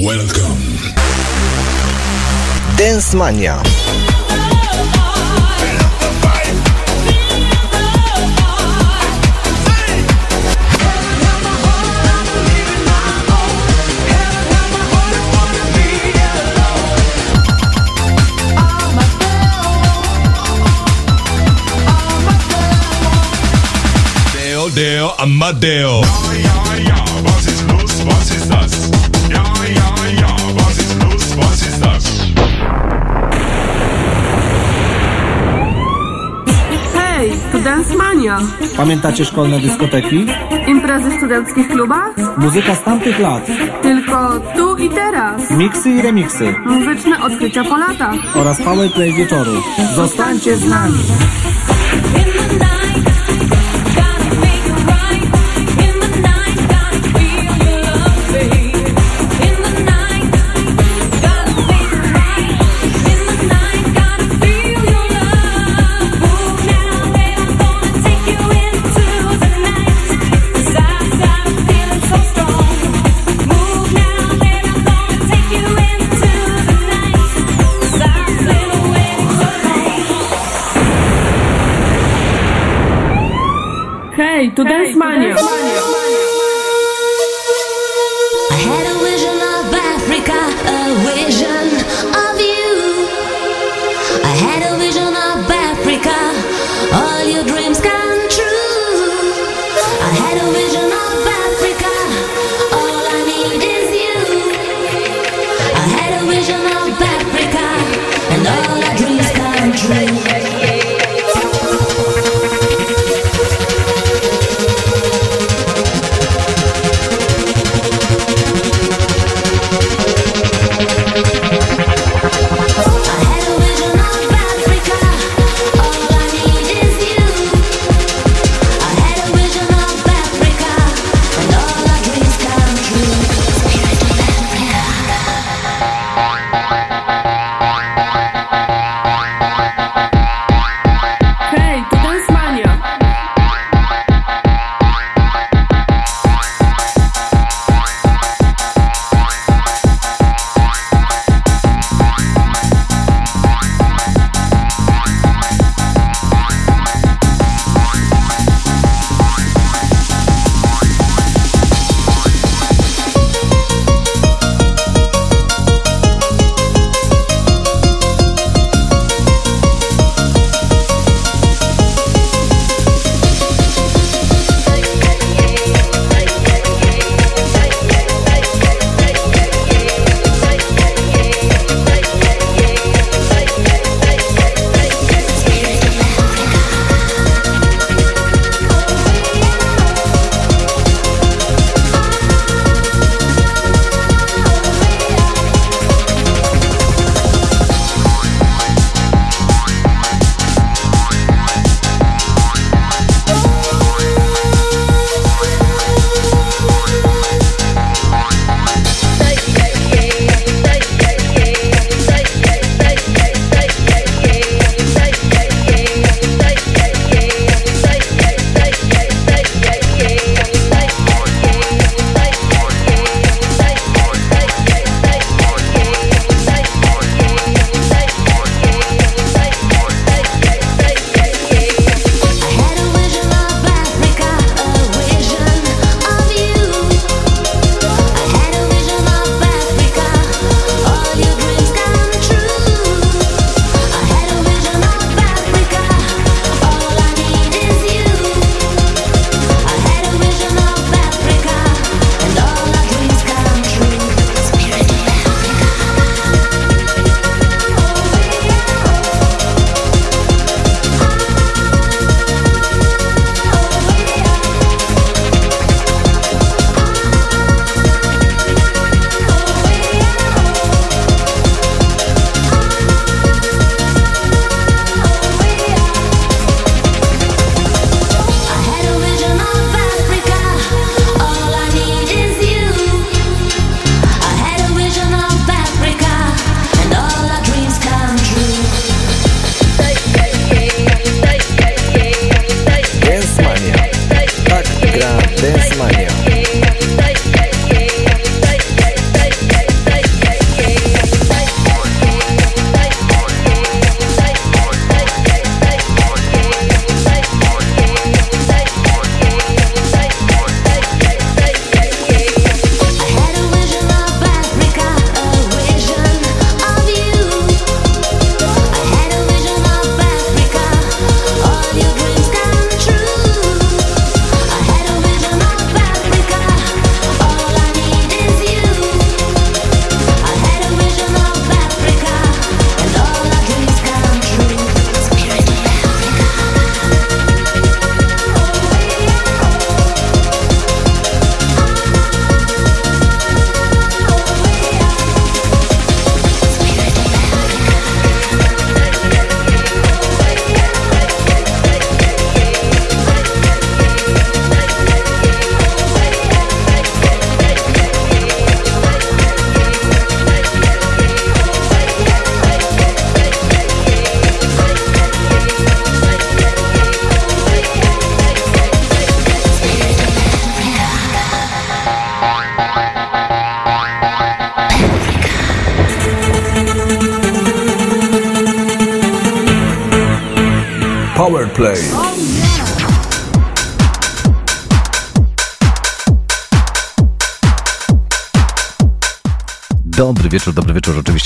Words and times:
Welcome. 0.00 0.62
Dance 2.76 3.14
Mania. 3.14 3.60
Amadeo. 24.78 25.10
Amadeo. 25.18 26.02
Dance 37.64 37.96
Mania. 37.96 38.38
Pamiętacie 38.76 39.24
szkolne 39.24 39.60
dyskoteki? 39.60 40.26
Imprezy 40.66 41.10
w 41.10 41.12
studenckich 41.12 41.68
klubach? 41.68 42.14
Muzyka 42.36 42.74
z 42.74 42.82
tamtych 42.82 43.18
lat. 43.18 43.46
Tylko 43.82 44.40
tu 44.56 44.76
i 44.76 44.88
teraz. 44.88 45.50
Miksy 45.50 45.90
i 45.90 46.02
remiksy. 46.02 46.54
Muzyczne 46.66 47.22
odkrycia 47.22 47.64
po 47.64 47.76
latach. 47.76 48.36
Oraz 48.36 48.62
powerplay 48.62 49.12
wieczoru. 49.12 49.52
Zostańcie 49.94 50.56
z 50.56 50.68
nami. 50.68 50.98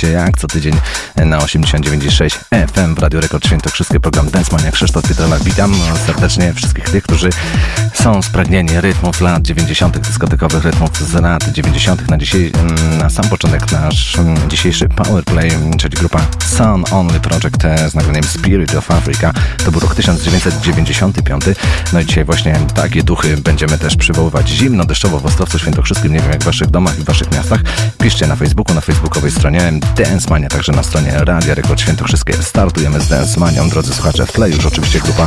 Oczywiście 0.03 0.21
jak 0.21 0.39
co 0.39 0.47
tydzień 0.47 0.75
na 1.17 1.39
89,6 1.39 2.39
FM 2.73 2.95
w 2.95 2.99
Radio 2.99 3.21
Rekord 3.21 3.47
Świętokrzyskie 3.47 4.01
program 4.01 4.31
Dance 4.31 4.57
Mania 4.57 4.73
Krzysztof 4.73 5.09
Pietrala. 5.09 5.39
Witam 5.39 5.75
serdecznie 6.07 6.55
wszystkich 6.55 6.85
tych, 6.85 7.05
którzy 7.05 7.31
są 8.03 8.23
spragnieni 8.23 8.81
rytmów 8.81 9.21
lat 9.21 9.43
90., 9.43 9.99
dyskotekowych 9.99 10.65
rytmów 10.65 10.91
z 10.97 11.15
lat 11.15 11.53
90. 11.53 12.11
Na, 12.11 12.17
mm, 12.17 12.99
na 12.99 13.11
sam 13.11 13.29
początek 13.29 13.73
nasz 13.73 14.19
mm, 14.19 14.51
dzisiejszy 14.51 14.89
Powerplay, 14.89 15.51
czyli 15.79 15.97
grupa 15.97 16.21
Sun 16.47 16.85
Only 16.91 17.21
Project 17.21 17.65
e, 17.65 17.91
z 17.91 17.95
nagraniem 17.95 18.25
Spirit 18.25 18.75
of 18.75 18.91
Africa. 18.91 19.33
To 19.65 19.71
był 19.71 19.81
rok 19.81 19.95
1995. 19.95 21.45
No 21.93 22.01
i 22.01 22.07
dzisiaj 22.07 22.25
właśnie 22.25 22.59
takie 22.75 23.03
duchy 23.03 23.37
będziemy 23.37 23.79
też 23.79 23.97
przywoływać 23.97 24.49
zimno, 24.49 24.85
deszczowo 24.85 25.21
w 25.21 25.27
Ostrowcu 25.27 25.59
Świętokrzyskim. 25.59 26.13
Nie 26.13 26.21
wiem 26.21 26.31
jak 26.31 26.43
w 26.43 26.45
waszych 26.45 26.71
domach 26.71 26.99
i 26.99 27.03
w 27.03 27.05
waszych 27.05 27.33
miastach. 27.33 27.61
Piszcie 27.99 28.27
na 28.27 28.37
Facebooku, 28.37 28.75
na 28.75 28.81
facebookowej 28.81 29.31
stronie 29.31 29.73
Dance 29.97 30.31
Mania, 30.31 30.49
także 30.49 30.73
na 30.73 30.83
stronie 30.83 31.13
Radia 31.15 31.55
Rekord 31.55 31.81
Świętokrzyskie. 31.81 32.35
Startujemy 32.43 33.01
z 33.01 33.09
Dance 33.09 33.41
Manią, 33.41 33.69
drodzy 33.69 33.95
słuchacze. 33.95 34.27
W 34.27 34.33
tle 34.33 34.51
już 34.51 34.67
oczywiście 34.67 35.01
grupa 35.01 35.27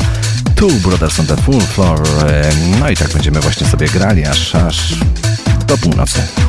Two 0.56 0.69
Brothers 0.81 1.19
on 1.19 1.25
the 1.28 1.38
Full 1.38 1.62
Floor. 1.62 2.04
E, 2.28 2.50
No 2.80 2.90
i 2.90 2.96
tak 2.96 3.13
będziemy 3.13 3.40
właśnie 3.40 3.68
sobie 3.68 3.88
grali 3.88 4.25
aż, 4.25 4.56
aż 4.56 4.94
do 5.68 5.78
północy. 5.78 6.44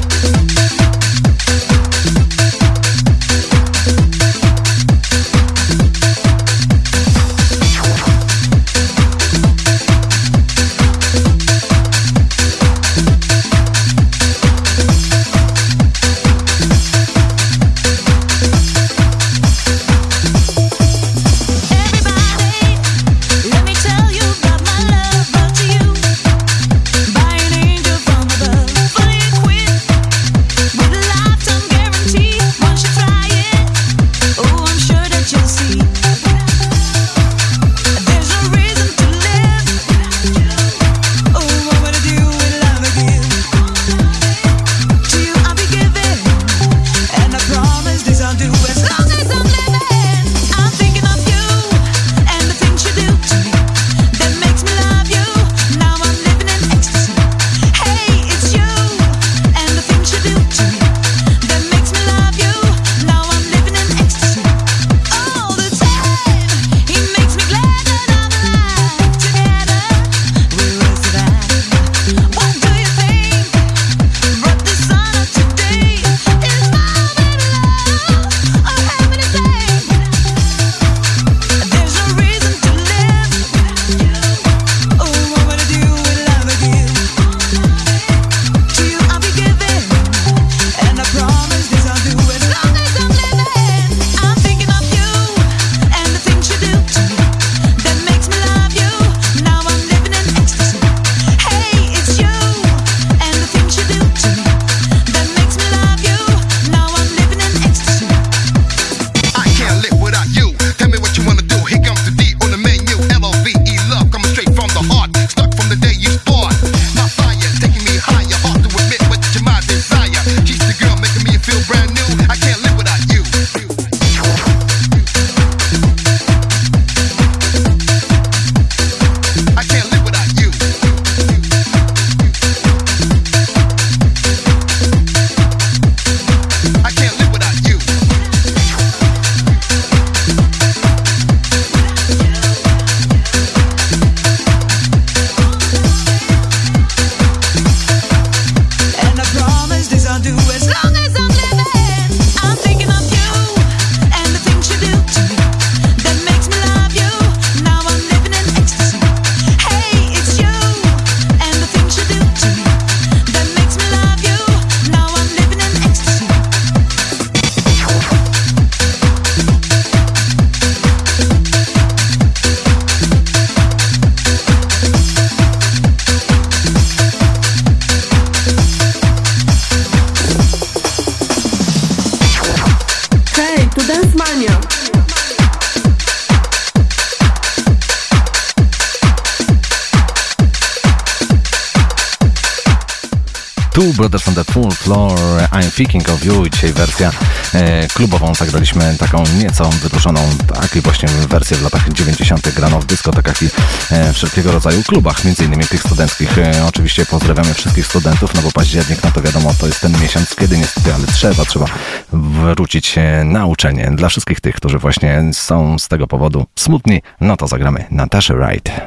Thinking 195.76 196.10
of 196.10 196.24
You 196.24 196.48
dzisiaj 196.48 196.72
wersja 196.72 197.10
e, 197.54 197.88
klubową 197.88 198.34
zagraliśmy 198.34 198.96
taką 198.98 199.24
nieco 199.38 199.70
wydłużoną, 199.70 200.20
tak 200.54 200.76
i 200.76 200.80
właśnie 200.80 201.08
wersję 201.08 201.56
w 201.56 201.62
latach 201.62 201.92
90. 201.92 202.54
grano 202.54 202.80
w 202.80 202.86
dyskotekach 202.86 203.42
i 203.42 203.48
e, 203.90 204.12
wszelkiego 204.12 204.52
rodzaju 204.52 204.82
klubach, 204.82 205.24
między 205.24 205.44
innymi 205.44 205.64
tych 205.64 205.80
studenckich. 205.80 206.38
E, 206.38 206.66
oczywiście 206.68 207.06
pozdrawiamy 207.06 207.54
wszystkich 207.54 207.86
studentów, 207.86 208.34
no 208.34 208.42
bo 208.42 208.52
październik, 208.52 209.04
no 209.04 209.10
to 209.10 209.22
wiadomo, 209.22 209.54
to 209.60 209.66
jest 209.66 209.80
ten 209.80 210.00
miesiąc, 210.02 210.34
kiedy 210.34 210.58
niestety, 210.58 210.94
ale 210.94 211.06
trzeba, 211.06 211.44
trzeba 211.44 211.66
wrócić 212.12 212.98
e, 212.98 213.24
na 213.24 213.46
uczenie. 213.46 213.90
Dla 213.94 214.08
wszystkich 214.08 214.40
tych, 214.40 214.54
którzy 214.54 214.78
właśnie 214.78 215.22
są 215.32 215.78
z 215.78 215.88
tego 215.88 216.06
powodu 216.06 216.46
smutni, 216.58 217.02
no 217.20 217.36
to 217.36 217.46
zagramy 217.46 217.84
Natasha 217.90 218.34
Wright. 218.34 218.85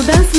Sudan 0.00 0.29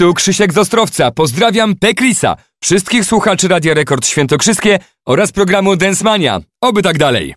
tu 0.00 0.14
Krzysiek 0.14 0.52
z 0.52 0.58
Ostrowca. 0.58 1.10
Pozdrawiam 1.10 1.76
Tekrisa, 1.76 2.36
wszystkich 2.62 3.04
słuchaczy 3.04 3.48
Radia 3.48 3.74
Rekord 3.74 4.06
Świętokrzyskie 4.06 4.78
oraz 5.06 5.32
programu 5.32 5.76
Densmania. 5.76 6.40
Oby 6.60 6.82
tak 6.82 6.98
dalej. 6.98 7.34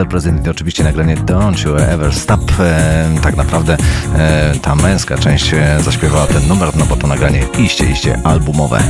Mr. 0.00 0.08
President 0.08 0.46
i 0.46 0.50
oczywiście 0.50 0.84
nagranie 0.84 1.16
Don't 1.16 1.66
You 1.66 1.76
Ever 1.76 2.14
Stop. 2.14 2.52
E, 2.60 3.08
tak 3.22 3.36
naprawdę 3.36 3.76
e, 4.16 4.52
ta 4.62 4.74
męska 4.74 5.18
część 5.18 5.54
e, 5.54 5.80
zaśpiewała 5.84 6.26
ten 6.26 6.48
numer, 6.48 6.76
no 6.76 6.86
bo 6.86 6.96
to 6.96 7.06
nagranie 7.06 7.46
iście, 7.58 7.90
iście 7.90 8.20
albumowe. 8.24 8.82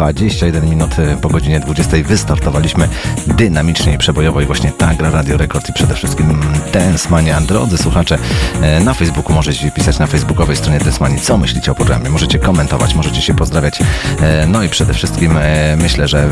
21 0.00 0.64
minut 0.64 0.96
po 1.22 1.28
godzinie 1.28 1.60
20 1.60 1.96
wystartowaliśmy 2.04 2.88
dynamicznie 3.26 3.94
i 3.94 3.98
przebojowo 3.98 4.40
i 4.40 4.46
właśnie 4.46 4.72
ta 4.72 4.94
gra 4.94 5.10
Radio 5.10 5.36
Rekord 5.36 5.68
i 5.68 5.72
przede 5.72 5.94
wszystkim 5.94 6.40
Densmania. 6.72 7.40
Drodzy 7.40 7.78
słuchacze, 7.78 8.18
e, 8.62 8.80
na 8.80 8.94
Facebooku 8.94 9.32
możecie 9.32 9.70
pisać 9.70 9.98
na 9.98 10.06
facebookowej 10.06 10.56
stronie 10.56 10.78
Densmani, 10.78 11.20
co 11.20 11.38
myślicie 11.38 11.72
o 11.72 11.74
programie. 11.74 12.10
Możecie 12.10 12.38
komentować, 12.38 12.94
możecie 12.94 13.22
się 13.22 13.34
pozdrawiać. 13.34 13.80
E, 14.20 14.46
no 14.46 14.62
i 14.62 14.68
przede 14.68 14.94
wszystkim 14.94 15.36
e, 15.36 15.76
myślę, 15.76 16.08
że 16.08 16.28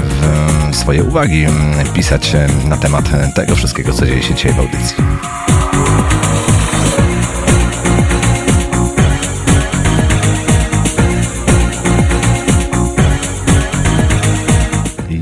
swoje 0.72 1.04
uwagi 1.04 1.46
pisać 1.94 2.32
na 2.64 2.76
temat 2.76 3.34
tego 3.34 3.56
wszystkiego, 3.56 3.92
co 3.92 4.06
dzieje 4.06 4.22
się 4.22 4.34
dzisiaj 4.34 4.52
w 4.52 4.58
audycji. 4.58 4.96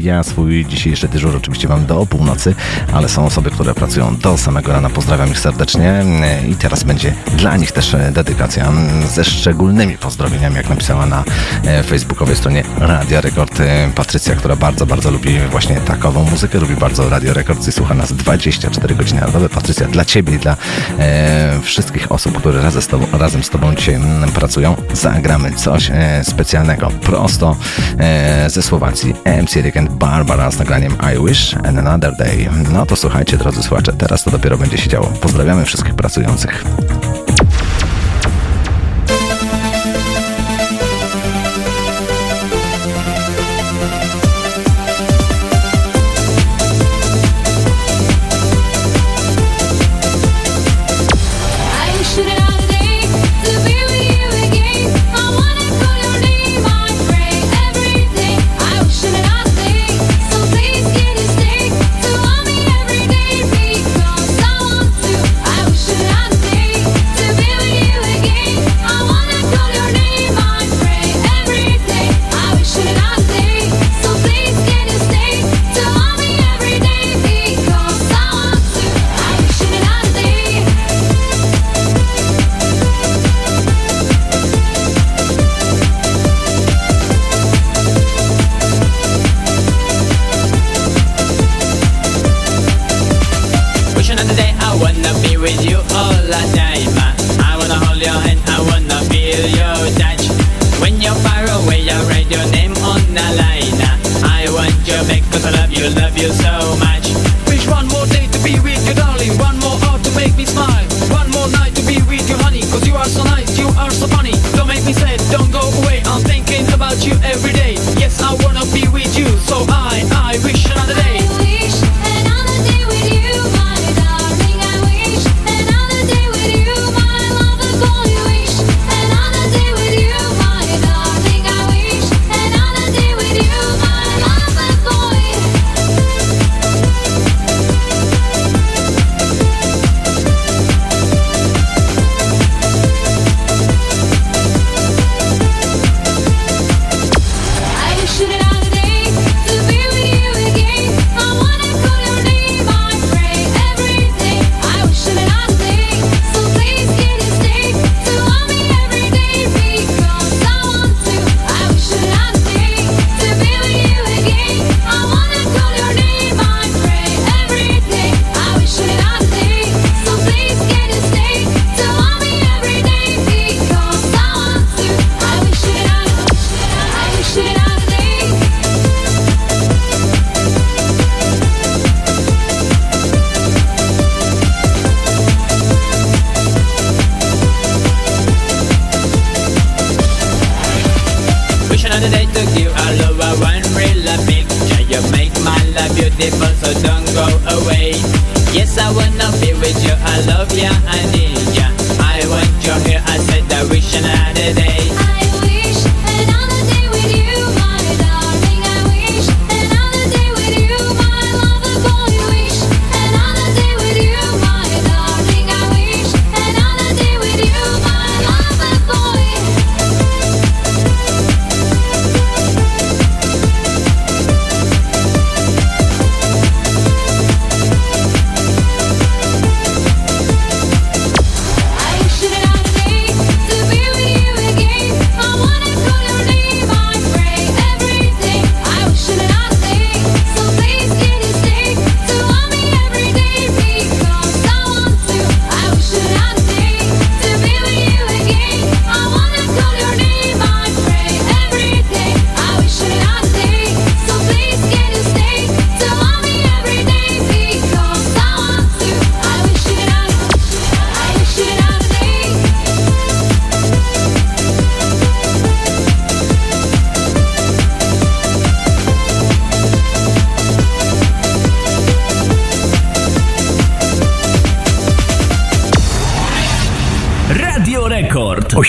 Ja 0.06 0.22
swój 0.22 0.66
dzisiejszy 0.66 1.08
dyżur 1.08 1.36
oczywiście 1.36 1.68
mam 1.68 1.86
do 1.86 2.06
północy, 2.06 2.54
ale 2.92 3.08
są 3.08 3.26
osoby, 3.26 3.50
które 3.50 3.74
pracują 3.74 4.16
do 4.16 4.38
samego 4.38 4.72
rana. 4.72 4.90
Pozdrawiam 4.90 5.30
ich 5.30 5.38
serdecznie 5.38 6.04
i 6.48 6.54
teraz 6.54 6.84
będzie 6.84 7.14
dla 7.36 7.56
nich 7.56 7.72
też 7.72 7.94
e, 7.94 8.12
dedykacja 8.12 8.72
ze 9.14 9.24
szczególnymi 9.24 9.98
pozdrowieniami, 9.98 10.56
jak 10.56 10.68
napisała 10.68 11.06
na 11.06 11.24
e, 11.64 11.82
facebookowej 11.82 12.36
stronie 12.36 12.62
Radia 12.78 13.20
Rekord 13.20 13.60
e, 13.60 13.90
Patrycja, 13.94 14.34
która 14.34 14.56
bardzo, 14.56 14.86
bardzo 14.86 15.10
lubi 15.10 15.38
właśnie 15.50 15.76
takową 15.76 16.24
muzykę, 16.24 16.58
lubi 16.58 16.76
bardzo 16.76 17.08
Radio 17.08 17.34
Rekord 17.34 17.68
i 17.68 17.72
słucha 17.72 17.94
nas 17.94 18.12
24 18.12 18.94
godziny 18.94 19.20
na 19.20 19.28
dobę. 19.28 19.48
Patrycja, 19.48 19.86
dla 19.86 20.04
Ciebie 20.04 20.34
i 20.34 20.38
dla 20.38 20.56
e, 20.98 21.60
wszystkich 21.62 22.12
osób, 22.12 22.38
które 22.38 22.62
razem 22.62 22.82
z, 22.82 22.86
tobą, 22.86 23.06
razem 23.12 23.44
z 23.44 23.50
Tobą 23.50 23.74
dzisiaj 23.74 24.00
pracują, 24.34 24.76
zagramy 24.92 25.52
coś 25.52 25.90
e, 25.90 26.24
specjalnego 26.24 26.90
prosto 26.90 27.56
e, 27.98 28.50
ze 28.50 28.62
Słowacji. 28.62 29.14
MC 29.42 29.62
Regent 29.62 29.95
Barbara 29.96 30.50
z 30.50 30.58
nagraniem 30.58 30.92
I 31.14 31.26
Wish 31.26 31.54
and 31.54 31.78
Another 31.78 32.16
Day. 32.16 32.48
No 32.72 32.86
to 32.86 32.96
słuchajcie, 32.96 33.36
drodzy 33.36 33.62
słuchacze, 33.62 33.92
teraz 33.92 34.24
to 34.24 34.30
dopiero 34.30 34.58
będzie 34.58 34.78
się 34.78 34.90
działo. 34.90 35.06
Pozdrawiamy 35.06 35.64
wszystkich 35.64 35.94
pracujących. 35.94 36.64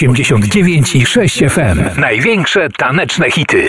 89 0.06 0.96
i 0.96 1.06
6 1.06 1.38
FM. 1.38 2.00
Największe 2.00 2.70
taneczne 2.78 3.32
hity. 3.32 3.68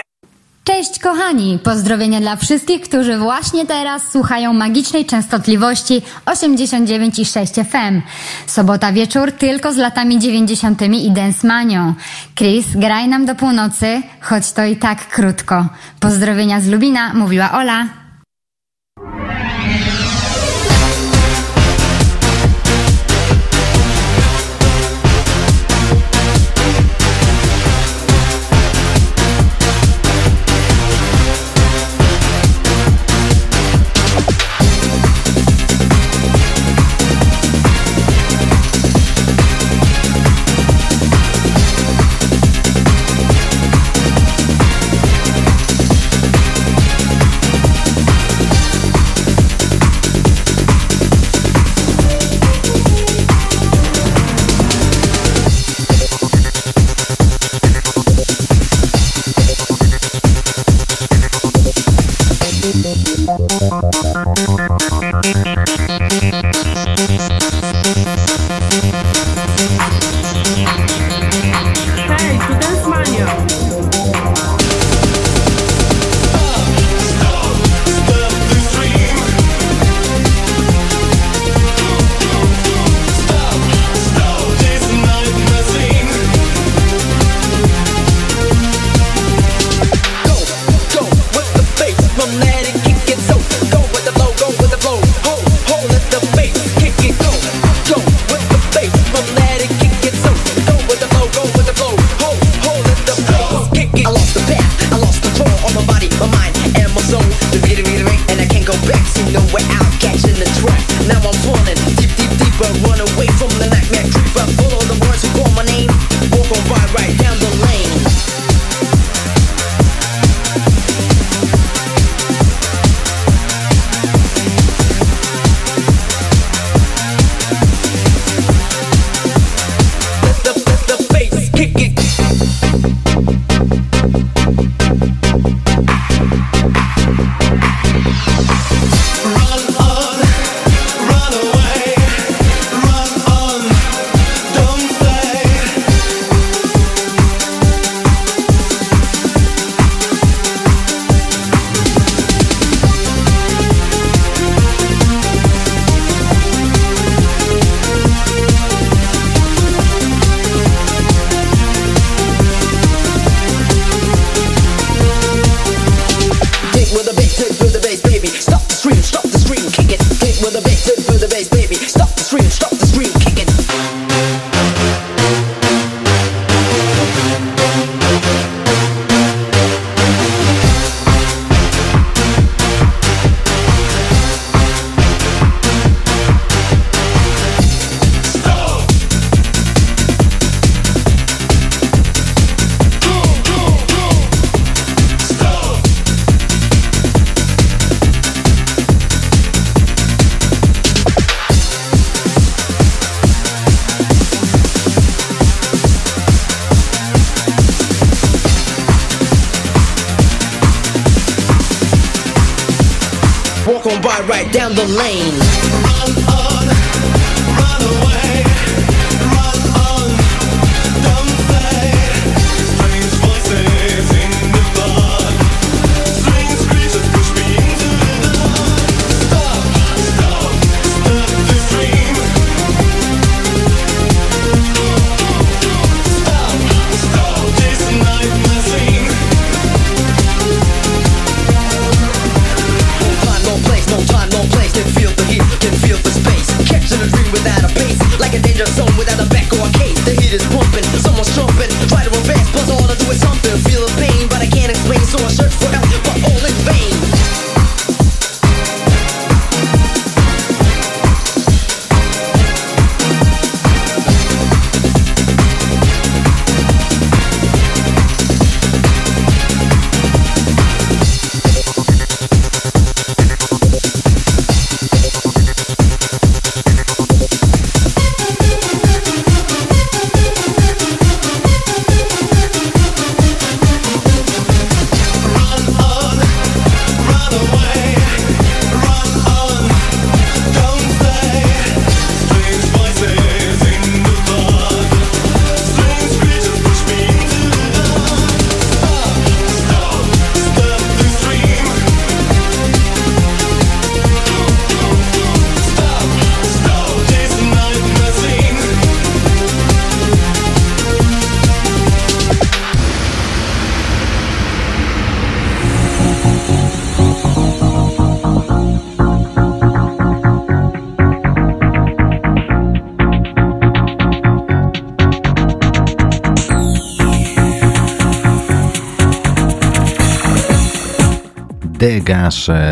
Cześć 0.65 0.99
kochani! 0.99 1.59
Pozdrowienia 1.65 2.21
dla 2.21 2.37
wszystkich, 2.37 2.81
którzy 2.81 3.19
właśnie 3.19 3.67
teraz 3.67 4.13
słuchają 4.13 4.53
magicznej 4.53 5.05
częstotliwości 5.05 6.03
89,6 6.27 7.65
FM. 7.65 8.01
Sobota 8.47 8.93
wieczór 8.93 9.33
tylko 9.33 9.73
z 9.73 9.77
latami 9.77 10.19
90. 10.19 10.83
i 10.83 11.11
Densmanią. 11.11 11.95
Chris, 12.35 12.67
graj 12.75 13.09
nam 13.09 13.27
do 13.27 13.35
północy, 13.35 14.03
choć 14.21 14.53
to 14.53 14.65
i 14.65 14.77
tak 14.77 15.09
krótko. 15.09 15.67
Pozdrowienia 16.01 16.61
z 16.61 16.69
Lubina, 16.69 17.15
mówiła 17.15 17.53
Ola. 17.53 17.98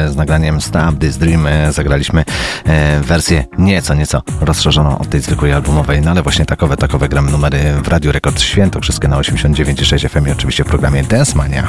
Z 0.08 0.16
nagraniem 0.16 0.60
Stop 0.60 0.98
This 0.98 1.16
Dream. 1.16 1.46
E, 1.46 1.72
Zagraliśmy 1.72 2.24
e, 2.64 3.00
wersję 3.00 3.44
nieco, 3.58 3.94
nieco 3.94 4.22
rozszerzoną 4.40 4.98
od 4.98 5.08
tej 5.08 5.20
zwykłej 5.20 5.52
albumowej, 5.52 6.00
no 6.00 6.10
ale 6.10 6.22
właśnie 6.22 6.46
takowe, 6.46 6.76
takowe 6.76 7.08
gramy 7.08 7.30
numery 7.30 7.58
w 7.84 7.88
Radio 7.88 8.12
Rekord 8.12 8.40
Święto, 8.40 8.80
wszystkie 8.80 9.08
na 9.08 9.16
89,6 9.16 10.08
FM 10.08 10.28
i 10.28 10.32
oczywiście 10.32 10.64
w 10.64 10.66
programie 10.66 11.02
Dance 11.02 11.36
Mania. 11.36 11.68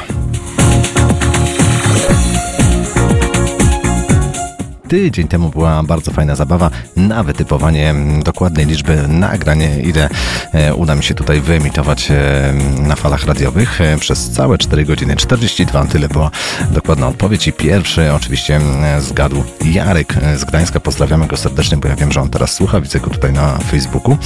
Tydzień 4.87 5.27
temu 5.27 5.49
była 5.49 5.83
bardzo 5.83 6.11
fajna 6.11 6.35
zabawa 6.35 6.69
na 6.97 7.23
wytypowanie 7.23 7.89
mm, 7.89 8.23
dokładnej 8.23 8.65
liczby 8.65 9.07
nagrań, 9.07 9.61
ile 9.83 10.09
e, 10.53 10.75
uda 10.75 10.95
mi 10.95 11.03
się 11.03 11.13
tutaj 11.13 11.41
wyemitować 11.41 12.11
e, 12.11 12.53
na 12.79 12.95
falach 12.95 13.25
radiowych 13.25 13.81
e, 13.81 13.97
przez 13.97 14.29
całe 14.29 14.57
4 14.57 14.85
godziny 14.85 15.15
42. 15.15 15.85
Tyle 15.85 16.09
była 16.09 16.31
dokładna 16.71 17.07
odpowiedź 17.07 17.47
i 17.47 17.53
pierwszy 17.53 18.13
oczywiście 18.13 18.55
mm, 18.55 19.01
zgadł 19.01 19.43
Jarek 19.65 20.13
z 20.37 20.45
Gdańska. 20.45 20.79
Pozdrawiamy 20.79 21.27
go 21.27 21.37
serdecznie, 21.37 21.77
bo 21.77 21.87
ja 21.87 21.95
wiem, 21.95 22.11
że 22.11 22.21
on 22.21 22.29
teraz 22.29 22.53
słucha, 22.53 22.81
widzę 22.81 22.99
go 22.99 23.09
tutaj 23.09 23.33
na 23.33 23.57
Facebooku. 23.57 24.17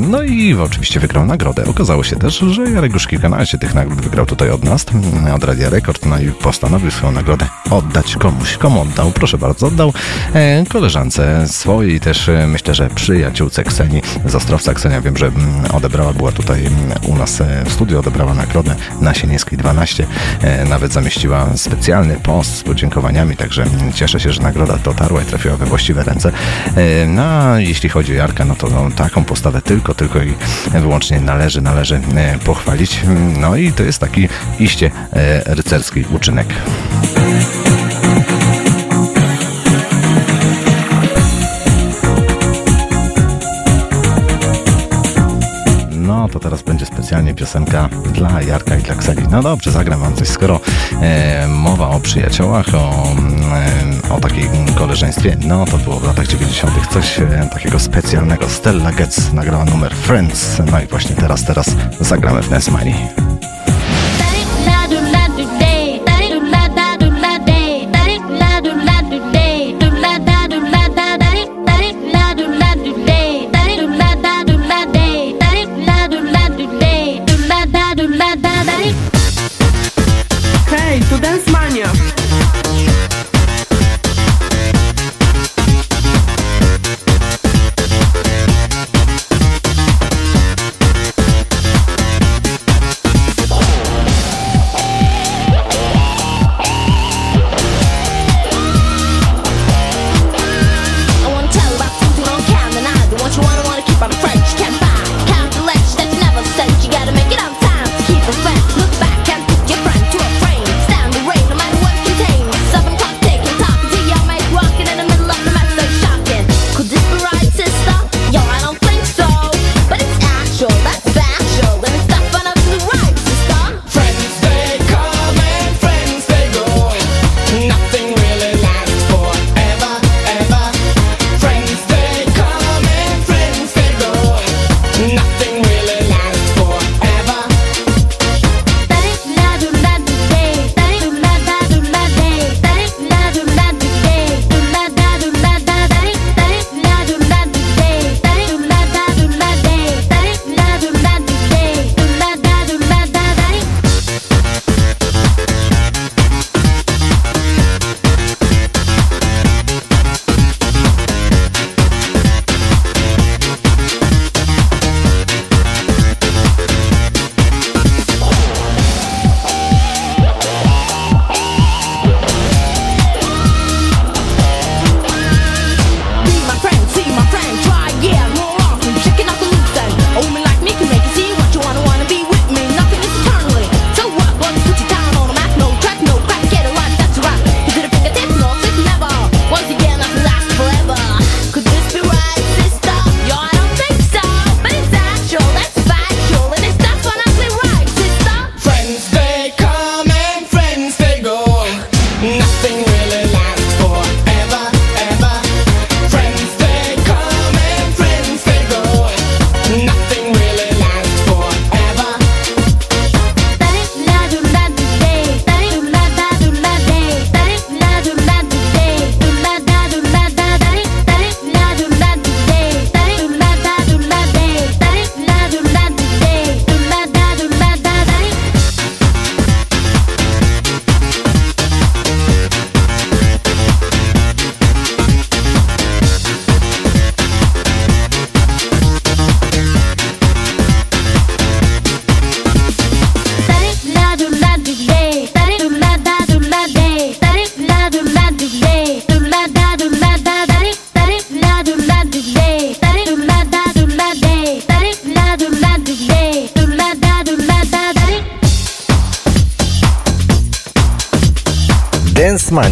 No 0.00 0.22
i 0.22 0.54
oczywiście 0.54 1.00
wygrał 1.00 1.26
nagrodę. 1.26 1.64
Okazało 1.64 2.04
się 2.04 2.16
też, 2.16 2.38
że 2.38 2.70
Jarek 2.70 2.92
już 2.92 3.06
kilkanaście 3.06 3.58
tych 3.58 3.74
nagród 3.74 4.00
wygrał 4.00 4.26
tutaj 4.26 4.50
od 4.50 4.64
nas, 4.64 4.86
mm, 4.94 5.34
od 5.34 5.44
Radia 5.44 5.70
Rekord, 5.70 6.06
no 6.06 6.18
i 6.18 6.30
postanowił 6.30 6.90
swoją 6.90 7.12
nagrodę 7.12 7.46
oddać 7.72 8.16
komuś. 8.16 8.56
Komu 8.56 8.80
oddał? 8.80 9.10
Proszę 9.10 9.38
bardzo, 9.38 9.66
oddał 9.66 9.92
e, 10.34 10.64
koleżance 10.68 11.48
swojej, 11.48 12.00
też 12.00 12.28
e, 12.28 12.46
myślę, 12.46 12.74
że 12.74 12.90
przyjaciółce 12.90 13.64
Kseni 13.64 14.02
z 14.26 14.34
Ostrowca. 14.34 14.74
Ksenia 14.74 15.00
wiem, 15.00 15.16
że 15.16 15.26
mm, 15.26 15.70
odebrała, 15.72 16.12
była 16.12 16.32
tutaj 16.32 16.66
mm, 16.66 16.92
u 17.06 17.16
nas 17.16 17.40
e, 17.40 17.64
w 17.64 17.72
studiu, 17.72 17.98
odebrała 17.98 18.34
nagrodę 18.34 18.74
na 19.00 19.14
Sienińskiej 19.14 19.58
12. 19.58 20.06
E, 20.42 20.64
Nawet 20.64 20.92
zamieściła 20.92 21.56
specjalny 21.56 22.16
post 22.22 22.56
z 22.56 22.62
podziękowaniami, 22.62 23.36
także 23.36 23.62
mm, 23.62 23.92
cieszę 23.92 24.20
się, 24.20 24.32
że 24.32 24.42
nagroda 24.42 24.76
dotarła 24.76 25.22
i 25.22 25.24
trafiła 25.24 25.56
we 25.56 25.66
właściwe 25.66 26.04
ręce. 26.04 26.32
No, 27.06 27.22
a 27.22 27.60
jeśli 27.60 27.88
chodzi 27.88 28.12
o 28.12 28.16
Jarka, 28.16 28.44
no 28.44 28.54
to 28.54 28.68
no, 28.70 28.90
taką 28.96 29.24
postawę 29.24 29.62
tylko, 29.62 29.94
tylko 29.94 30.22
i 30.22 30.34
wyłącznie 30.72 31.20
należy, 31.20 31.60
należy 31.60 32.00
pochwalić. 32.44 33.00
No 33.38 33.56
i 33.56 33.72
to 33.72 33.82
jest 33.82 33.98
taki 33.98 34.28
iście 34.58 34.90
rycerski 35.46 36.04
uczynek. 36.10 36.46
No 46.22 46.28
to 46.28 46.40
teraz 46.40 46.62
będzie 46.62 46.86
specjalnie 46.86 47.34
piosenka 47.34 47.88
dla 48.12 48.42
Jarka 48.42 48.76
i 48.76 48.82
dla 48.82 48.94
Kseli. 48.94 49.22
No 49.30 49.42
dobrze, 49.42 49.70
zagram 49.70 50.00
wam 50.00 50.14
coś. 50.14 50.28
Skoro 50.28 50.60
e, 51.00 51.46
mowa 51.48 51.88
o 51.88 52.00
przyjaciołach, 52.00 52.66
o, 52.74 53.06
e, 54.08 54.14
o 54.14 54.20
takiej 54.20 54.48
koleżeństwie, 54.74 55.36
no 55.46 55.64
to 55.64 55.78
było 55.78 55.96
w 55.96 56.04
latach 56.04 56.26
90. 56.26 56.72
coś 56.90 57.18
e, 57.18 57.48
takiego 57.52 57.78
specjalnego. 57.78 58.48
Stella 58.48 58.92
Getz 58.92 59.32
nagrała 59.32 59.64
numer 59.64 59.94
Friends. 59.94 60.62
No 60.72 60.80
i 60.80 60.86
właśnie 60.86 61.16
teraz, 61.16 61.44
teraz 61.44 61.70
zagramy 62.00 62.42
w 62.42 62.50
Nesmani. 62.50 62.94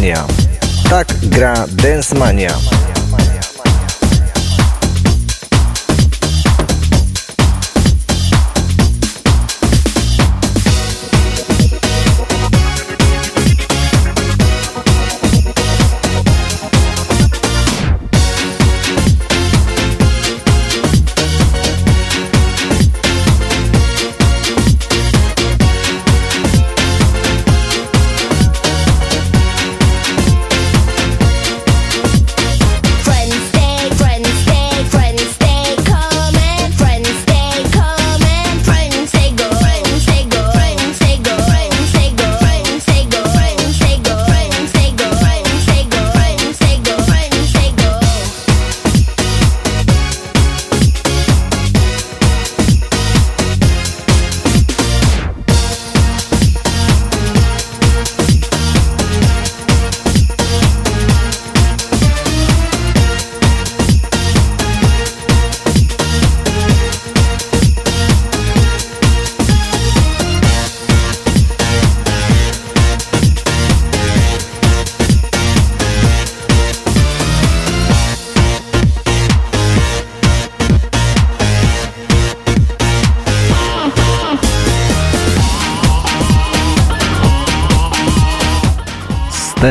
Yeah. 0.01 0.30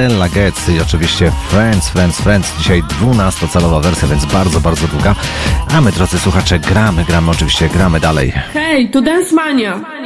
Stella 0.01 0.29
i 0.77 0.81
oczywiście 0.81 1.33
Friends, 1.49 1.89
Friends, 1.89 2.21
Friends. 2.21 2.59
Dzisiaj 2.59 2.83
12-calowa 2.83 3.83
wersja, 3.83 4.09
więc 4.09 4.25
bardzo, 4.25 4.61
bardzo 4.61 4.89
długa. 4.89 5.15
A 5.75 5.81
my, 5.81 5.93
drodzy 5.93 6.19
słuchacze, 6.19 6.59
gramy, 6.59 7.05
gramy, 7.05 7.31
oczywiście 7.31 7.69
gramy 7.69 8.01
dalej. 8.01 8.33
Hej, 8.53 8.91
tu 8.91 9.01
Densmania. 9.03 9.73
Rekord. 9.73 10.00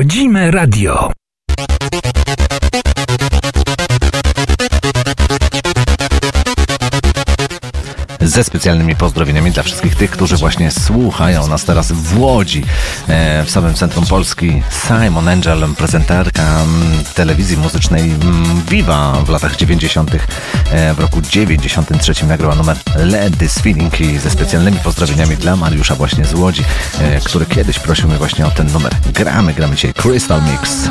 Rodzime 0.00 0.50
radio. 0.50 1.19
Ze 8.40 8.44
specjalnymi 8.44 8.96
pozdrowieniami 8.96 9.50
dla 9.50 9.62
wszystkich 9.62 9.96
tych, 9.96 10.10
którzy 10.10 10.36
właśnie 10.36 10.70
słuchają 10.70 11.48
nas 11.48 11.64
teraz 11.64 11.92
w 11.92 12.18
Łodzi, 12.18 12.64
e, 13.08 13.44
w 13.44 13.50
samym 13.50 13.74
centrum 13.74 14.06
Polski. 14.06 14.62
Simon 14.86 15.28
Angel, 15.28 15.74
prezenterka 15.78 16.42
mm, 16.42 17.04
telewizji 17.14 17.56
muzycznej 17.56 18.02
mm, 18.02 18.62
Viva 18.70 19.12
w 19.12 19.28
latach 19.28 19.56
90. 19.56 20.10
E, 20.70 20.94
w 20.94 20.98
roku 20.98 21.20
93 21.22 22.26
nagrała 22.26 22.54
numer 22.54 22.76
Let 22.96 23.38
This 23.38 23.58
Feeling 23.58 24.00
i 24.00 24.18
ze 24.18 24.30
specjalnymi 24.30 24.78
pozdrowieniami 24.78 25.36
dla 25.36 25.56
Mariusza 25.56 25.94
właśnie 25.94 26.24
z 26.24 26.34
Łodzi, 26.34 26.64
e, 27.00 27.20
który 27.20 27.46
kiedyś 27.46 27.78
prosił 27.78 28.08
mnie 28.08 28.18
właśnie 28.18 28.46
o 28.46 28.50
ten 28.50 28.72
numer. 28.72 28.92
Gramy, 29.14 29.54
gramy 29.54 29.74
dzisiaj 29.74 29.94
Crystal 29.94 30.42
Mix. 30.42 30.88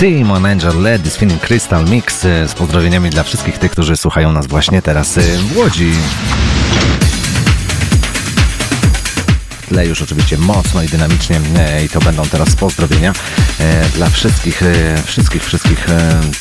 Simon 0.00 0.46
Angel 0.46 0.82
Led 0.82 1.06
is 1.06 1.12
Spinning 1.12 1.40
Crystal 1.40 1.84
Mix 1.84 2.24
e, 2.24 2.48
z 2.48 2.54
pozdrowieniami 2.54 3.10
dla 3.10 3.22
wszystkich 3.22 3.58
tych, 3.58 3.70
którzy 3.70 3.96
słuchają 3.96 4.32
nas 4.32 4.46
właśnie 4.46 4.82
teraz 4.82 5.18
e, 5.18 5.20
w 5.20 5.56
Łodzi. 5.56 5.92
W 9.62 9.66
tle 9.68 9.86
już 9.86 10.02
oczywiście 10.02 10.38
mocno 10.38 10.82
i 10.82 10.88
dynamicznie 10.88 11.40
e, 11.56 11.84
i 11.84 11.88
to 11.88 12.00
będą 12.00 12.26
teraz 12.26 12.56
pozdrowienia 12.56 13.12
dla 13.94 14.10
wszystkich, 14.10 14.62
wszystkich, 15.06 15.44
wszystkich 15.44 15.86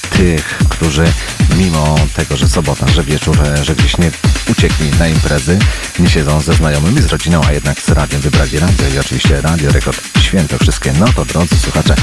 tych, 0.10 0.58
którzy 0.70 1.06
mimo 1.58 1.96
tego, 2.16 2.38
że 2.38 2.48
sobota, 2.48 2.88
że 2.88 3.04
wieczór, 3.04 3.38
e, 3.48 3.66
że 3.66 3.76
gdzieś 3.76 3.98
nie 3.98 4.12
uciekli 4.52 4.92
na 5.00 5.08
imprezy, 5.08 5.60
nie 6.00 6.10
siedzą 6.10 6.42
ze 6.42 6.54
znajomymi, 6.54 7.02
z 7.02 7.06
rodziną, 7.06 7.42
a 7.48 7.54
jednak 7.54 7.82
z 7.82 7.90
radiem 7.90 8.22
wybrali 8.22 8.60
radio 8.60 8.88
i 8.96 9.00
oczywiście 9.00 9.42
Radio 9.42 9.72
Rekord 9.72 10.20
Święto 10.22 10.58
wszystkie. 10.58 10.94
No 11.00 11.06
to 11.16 11.26
drodzy 11.26 11.60
słuchacze, 11.60 11.96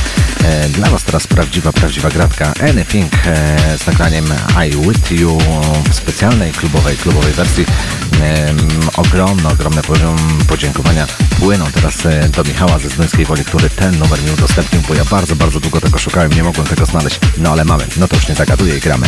e, 0.45 0.69
dla 0.69 0.91
Was 0.91 1.05
teraz 1.05 1.27
prawdziwa, 1.27 1.73
prawdziwa 1.73 2.11
gratka 2.11 2.53
Anything 2.71 3.13
e, 3.27 3.79
z 3.79 3.87
nagraniem 3.87 4.25
I 4.67 4.71
With 4.71 5.11
You 5.11 5.39
w 5.91 5.95
specjalnej 5.95 6.53
klubowej, 6.53 6.97
klubowej 6.97 7.33
wersji. 7.33 7.67
Ogromny, 8.97 9.49
ogromny 9.49 9.83
poziom 9.83 10.17
podziękowania 10.49 11.07
płyną 11.41 11.67
teraz 11.75 12.07
e, 12.07 12.29
do 12.29 12.45
Michała 12.45 12.79
ze 12.79 12.89
Zduńskiej 12.89 13.25
Woli, 13.25 13.45
który 13.45 13.71
ten 13.71 13.99
numer 13.99 14.23
mi 14.23 14.31
udostępnił, 14.31 14.83
bo 14.89 14.95
ja 14.95 15.05
bardzo, 15.05 15.37
bardzo 15.37 15.61
długo 15.61 15.81
tego 15.81 15.99
szukałem, 15.99 16.33
nie 16.33 16.43
mogłem 16.43 16.67
tego 16.67 16.87
znaleźć. 16.87 17.21
No 17.39 17.53
ale 17.53 17.65
mamy, 17.65 17.87
no 17.97 18.09
to 18.09 18.17
już 18.17 18.29
nie 18.29 18.35
zagaduję 18.35 18.77
i 18.77 18.81
gramy. 18.81 19.07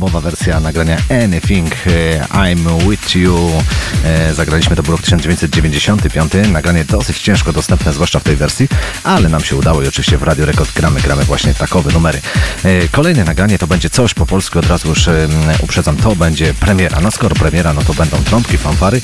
Klubowa 0.00 0.20
wersja 0.20 0.60
nagrania 0.60 0.96
Anything 1.24 1.74
e, 1.86 2.20
I'm 2.20 2.88
With 2.90 3.16
You. 3.16 3.50
E, 4.04 4.34
Zagraliśmy 4.34 4.76
to 4.76 4.82
był 4.82 4.92
rok 4.92 5.02
1995. 5.02 6.32
Nagranie 6.52 6.84
dosyć 6.84 7.20
ciężko 7.20 7.52
dostępne, 7.52 7.92
zwłaszcza 7.92 8.20
w 8.20 8.22
tej 8.22 8.36
wersji, 8.36 8.68
ale 9.04 9.28
nam 9.28 9.44
się 9.44 9.56
udało 9.56 9.82
i 9.82 9.88
oczywiście 9.88 10.18
w 10.18 10.22
Radio 10.22 10.46
Rekord 10.46 10.72
gramy, 10.72 11.00
gramy 11.00 11.24
właśnie 11.24 11.54
takowe 11.54 11.92
numery. 11.92 12.20
E, 12.64 12.88
Kolejne 12.88 13.24
nagranie 13.24 13.58
to 13.58 13.66
będzie 13.66 13.90
coś 13.90 14.14
po 14.14 14.26
polsku, 14.26 14.58
od 14.58 14.66
razu 14.66 14.88
już 14.88 15.08
uprzedzam, 15.62 15.96
to 15.96 16.16
będzie 16.16 16.54
premiera. 16.54 17.00
No 17.00 17.10
skoro 17.10 17.34
premiera, 17.34 17.72
no 17.72 17.82
to 17.82 17.94
będą 17.94 18.16
trąbki, 18.24 18.58
fanfary, 18.58 19.00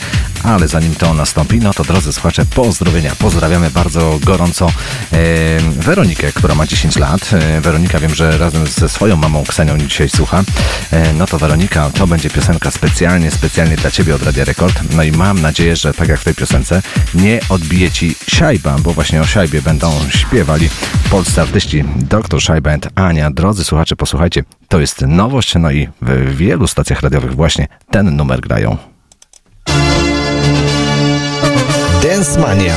ale 0.47 0.69
zanim 0.69 0.95
to 0.95 1.15
nastąpi, 1.15 1.59
no 1.59 1.75
to 1.75 1.85
drodzy 1.85 2.13
słuchacze, 2.13 2.45
pozdrowienia. 2.55 3.13
Pozdrawiamy 3.19 3.71
bardzo 3.71 4.19
gorąco 4.25 4.67
e, 4.67 5.19
Weronikę, 5.61 6.33
która 6.33 6.55
ma 6.55 6.67
10 6.67 6.97
lat. 6.97 7.31
E, 7.33 7.61
Weronika 7.61 8.01
wiem, 8.01 8.15
że 8.15 8.39
razem 8.39 8.67
ze 8.67 8.89
swoją 8.89 9.17
mamą 9.17 9.45
Ksenią 9.45 9.79
dzisiaj 9.79 10.09
słucha. 10.09 10.43
E, 10.91 11.13
no 11.13 11.27
to 11.27 11.39
Weronika, 11.39 11.91
to 11.91 12.07
będzie 12.07 12.31
piosenka 12.31 12.71
specjalnie, 12.71 13.31
specjalnie 13.31 13.77
dla 13.77 13.91
Ciebie 13.91 14.15
od 14.15 14.23
Radia 14.23 14.45
Rekord. 14.45 14.81
No 14.97 15.03
i 15.03 15.13
mam 15.13 15.43
nadzieję, 15.43 15.77
że 15.77 15.95
tak 15.95 16.09
jak 16.09 16.21
w 16.21 16.25
tej 16.25 16.35
piosence, 16.35 16.83
nie 17.15 17.41
odbije 17.49 17.91
Ci 17.91 18.15
Szajba, 18.27 18.77
bo 18.79 18.93
właśnie 18.93 19.21
o 19.21 19.25
Szajbie 19.25 19.63
będą 19.63 19.93
śpiewali 20.09 20.69
polscy 21.11 21.41
artyści 21.41 21.85
Dr. 21.97 22.41
Szajba 22.41 22.73
and 22.73 22.89
Ania. 22.95 23.31
Drodzy 23.31 23.65
słuchacze, 23.65 23.97
posłuchajcie, 23.97 24.45
to 24.69 24.81
jest 24.81 25.01
nowość, 25.01 25.55
no 25.55 25.71
i 25.71 25.89
w 26.03 26.37
wielu 26.37 26.67
stacjach 26.67 27.01
radiowych 27.01 27.35
właśnie 27.35 27.67
ten 27.91 28.17
numer 28.17 28.41
grają. 28.41 28.77
Dance 32.17 32.41
Mania. 32.41 32.73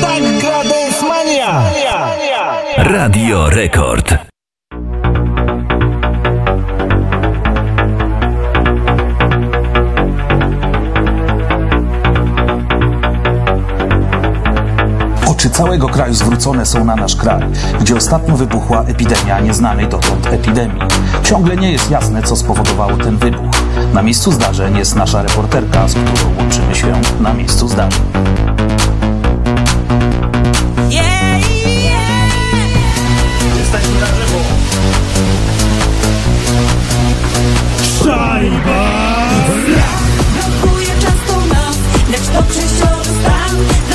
Tak 0.00 0.22
gra 0.40 0.64
Dance 0.64 1.04
Mania! 1.04 1.52
Radio 2.76 3.50
Rekord. 3.52 4.07
Całego 15.78 15.94
kraju 15.94 16.14
zwrócone 16.14 16.66
są 16.66 16.84
na 16.84 16.96
nasz 16.96 17.16
kraj, 17.16 17.42
gdzie 17.80 17.96
ostatnio 17.96 18.36
wybuchła 18.36 18.82
epidemia 18.82 19.40
nieznanej 19.40 19.88
dotąd 19.88 20.26
epidemii. 20.26 20.82
Ciągle 21.22 21.56
nie 21.56 21.72
jest 21.72 21.90
jasne, 21.90 22.22
co 22.22 22.36
spowodowało 22.36 22.96
ten 22.96 23.16
wybuch. 23.16 23.50
Na 23.94 24.02
miejscu 24.02 24.32
zdarzeń 24.32 24.76
jest 24.76 24.96
nasza 24.96 25.22
reporterka, 25.22 25.88
z 25.88 25.94
którą 25.94 26.36
łączymy 26.38 26.74
się 26.74 26.92
na 27.20 27.34
miejscu 27.34 27.68
zdarzeń. 27.68 28.02
Jesteśmy 33.58 34.00
na 34.00 34.06
żywo. 34.06 34.38
Szajba! 38.04 39.18
Brakuje 40.34 40.88
często 41.00 41.40
nas, 41.54 41.76
lecz 42.10 42.28
to 42.36 42.42
przejściowy 42.42 43.04
stan 43.04 43.87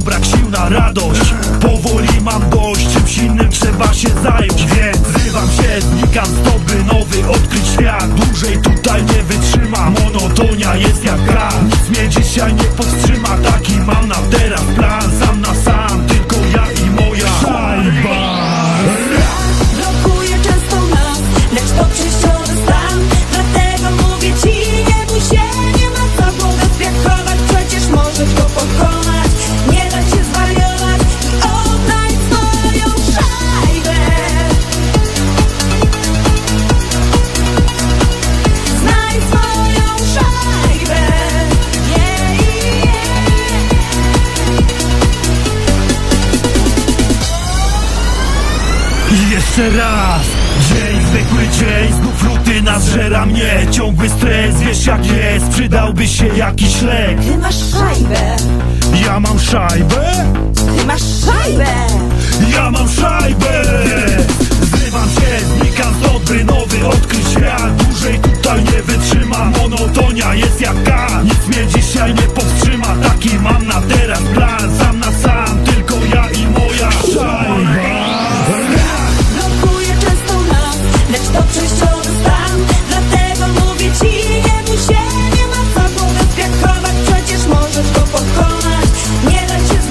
Brak 0.00 0.24
sił 0.24 0.50
na 0.50 0.68
radość. 0.68 1.34
Powoli 1.60 2.20
mam 2.20 2.50
dość, 2.50 2.92
czymś 2.92 3.18
innym 3.18 3.50
trzeba 3.50 3.94
się 3.94 4.08
zająć 4.22 4.66
Więc 4.66 4.98
zrywam 4.98 5.48
się, 5.48 5.80
znikam 5.80 6.26
stąd, 6.26 6.64
by 6.64 6.84
nowy 6.84 7.30
odkryć 7.30 7.66
świat. 7.66 8.14
Dłużej 8.14 8.58
tutaj 8.58 9.04
nie 9.04 9.22
wytrzymam, 9.22 9.94
monotonia 10.04 10.76
jest 10.76 11.04
jak 11.04 11.24
gra 11.24 11.48
Nic 11.64 11.98
mnie 11.98 12.08
dzisiaj 12.08 12.54
nie 12.54 12.64
powstrzyma, 12.64 13.36
taki 13.36 13.72
mam 13.72 14.08
na 14.08 14.14
teraz 14.14 14.62
plan 14.76 15.21
zwykły 51.12 51.42
dzień, 51.58 51.92
znów 52.00 52.22
rutyna 52.24 52.80
zżera 52.80 53.26
mnie. 53.26 53.66
Ciągły 53.70 54.08
stres, 54.08 54.60
wiesz 54.60 54.86
jak 54.86 55.06
jest, 55.06 55.48
przydałby 55.48 56.08
się 56.08 56.26
jakiś 56.26 56.82
lek. 56.82 57.20
Ty 57.20 57.38
masz 57.38 57.54
szajbę, 57.70 58.36
Ja 59.04 59.20
mam 59.20 59.38
szajbę? 59.38 60.12
ty 60.54 60.86
masz 60.86 61.02
szajbę. 61.24 61.66
Ja 62.54 62.70
mam 62.70 62.88
szajbę! 62.88 63.62
Zrywam 64.62 65.08
się, 65.08 65.46
znikam 65.58 65.94
stąd, 66.02 66.24
by 66.30 66.44
nowy 66.44 66.86
odkryć 66.86 67.28
świat. 67.28 67.76
Dłużej 67.76 68.18
tutaj 68.18 68.64
nie 68.64 68.82
wytrzymam, 68.82 69.52
monotonia 69.62 70.34
jest 70.34 70.60
jak 70.60 70.82
kan 70.82 71.24
Nic 71.24 71.46
mnie 71.48 71.66
dzisiaj 71.74 72.14
nie 72.14 72.22
powstrzyma, 72.22 72.96
taki 73.02 73.38
mam 73.38 73.66
na 73.66 73.80
teraz 73.82 74.20
plan. 74.34 74.78
Sam 74.78 74.98
na 74.98 75.12
sam, 75.12 75.58
tylko 75.64 75.94
ja 76.14 76.28
i 76.30 76.46
moja 76.46 76.90
szajba 76.90 77.92
Przecież 87.32 87.46
możesz 87.46 87.92
go 87.92 88.00
pokonać, 88.00 88.88
nie 89.30 89.46
daj 89.46 89.60
się 89.60 89.81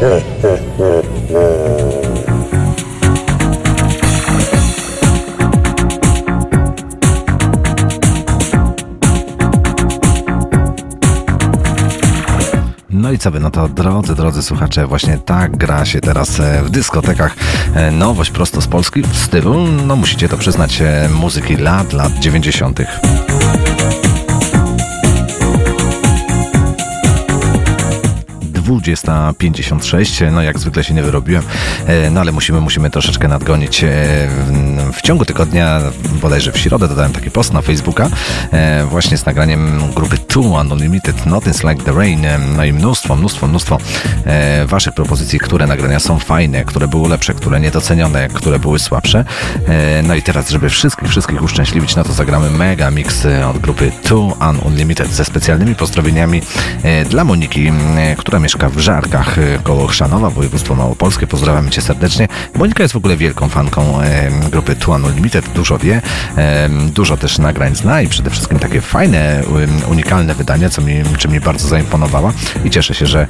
No 0.00 0.06
i 13.12 13.18
co 13.18 13.30
by? 13.30 13.40
no 13.40 13.50
to 13.50 13.68
drodzy, 13.68 14.14
drodzy 14.14 14.42
słuchacze, 14.42 14.86
właśnie 14.86 15.18
tak 15.18 15.56
gra 15.56 15.84
się 15.84 16.00
teraz 16.00 16.40
e, 16.40 16.62
w 16.62 16.70
dyskotekach. 16.70 17.34
E, 17.74 17.90
nowość 17.90 18.30
prosto 18.30 18.60
z 18.60 18.66
Polski 18.66 19.02
w 19.02 19.16
stylu, 19.16 19.66
no 19.86 19.96
musicie 19.96 20.28
to 20.28 20.36
przyznać, 20.36 20.82
e, 20.82 21.08
muzyki 21.08 21.56
lat, 21.56 21.92
lat 21.92 22.12
90. 22.12 22.80
20.56. 28.78 30.32
No 30.32 30.42
jak 30.42 30.58
zwykle 30.58 30.84
się 30.84 30.94
nie 30.94 31.02
wyrobiłem, 31.02 31.42
e, 31.86 32.10
no 32.10 32.20
ale 32.20 32.32
musimy, 32.32 32.60
musimy 32.60 32.90
troszeczkę 32.90 33.28
nadgonić. 33.28 33.84
E, 33.84 33.88
w- 34.28 34.70
W 34.92 35.02
ciągu 35.02 35.24
tygodnia, 35.24 35.80
bodajże 36.20 36.52
w 36.52 36.58
środę 36.58 36.88
dodałem 36.88 37.12
taki 37.12 37.30
post 37.30 37.52
na 37.52 37.62
Facebooka 37.62 38.08
e, 38.52 38.84
właśnie 38.84 39.18
z 39.18 39.26
nagraniem 39.26 39.80
grupy 39.94 40.18
Two 40.18 40.40
Unlimited 40.40 41.16
Nothing's 41.26 41.68
Like 41.70 41.84
the 41.84 41.92
Rain. 41.92 42.24
E, 42.24 42.38
No 42.38 42.64
i 42.64 42.72
mnóstwo, 42.72 43.16
mnóstwo, 43.16 43.46
mnóstwo 43.46 43.78
e, 44.24 44.66
waszych 44.66 44.94
propozycji, 44.94 45.38
które 45.38 45.66
nagrania 45.66 46.00
są 46.00 46.18
fajne, 46.18 46.64
które 46.64 46.88
były 46.88 47.08
lepsze, 47.08 47.34
które 47.34 47.60
niedocenione, 47.60 48.28
które 48.28 48.58
były 48.58 48.78
słabsze. 48.78 49.24
E, 49.68 50.02
No 50.02 50.14
i 50.14 50.22
teraz, 50.22 50.50
żeby 50.50 50.68
wszystkich, 50.68 51.08
wszystkich 51.08 51.42
uszczęśliwić, 51.42 51.96
no 51.96 52.04
to 52.04 52.12
zagramy 52.12 52.50
mega 52.50 52.90
mix 52.90 53.26
e, 53.26 53.48
od 53.48 53.58
grupy 53.58 53.92
Two 54.02 54.36
Unlimited 54.66 55.12
ze 55.12 55.24
specjalnymi 55.24 55.74
pozdrowieniami 55.74 56.42
e, 56.82 57.04
dla 57.04 57.24
Moniki, 57.24 57.72
która 58.18 58.38
mieszka 58.38 58.68
w 58.68 58.78
Żarkach 58.78 59.36
koło 59.62 59.86
Chrzanowa, 59.86 60.30
województwo 60.30 60.74
małopolskie. 60.74 61.26
Pozdrawiam 61.26 61.70
Cię 61.70 61.82
serdecznie. 61.82 62.28
Monika 62.54 62.82
jest 62.82 62.94
w 62.94 62.96
ogóle 62.96 63.16
wielką 63.16 63.48
fanką 63.48 63.98
grupy 64.50 64.76
Two 64.76 64.92
Unlimited, 64.92 65.48
dużo 65.54 65.78
wie, 65.78 66.02
dużo 66.94 67.16
też 67.16 67.38
nagrań 67.38 67.76
zna 67.76 68.02
i 68.02 68.08
przede 68.08 68.30
wszystkim 68.30 68.58
takie 68.58 68.80
fajne, 68.80 69.42
unikalne 69.90 70.34
wydania, 70.34 70.70
co 70.70 70.82
mi, 70.82 70.94
mi 71.28 71.40
bardzo 71.40 71.68
zaimponowała 71.68 72.32
i 72.64 72.70
cieszę 72.70 72.94
się, 72.94 73.06
że 73.06 73.26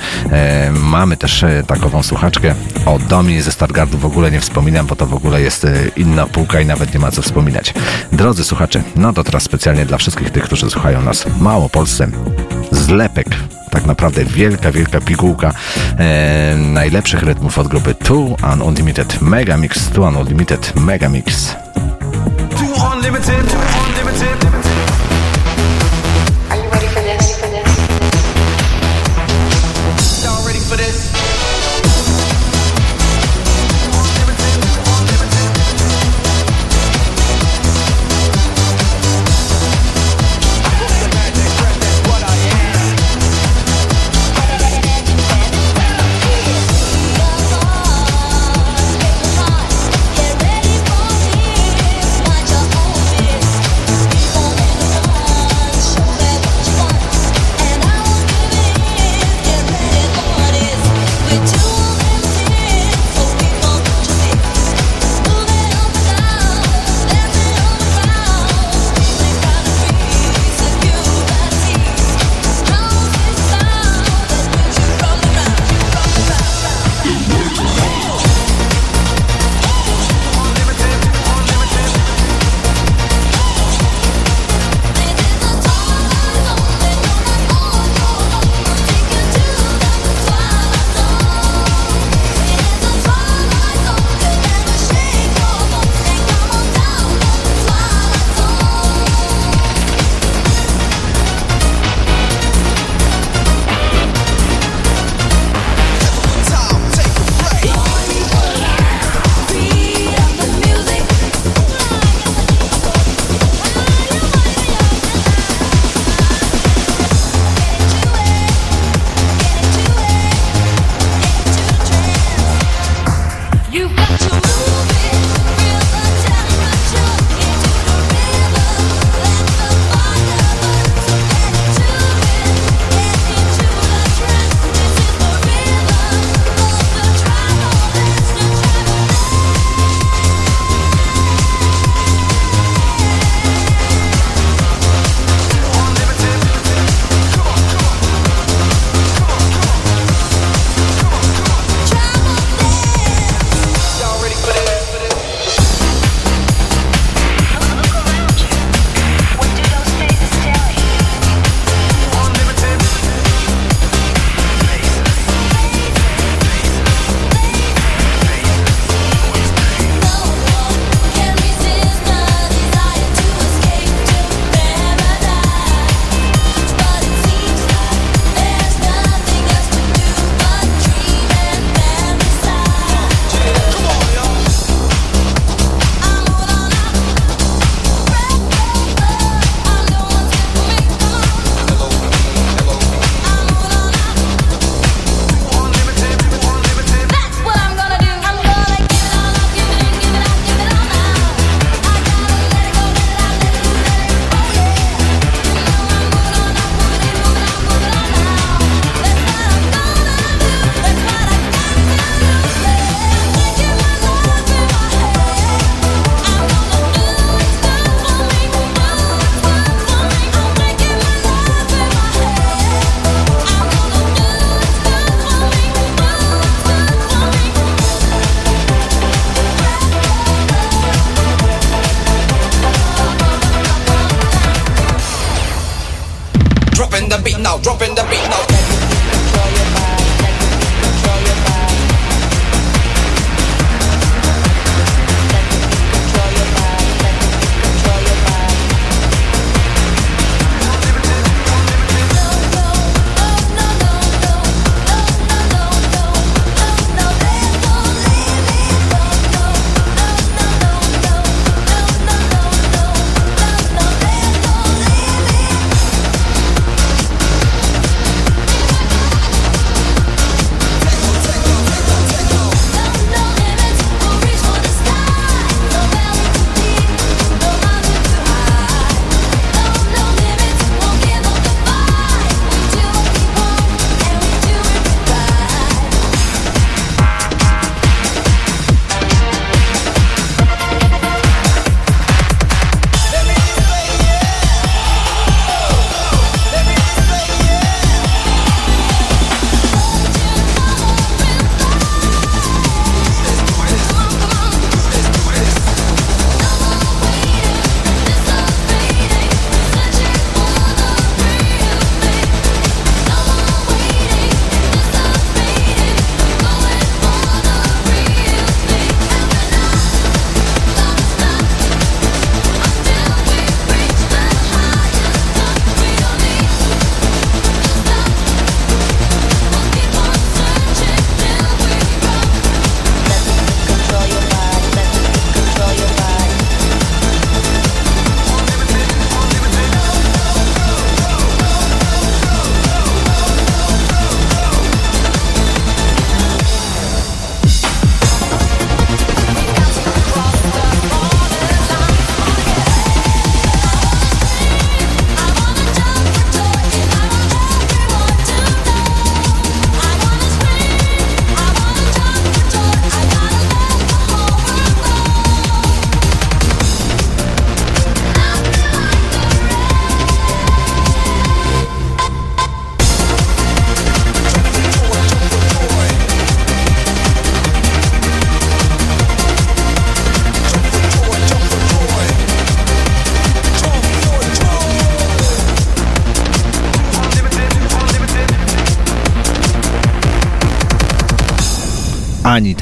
mamy 0.72 1.16
też 1.16 1.42
e, 1.42 1.62
takową 1.66 2.02
słuchaczkę. 2.02 2.54
O 2.86 2.98
Domi 2.98 3.40
ze 3.40 3.52
Stargardu 3.52 3.98
w 3.98 4.04
ogóle 4.04 4.30
nie 4.30 4.40
wspominam, 4.40 4.86
bo 4.86 4.96
to 4.96 5.06
w 5.06 5.14
ogóle 5.14 5.40
jest 5.40 5.64
e, 5.64 5.74
inna 5.96 6.26
półka 6.26 6.60
i 6.60 6.66
nawet 6.66 6.94
nie 6.94 7.00
ma 7.00 7.10
co 7.10 7.22
wspominać. 7.22 7.74
Drodzy 8.12 8.44
słuchacze, 8.44 8.82
no 8.96 9.12
to 9.12 9.24
teraz 9.24 9.42
specjalnie 9.42 9.86
dla 9.86 9.98
wszystkich 9.98 10.30
tych, 10.30 10.44
którzy 10.44 10.70
słuchają 10.70 11.02
nas 11.02 11.22
w 11.22 11.40
Małopolsce, 11.40 12.08
zlepek 12.70 13.26
tak 13.70 13.86
naprawdę 13.86 14.24
wielka, 14.24 14.72
wielka 14.72 15.00
pigułka 15.00 15.52
e, 15.98 16.56
najlepszych 16.56 17.22
rytmów 17.22 17.58
od 17.58 17.68
grupy 17.68 17.94
Two 17.94 18.36
Unlimited 18.66 19.22
Megamix, 19.22 19.88
Two 19.90 20.02
Unlimited 20.02 20.72
Megamix. 20.76 21.56
Too 23.20 23.26
unlimited, 23.32 23.50
too 23.50 23.58
unlimited. 23.58 24.44
Are 24.44 24.49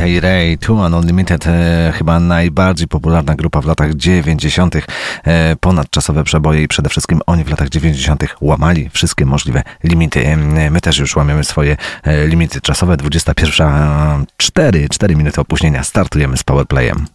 I 0.01 0.21
Ray, 0.21 0.59
Two 0.59 0.85
and 0.85 0.95
Unlimited, 0.95 1.47
e, 1.47 1.93
chyba 1.95 2.21
najbardziej 2.21 2.89
popularna 2.89 3.35
grupa 3.35 3.61
w 3.61 3.67
latach 3.67 3.95
90. 3.95 4.75
E, 5.25 5.57
ponadczasowe 5.61 6.25
przeboje 6.25 6.63
i 6.63 6.69
przede 6.69 6.89
wszystkim 6.89 7.21
oni 7.27 7.45
w 7.45 7.51
latach 7.51 7.69
90. 7.69 8.25
łamali 8.41 8.91
wszystkie 8.93 9.27
możliwe 9.27 9.63
limity. 9.85 10.27
E, 10.27 10.71
my 10.71 10.81
też 10.81 10.99
już 10.99 11.17
łamiemy 11.17 11.45
swoje 11.45 11.77
e, 12.03 12.27
limity 12.27 12.61
czasowe. 12.61 12.97
21.04, 12.97 14.25
4, 14.37 14.89
4 14.89 15.17
minuty 15.17 15.41
opóźnienia. 15.41 15.85
Startujemy 15.85 16.37
z 16.37 16.45
Powerplayem. 16.45 17.07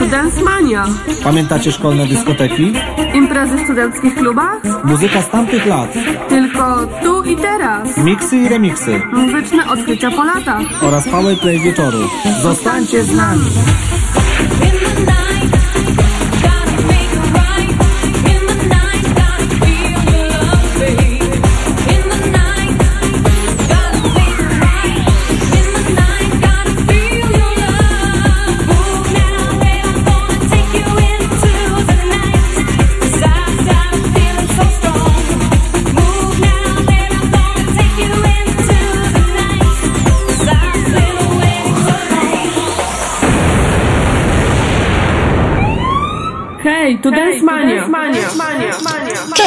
Dance 0.00 0.42
Mania. 0.42 0.84
Pamiętacie 1.24 1.72
szkolne 1.72 2.06
dyskoteki? 2.06 2.72
Imprezy 3.14 3.56
w 3.56 3.60
studenckich 3.60 4.14
klubach? 4.14 4.84
Muzyka 4.84 5.22
z 5.22 5.28
tamtych 5.28 5.66
lat. 5.66 5.92
Tylko 6.28 6.86
tu 7.02 7.22
i 7.22 7.36
teraz. 7.36 7.96
Miksy 7.96 8.36
i 8.36 8.48
remiksy. 8.48 9.02
Muzyczne 9.12 9.70
odkrycia 9.70 10.10
po 10.10 10.24
latach. 10.24 10.62
Oraz 10.82 11.08
powerplay 11.08 11.60
wieczoru. 11.60 11.98
Zostańcie 12.42 13.04
z 13.04 13.14
nami. 13.16 13.50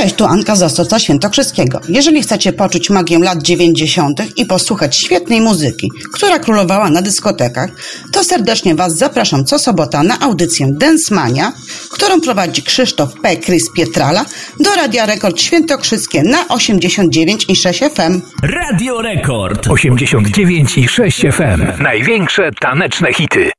Cześć, 0.02 0.16
tu 0.16 0.26
Anka 0.26 0.56
z 0.56 0.64
Ostoca 0.64 1.00
Świętokrzyskiego. 1.00 1.82
Jeżeli 1.90 2.22
chcecie 2.22 2.54
poczuć 2.54 2.90
magię 2.90 3.20
lat 3.20 3.42
90. 3.42 4.38
i 4.38 4.46
posłuchać 4.46 4.98
świetnej 4.98 5.42
muzyki, 5.42 5.92
która 6.14 6.40
królowała 6.40 6.90
na 6.90 7.02
dyskotekach, 7.02 7.70
to 8.12 8.24
serdecznie 8.24 8.76
Was 8.76 8.98
zapraszam 8.98 9.46
co 9.46 9.60
sobota 9.60 10.04
na 10.04 10.20
audycję 10.20 10.68
Dance 10.72 11.16
Mania, 11.16 11.54
którą 11.92 12.22
prowadzi 12.22 12.64
Krzysztof 12.64 13.10
P. 13.22 13.36
Krys 13.36 13.64
Pietrala 13.76 14.26
do 14.60 14.76
Radia 14.76 15.06
Rekord 15.06 15.42
Świętokrzyskie 15.42 16.24
na 16.24 16.46
89,6 16.46 17.90
FM. 17.90 18.22
Radio 18.44 19.02
Rekord 19.02 19.68
89 19.68 20.78
i 20.78 20.88
6 20.88 21.22
FM. 21.22 21.84
Największe 21.84 22.52
taneczne 22.62 23.14
hity. 23.14 23.52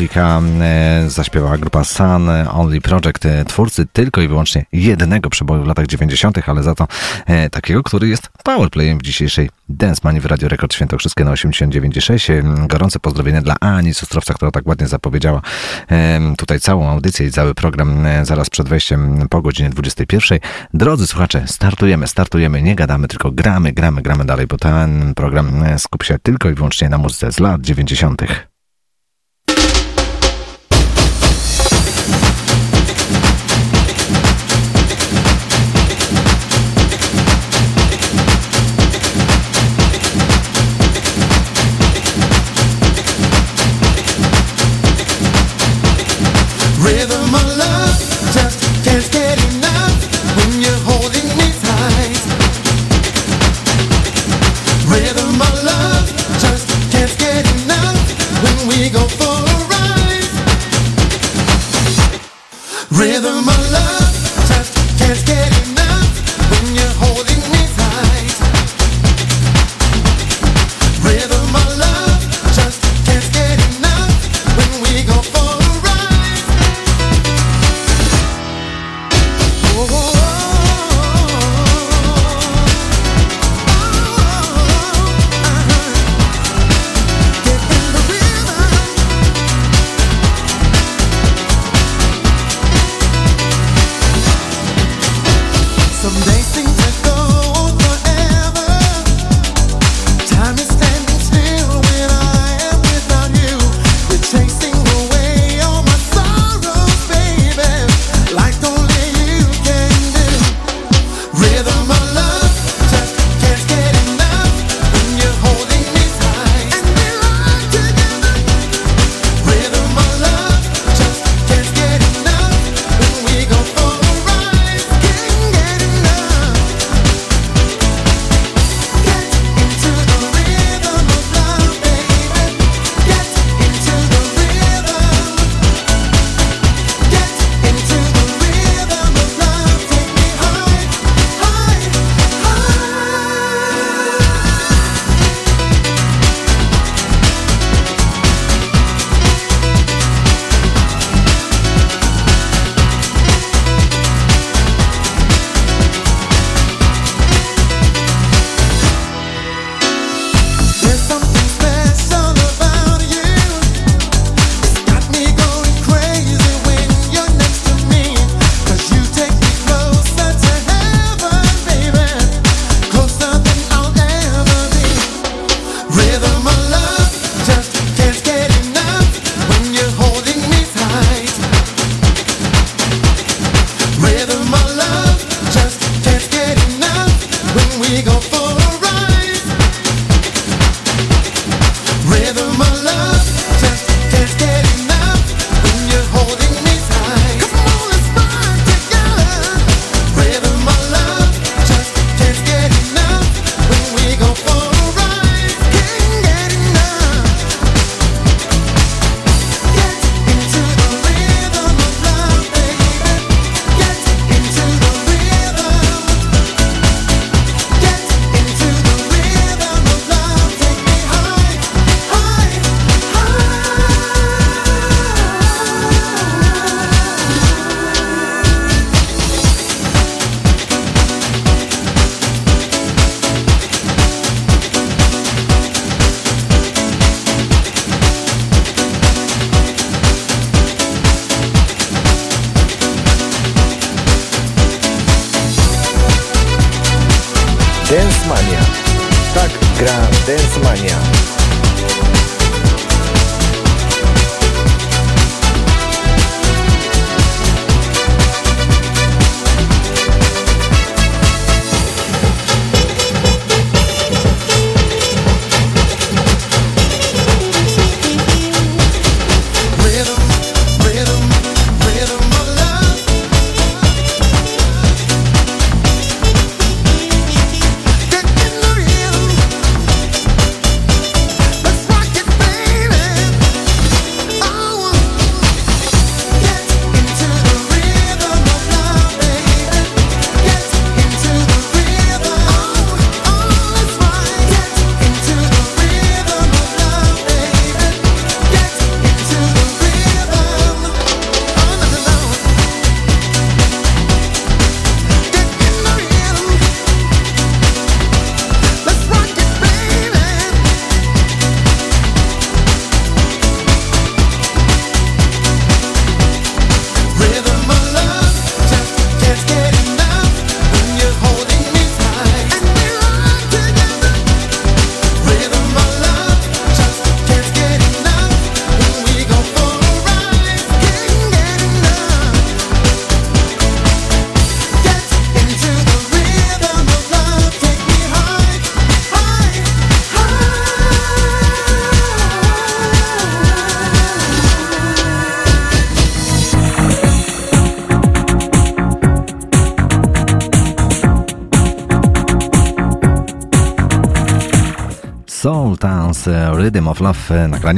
Africa 0.00 0.42
e, 0.60 1.10
zaśpiewała 1.10 1.58
grupa 1.58 1.84
Sun 1.84 2.28
Only 2.50 2.80
Project, 2.80 3.26
e, 3.26 3.44
twórcy 3.44 3.86
tylko 3.92 4.20
i 4.20 4.28
wyłącznie 4.28 4.64
jednego 4.72 5.30
przeboju 5.30 5.64
w 5.64 5.66
latach 5.66 5.86
90., 5.86 6.48
ale 6.48 6.62
za 6.62 6.74
to 6.74 6.86
e, 7.26 7.50
takiego, 7.50 7.82
który 7.82 8.08
jest 8.08 8.28
powerplayem 8.44 8.98
w 8.98 9.02
dzisiejszej 9.02 9.50
Dance 9.68 10.00
Money 10.04 10.20
w 10.20 10.26
Radio 10.26 10.48
Rekord 10.48 10.74
Świętokrzyskie 10.74 11.24
na 11.24 11.32
89,6. 11.32 12.66
Gorące 12.66 12.98
pozdrowienia 12.98 13.42
dla 13.42 13.56
Ani 13.60 13.94
z 13.94 14.02
Ostrowca, 14.02 14.34
która 14.34 14.50
tak 14.50 14.66
ładnie 14.66 14.88
zapowiedziała 14.88 15.42
tutaj 16.38 16.60
całą 16.60 16.88
audycję 16.88 17.26
i 17.26 17.30
cały 17.30 17.54
program 17.54 18.06
zaraz 18.22 18.50
przed 18.50 18.68
wejściem 18.68 19.26
po 19.30 19.42
godzinie 19.42 19.70
21. 19.70 20.38
Drodzy 20.74 21.06
słuchacze, 21.06 21.44
startujemy, 21.46 22.06
startujemy, 22.06 22.62
nie 22.62 22.74
gadamy, 22.74 23.08
tylko 23.08 23.30
gramy, 23.30 23.72
gramy, 23.72 24.02
gramy 24.02 24.24
dalej, 24.24 24.46
bo 24.46 24.56
ten 24.56 25.14
program 25.14 25.64
skup 25.78 26.02
się 26.02 26.18
tylko 26.22 26.50
i 26.50 26.54
wyłącznie 26.54 26.88
na 26.88 26.98
muzyce 26.98 27.32
z 27.32 27.40
lat 27.40 27.60
90. 27.60 28.49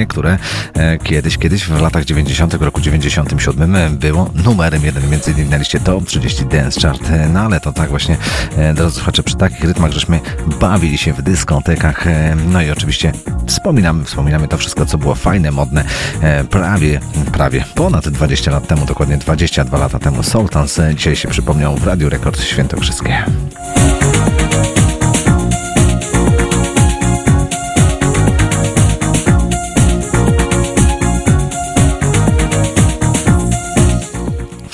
które 0.08 0.38
e, 0.74 0.98
kiedyś, 0.98 1.38
kiedyś 1.38 1.64
w 1.64 1.80
latach 1.80 2.04
90. 2.04 2.54
roku 2.54 2.80
97 2.80 3.98
było 3.98 4.30
numerem 4.44 4.84
jeden, 4.84 5.10
między 5.10 5.30
innymi 5.30 5.50
na 5.50 5.56
liście 5.56 5.80
Top 5.80 6.06
30 6.06 6.46
Dance 6.46 6.80
Chart. 6.80 7.02
No 7.32 7.40
ale 7.40 7.60
to 7.60 7.72
tak 7.72 7.90
właśnie, 7.90 8.16
e, 8.56 8.74
drodzy 8.74 8.96
słuchacze, 8.96 9.22
przy 9.22 9.36
takich 9.36 9.64
rytmach 9.64 9.92
żeśmy 9.92 10.20
bawili 10.60 10.98
się 10.98 11.12
w 11.12 11.22
dyskotekach. 11.22 12.06
e, 12.06 12.36
No 12.48 12.62
i 12.62 12.70
oczywiście 12.70 13.12
wspominamy, 13.46 14.04
wspominamy 14.04 14.48
to 14.48 14.58
wszystko, 14.58 14.86
co 14.86 14.98
było 14.98 15.14
fajne, 15.14 15.50
modne, 15.50 15.84
e, 16.22 16.44
prawie, 16.44 17.00
prawie 17.32 17.64
ponad 17.74 18.08
20 18.08 18.50
lat 18.50 18.66
temu, 18.66 18.86
dokładnie 18.86 19.16
22 19.16 19.78
lata 19.78 19.98
temu. 19.98 20.22
Soul 20.22 20.48
Dance 20.48 20.94
dzisiaj 20.94 21.16
się 21.16 21.28
przypomniał 21.28 21.76
w 21.76 21.86
Radiu 21.86 22.08
Rekord 22.08 22.40
Świętokrzyskie. 22.42 23.24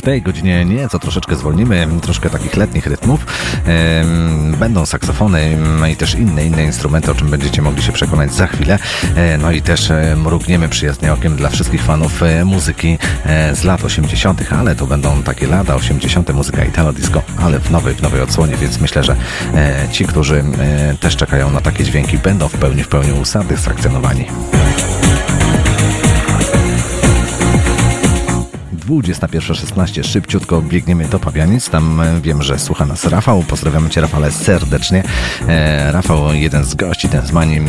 Tej 0.08 0.22
godzinie 0.22 0.64
nieco 0.64 0.98
troszeczkę 0.98 1.36
zwolnimy, 1.36 1.88
troszkę 2.02 2.30
takich 2.30 2.56
letnich 2.56 2.86
rytmów. 2.86 3.26
Będą 4.58 4.86
saksofony 4.86 5.40
em, 5.40 5.88
i 5.88 5.96
też 5.96 6.14
inne, 6.14 6.46
inne 6.46 6.64
instrumenty, 6.64 7.10
o 7.10 7.14
czym 7.14 7.30
będziecie 7.30 7.62
mogli 7.62 7.82
się 7.82 7.92
przekonać 7.92 8.34
za 8.34 8.46
chwilę. 8.46 8.78
E, 9.16 9.38
No 9.38 9.50
i 9.50 9.62
też 9.62 9.90
e, 9.90 10.16
mrugniemy 10.16 10.68
przyjaznie 10.68 11.12
okiem 11.12 11.36
dla 11.36 11.50
wszystkich 11.50 11.82
fanów 11.82 12.22
e, 12.22 12.44
muzyki 12.44 12.98
z 13.52 13.64
lat 13.64 13.84
80., 13.84 14.52
ale 14.52 14.74
to 14.74 14.86
będą 14.86 15.22
takie 15.22 15.46
lata 15.46 15.74
80., 15.74 16.34
muzyka 16.34 16.64
italo 16.64 16.92
disco, 16.92 17.22
ale 17.38 17.60
w 17.60 17.70
nowej, 17.70 17.94
w 17.94 18.02
nowej 18.02 18.20
odsłonie, 18.20 18.56
więc 18.56 18.80
myślę, 18.80 19.04
że 19.04 19.16
ci, 19.92 20.04
którzy 20.04 20.44
też 21.00 21.16
czekają 21.16 21.50
na 21.50 21.60
takie 21.60 21.84
dźwięki, 21.84 22.18
będą 22.18 22.48
w 22.48 22.52
pełni, 22.52 22.82
w 22.82 22.88
pełni 22.88 23.12
usatysfakcjonowani. 23.12 24.24
21.16. 28.88 30.04
Szybciutko 30.04 30.62
biegniemy 30.62 31.08
do 31.08 31.18
Pawianic. 31.18 31.70
Tam 31.70 32.00
e, 32.00 32.20
wiem, 32.20 32.42
że 32.42 32.58
słucha 32.58 32.86
nas 32.86 33.04
Rafał. 33.04 33.42
Pozdrawiamy 33.42 33.90
Cię, 33.90 34.00
Rafale, 34.00 34.32
serdecznie. 34.32 35.02
E, 35.48 35.92
Rafał, 35.92 36.34
jeden 36.34 36.64
z 36.64 36.74
gości, 36.74 37.08
ten 37.08 37.26
z 37.26 37.32
Mani, 37.32 37.56
e, 37.56 37.62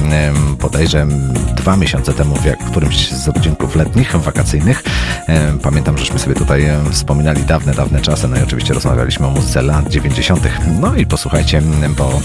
bodajże 0.62 1.08
dwa 1.56 1.78
miesiące 1.78 2.14
temu 2.14 2.36
w 2.36 2.70
którymś 2.72 3.12
z 3.12 3.30
odcinków 3.30 3.76
letnich, 3.76 4.16
wakacyjnych. 4.16 4.84
E, 5.28 5.58
pamiętam, 5.62 5.98
żeśmy 5.98 6.20
sobie 6.20 6.36
tutaj 6.36 6.66
wspominali 6.92 7.44
dawne, 7.44 7.74
dawne 7.74 8.02
czasy. 8.02 8.28
No 8.28 8.38
i 8.38 8.44
oczywiście 8.44 8.74
rozmawialiśmy 8.74 9.28
o 9.28 9.32
muzyce 9.32 9.62
lat 9.62 9.90
90. 9.90 10.48
No 10.82 10.96
i 10.96 11.06
posłuchajcie, 11.06 11.62
bo 11.98 12.22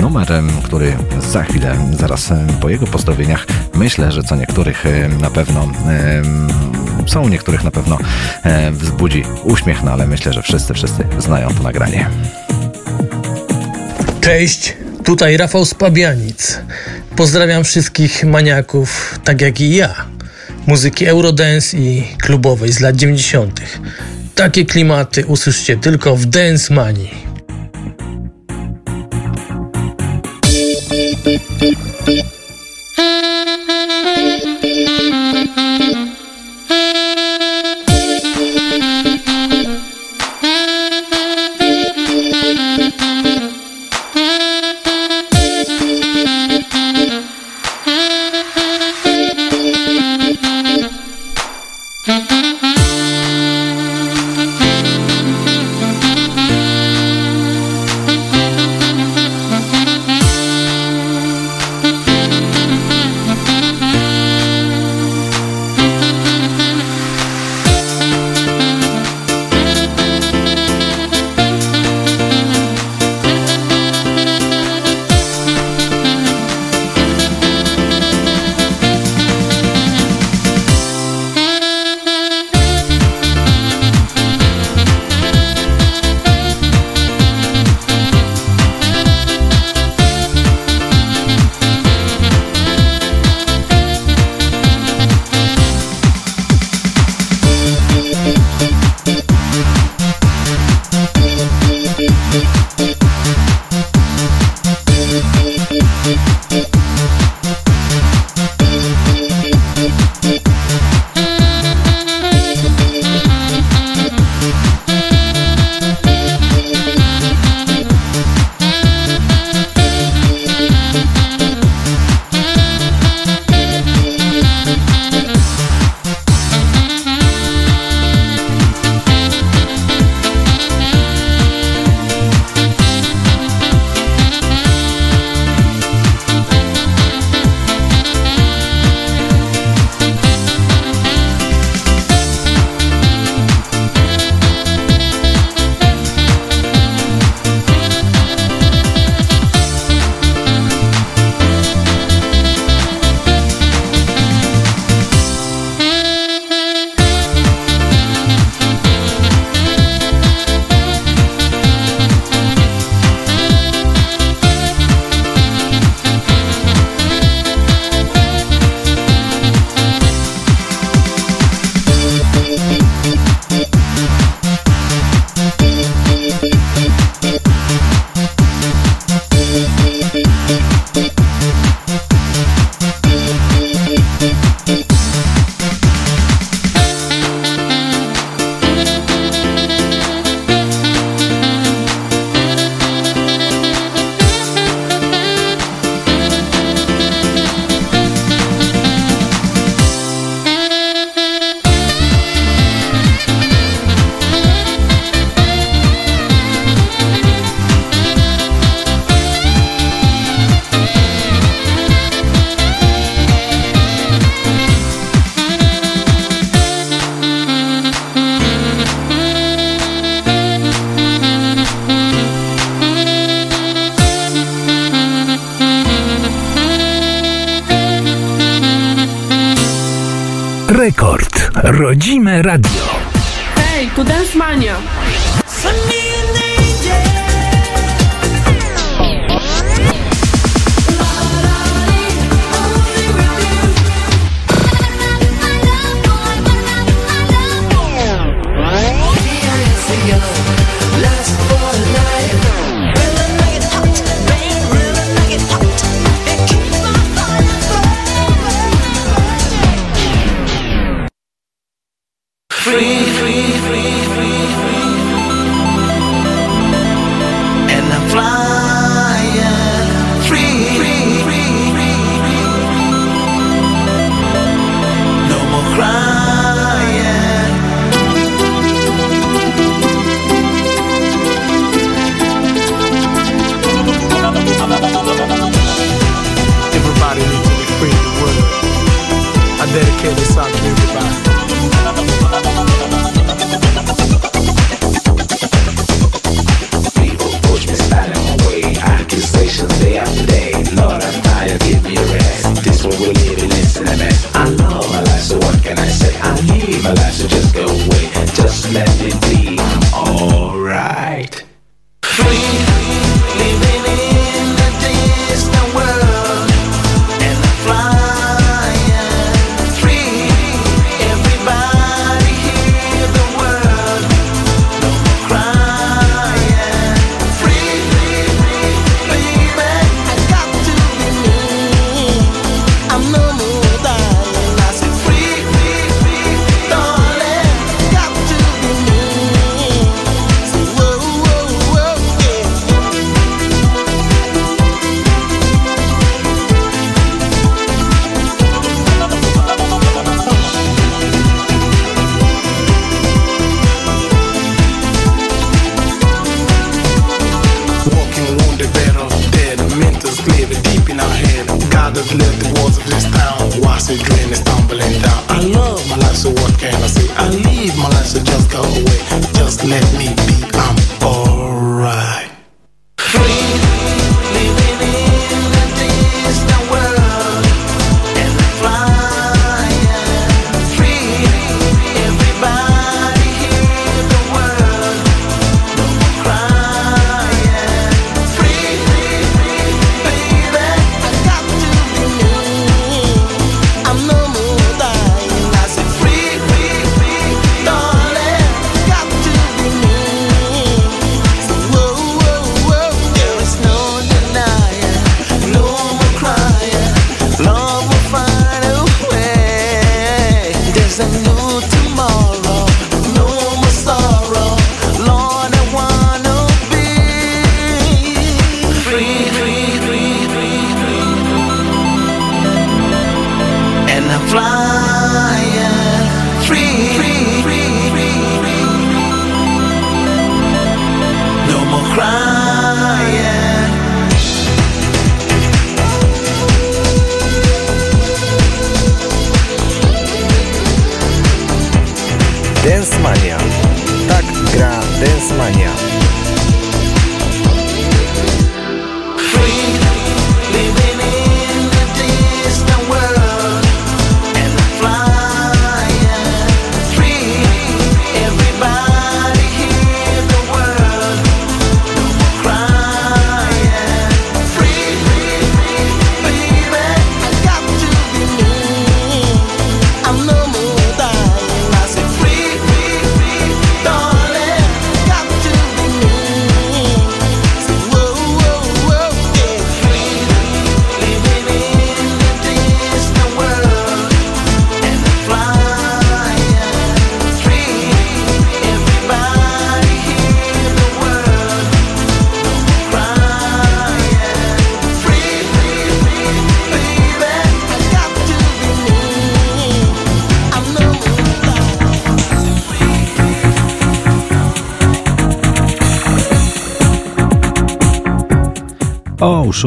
numer, 0.00 0.28
który 0.62 0.96
za 1.18 1.42
chwilę, 1.42 1.76
zaraz 1.98 2.32
po 2.60 2.68
jego 2.68 2.86
pozdrowieniach, 2.86 3.46
myślę, 3.74 4.12
że 4.12 4.22
co 4.22 4.36
niektórych 4.36 4.84
na 5.20 5.30
pewno 5.30 5.68
są 7.06 7.22
u 7.22 7.28
niektórych 7.28 7.64
na 7.64 7.70
pewno 7.70 7.98
e, 8.42 8.70
wzbudzi 8.70 9.24
uśmiech, 9.44 9.82
no 9.82 9.92
ale 9.92 10.06
myślę, 10.06 10.32
że 10.32 10.42
wszyscy, 10.42 10.74
wszyscy 10.74 11.04
znają 11.18 11.48
to 11.48 11.62
nagranie. 11.62 12.10
Cześć, 14.20 14.76
tutaj 15.04 15.36
Rafał 15.36 15.64
z 15.64 15.74
Pabianic. 15.74 16.60
Pozdrawiam 17.16 17.64
wszystkich 17.64 18.24
maniaków, 18.24 19.18
tak 19.24 19.40
jak 19.40 19.60
i 19.60 19.76
ja, 19.76 19.94
muzyki 20.66 21.06
Eurodance 21.06 21.76
i 21.76 22.02
klubowej 22.18 22.72
z 22.72 22.80
lat 22.80 22.96
90. 22.96 23.60
Takie 24.34 24.64
klimaty 24.64 25.26
usłyszcie 25.26 25.76
tylko 25.76 26.16
w 26.16 26.26
Dance 26.26 26.74
Manii. 26.74 27.31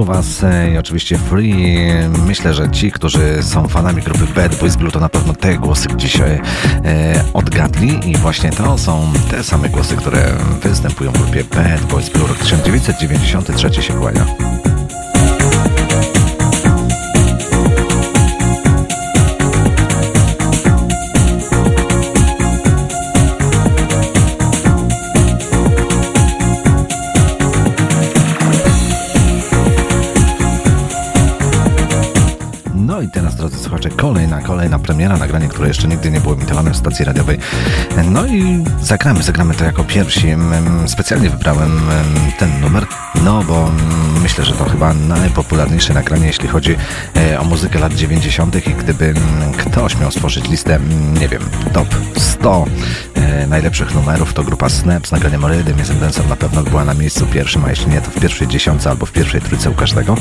Was 0.03 0.43
e, 0.43 0.72
i 0.72 0.77
oczywiście 0.77 1.17
Free. 1.17 1.77
Myślę, 2.27 2.53
że 2.53 2.72
ci, 2.72 2.91
którzy 2.91 3.43
są 3.43 3.67
fanami 3.67 4.01
grupy 4.01 4.27
Bad 4.35 4.55
Boys 4.55 4.76
Blue, 4.76 4.91
to 4.91 4.99
na 4.99 5.09
pewno 5.09 5.34
te 5.34 5.57
głosy 5.57 5.88
gdzieś 5.88 6.19
e, 6.19 6.39
odgadli 7.34 8.09
i 8.09 8.17
właśnie 8.17 8.51
to 8.51 8.77
są 8.77 9.13
te 9.31 9.43
same 9.43 9.69
głosy, 9.69 9.95
które 9.95 10.38
występują 10.63 11.11
w 11.11 11.17
grupie 11.17 11.43
Bad 11.43 11.81
Boys 11.81 12.09
Blue. 12.09 12.27
Rok 12.27 12.38
1993 12.38 13.81
się 13.81 13.93
kłania. 13.93 14.26
Premiera, 34.95 35.17
nagranie, 35.17 35.47
które 35.47 35.67
jeszcze 35.67 35.88
nigdy 35.88 36.11
nie 36.11 36.22
było 36.22 36.34
emitowane 36.34 36.72
w 36.72 36.77
stacji 36.77 37.05
radiowej. 37.05 37.38
No 38.11 38.26
i 38.26 38.63
zagramy, 38.81 39.23
zagramy 39.23 39.53
to 39.53 39.65
jako 39.65 39.84
pierwsi. 39.84 40.27
Specjalnie 40.88 41.30
wybrałem 41.30 41.81
ten 42.39 42.61
numer, 42.61 42.85
no 43.23 43.43
bo 43.43 43.72
myślę, 44.23 44.45
że 44.45 44.53
to 44.53 44.65
chyba 44.65 44.93
najpopularniejsze 44.93 45.93
nagranie, 45.93 46.27
jeśli 46.27 46.47
chodzi 46.47 46.76
e, 47.15 47.39
o 47.39 47.43
muzykę 47.43 47.80
lat 47.80 47.93
90. 47.93 48.67
i 48.67 48.73
gdyby 48.73 49.13
ktoś 49.57 49.99
miał 49.99 50.11
stworzyć 50.11 50.49
listę, 50.49 50.80
nie 51.19 51.27
wiem, 51.27 51.41
top 51.73 51.88
100 52.17 52.65
e, 53.15 53.15
najlepszych 53.48 53.95
numerów, 53.95 54.34
to 54.34 54.44
grupa 54.44 54.70
Snap 54.70 55.07
z 55.07 55.12
nagraniem 55.12 55.45
Rhythm 55.45 55.82
is 55.82 55.99
Dancer 55.99 56.28
na 56.28 56.36
pewno 56.36 56.64
była 56.64 56.86
na 56.86 56.94
miejscu 56.94 57.26
pierwszym, 57.28 57.66
a 57.66 57.70
jeśli 57.70 57.88
nie, 57.88 58.02
to 58.02 58.12
w 58.12 58.20
pierwszej 58.20 58.48
dziesiątce 58.48 58.90
albo 58.90 59.06
w 59.06 59.12
pierwszej 59.12 59.41
trójce 59.41 59.70
u 59.70 59.74
każdego. 59.74 60.16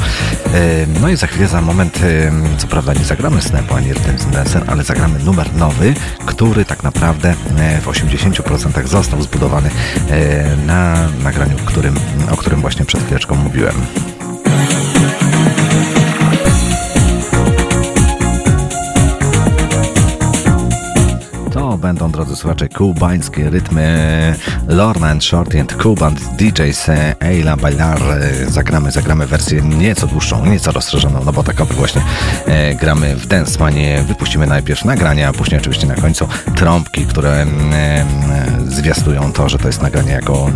E, 0.55 0.87
No 1.01 1.09
i 1.09 1.17
za 1.17 1.27
chwilę, 1.27 1.49
za 1.49 1.61
moment, 1.61 2.01
e, 2.03 2.33
co 2.59 2.67
prawda 2.67 2.95
nie 2.95 3.05
zagramy 3.05 3.43
Snapu 3.43 3.75
ani 3.75 3.93
Rhythm 3.93 4.31
Dancer, 4.31 4.65
ale 4.67 4.85
zagramy 4.85 5.19
numer 5.19 5.55
nowy, 5.57 5.95
który 6.27 6.65
tak 6.65 6.83
naprawdę 6.83 7.35
e, 7.59 7.81
w 7.81 7.87
80% 7.87 8.87
został 8.87 9.23
zbudowany 9.23 9.71
na 10.67 11.09
nagraniu, 11.23 11.57
którym, 11.57 11.97
o 12.31 12.37
którym 12.37 12.61
właśnie 12.61 12.85
przed 12.85 13.03
chwileczką 13.05 13.35
mówiłem. 13.35 13.75
Słuchacze, 22.45 22.69
kubańskie 22.69 23.51
rytmy 23.51 24.35
Lorna 24.69 25.21
Shorty 25.21 25.61
and 25.61 25.83
Cuban 25.83 26.15
DJs 26.15 26.87
Eila 27.21 27.57
Bailar. 27.57 28.01
Zagramy, 28.49 28.91
zagramy 28.91 29.27
wersję 29.27 29.63
nieco 29.63 30.07
dłuższą, 30.07 30.47
nieco 30.47 30.73
rozszerzoną, 30.73 31.25
no 31.25 31.33
bo 31.33 31.43
takowy 31.43 31.75
właśnie 31.75 32.03
e, 32.47 32.75
gramy 32.75 33.17
w 33.17 33.27
Dance 33.27 33.59
Manie. 33.59 34.05
Wypuścimy 34.09 34.47
najpierw 34.47 34.85
nagrania, 34.85 35.29
a 35.29 35.33
później 35.33 35.61
oczywiście 35.61 35.87
na 35.87 35.95
końcu 35.95 36.29
trąbki, 36.57 37.07
które 37.07 37.31
e, 37.33 37.43
e, 37.43 38.07
zwiastują 38.67 39.33
to, 39.33 39.49
że 39.49 39.59
to 39.59 39.67
jest 39.67 39.83
nagranie 39.83 40.13
jako 40.13 40.51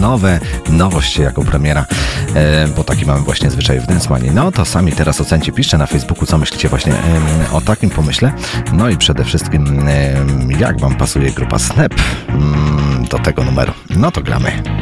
nowe, 0.00 0.40
nowość, 0.68 1.18
jako 1.18 1.42
premiera, 1.42 1.86
bo 2.76 2.84
taki 2.84 3.06
mamy 3.06 3.20
właśnie 3.20 3.50
zwyczaj 3.50 3.80
w 3.80 3.86
Dance. 3.86 4.08
No 4.34 4.52
to 4.52 4.64
sami 4.64 4.92
teraz 4.92 5.20
ocencie, 5.20 5.52
piszcie 5.52 5.78
na 5.78 5.86
Facebooku, 5.86 6.26
co 6.26 6.38
myślicie 6.38 6.68
właśnie 6.68 6.92
e, 6.92 7.52
o 7.52 7.60
takim 7.60 7.90
pomyśle. 7.90 8.32
No 8.72 8.88
i 8.88 8.96
przede 8.96 9.24
wszystkim, 9.24 9.88
e, 9.88 10.14
jak 10.60 10.80
Wam 10.80 10.94
pasuje 10.94 11.30
grupa 11.30 11.58
Snap 11.58 11.94
mm, 12.28 13.04
do 13.10 13.18
tego 13.18 13.44
numeru. 13.44 13.72
No 13.96 14.10
to 14.10 14.22
gramy. 14.22 14.77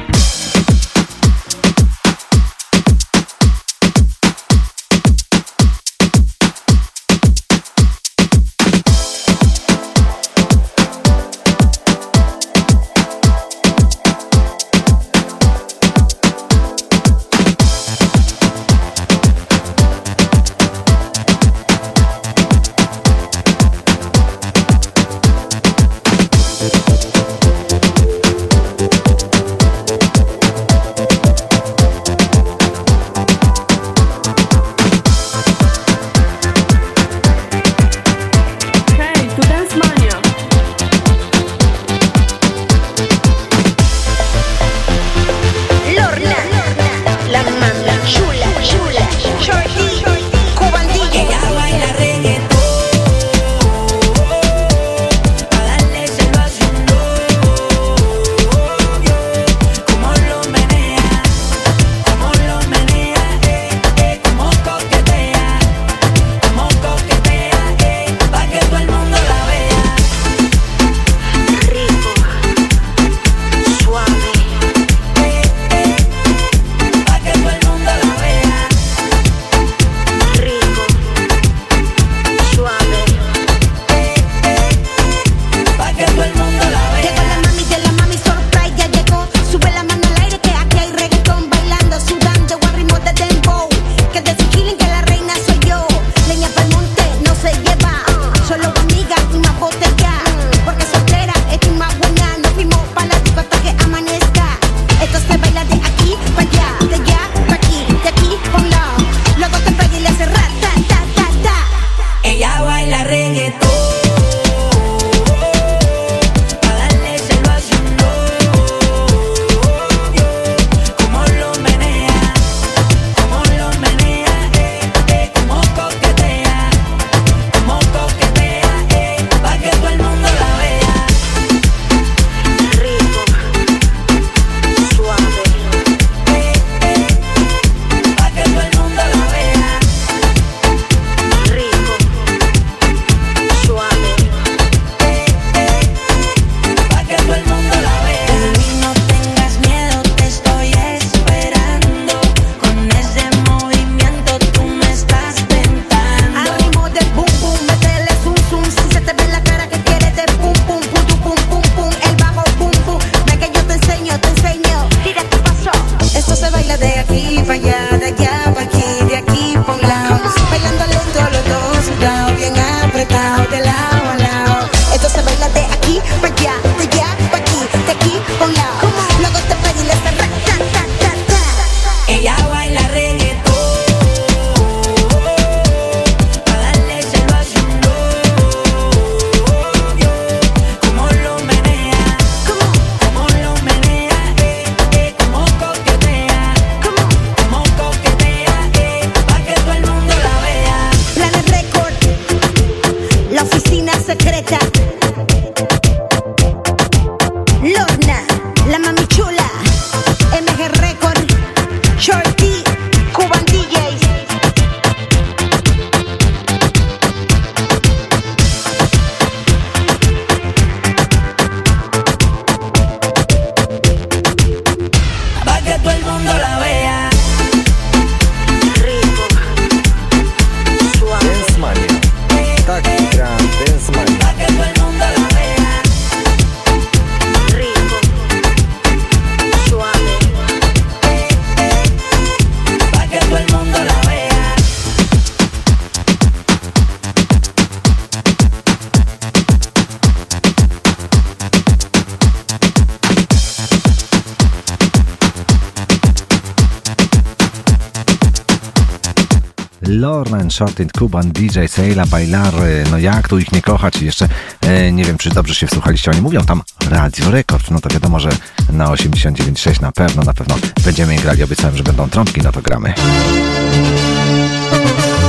Lauren 260.16 260.50
Shorted, 260.50 260.92
Kuban, 260.92 261.32
DJ, 261.32 261.66
Seila, 261.68 262.06
Bailar, 262.06 262.54
no 262.90 262.98
jak 262.98 263.28
tu 263.28 263.38
ich 263.38 263.52
nie 263.52 263.62
kochać? 263.62 264.02
I 264.02 264.04
jeszcze 264.04 264.28
e, 264.60 264.92
nie 264.92 265.04
wiem, 265.04 265.18
czy 265.18 265.30
dobrze 265.30 265.54
się 265.54 265.66
wsłuchaliście, 265.66 266.10
oni 266.10 266.20
mówią 266.20 266.40
tam 266.40 266.62
Radio 266.90 267.30
Rekord, 267.30 267.70
no 267.70 267.80
to 267.80 267.88
wiadomo, 267.88 268.20
że 268.20 268.28
na 268.72 268.86
89.6 268.86 269.82
na 269.82 269.92
pewno, 269.92 270.22
na 270.22 270.34
pewno 270.34 270.54
będziemy 270.84 271.16
grali, 271.16 271.42
obiecałem, 271.42 271.76
że 271.76 271.82
będą 271.82 272.08
trąbki, 272.08 272.40
no 272.44 272.52
to 272.52 272.62
gramy. 272.62 272.94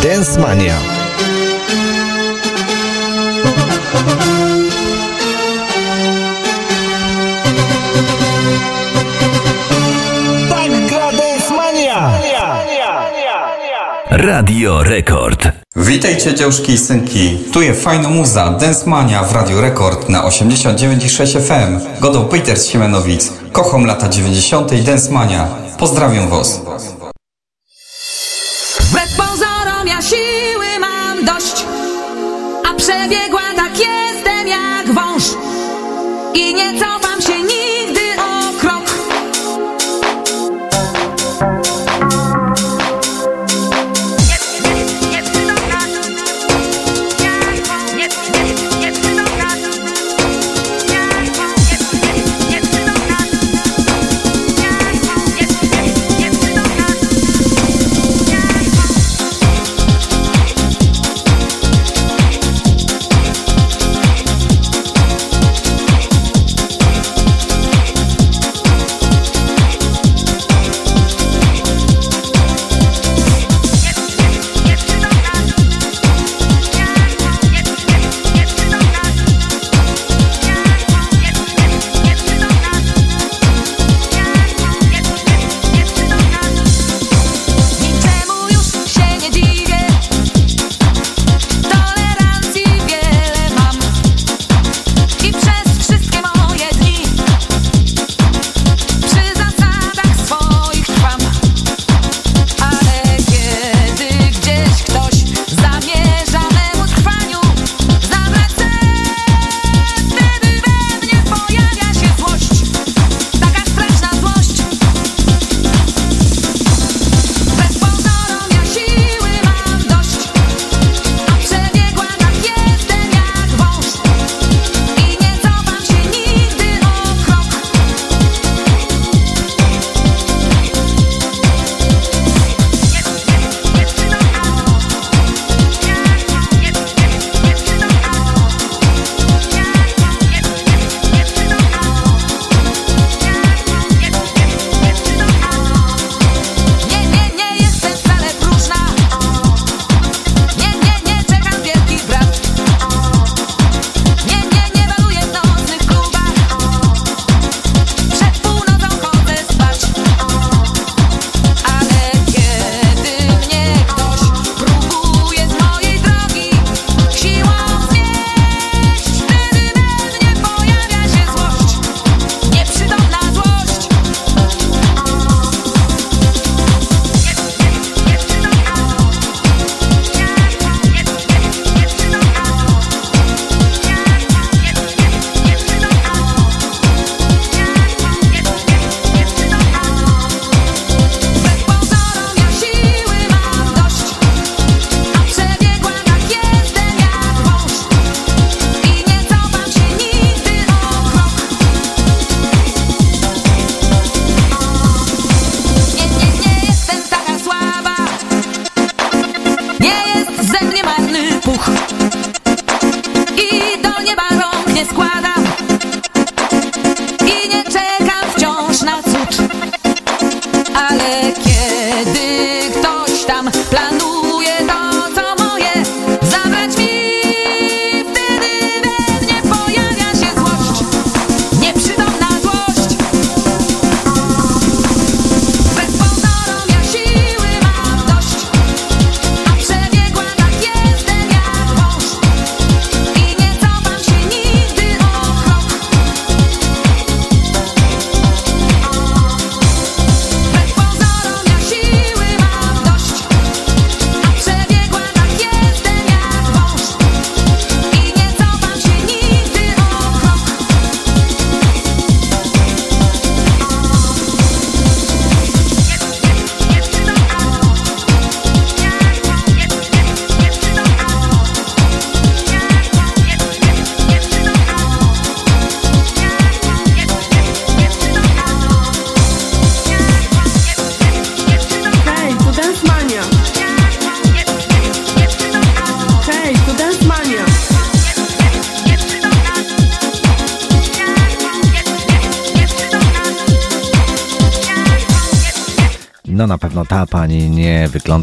Dance 0.04 0.40
Mania. 0.40 0.78
Radio 14.10 14.84
Rekord. 14.84 15.48
Witajcie 15.76 16.36
dziążki 16.36 16.72
i 16.72 16.78
synki, 16.78 17.38
tu 17.54 17.62
jest 17.62 17.84
fajna 17.84 18.10
muza, 18.10 18.50
Dance 18.50 18.90
Mania 18.90 19.24
w 19.24 19.32
Radio 19.32 19.62
Rekord 19.62 20.10
na 20.10 20.24
89,6 20.24 21.42
FM. 21.42 22.02
Godą 22.02 22.26
Peter 22.26 22.60
z 22.60 22.68
Siemenowic, 22.68 23.34
kocham 23.52 23.86
lata 23.86 24.10
90. 24.10 24.74
i 24.74 24.82
Dance 24.82 25.12
Mania. 25.12 25.48
Pozdrawiam 25.78 26.30
was. 26.30 26.62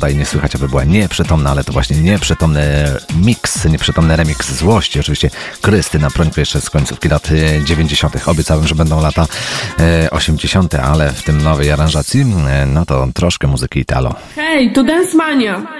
I 0.08 0.16
nie 0.16 0.26
słychać, 0.26 0.54
aby 0.56 0.68
była 0.68 0.84
nieprzytomna, 0.84 1.50
ale 1.50 1.64
to 1.64 1.72
właśnie 1.72 1.96
nieprzytomny 1.96 2.62
mix, 3.16 3.64
nieprzytomny 3.64 4.16
remix 4.16 4.52
złości. 4.54 5.00
Oczywiście 5.00 5.30
Krystyna 5.60 6.10
Prońko 6.10 6.40
jeszcze 6.40 6.60
z 6.60 6.70
końcówki 6.70 7.08
lat 7.08 7.28
e, 7.30 7.64
90. 7.64 8.28
Obiecałem, 8.28 8.66
że 8.66 8.74
będą 8.74 9.00
lata 9.00 9.26
e, 9.80 10.10
80., 10.10 10.74
ale 10.74 11.12
w 11.12 11.22
tym 11.22 11.42
nowej 11.42 11.70
aranżacji, 11.70 12.20
e, 12.48 12.66
no 12.66 12.86
to 12.86 13.08
troszkę 13.14 13.46
muzyki 13.46 13.80
Italo. 13.80 14.14
Hej, 14.36 14.72
to 14.72 14.84
Dance 14.84 15.16
Mania! 15.16 15.73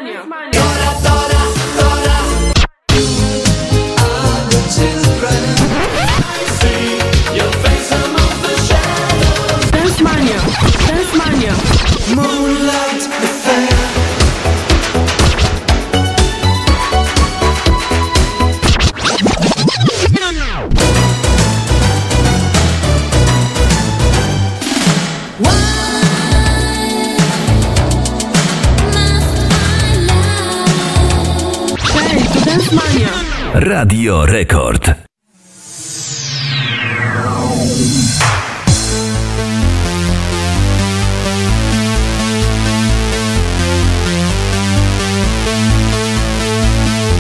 Radio 34.15 34.27
Rekord. 34.27 34.95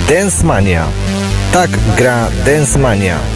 Dance 0.08 0.46
Mania. 0.46 0.86
Tak 1.52 1.70
gra 1.98 2.28
Dance 2.46 2.78
Mania. 2.78 3.33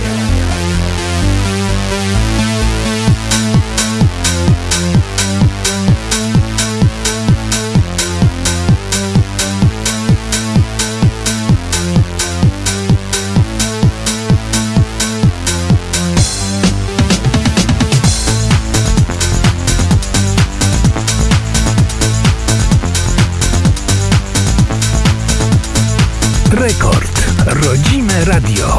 Radio. 28.24 28.77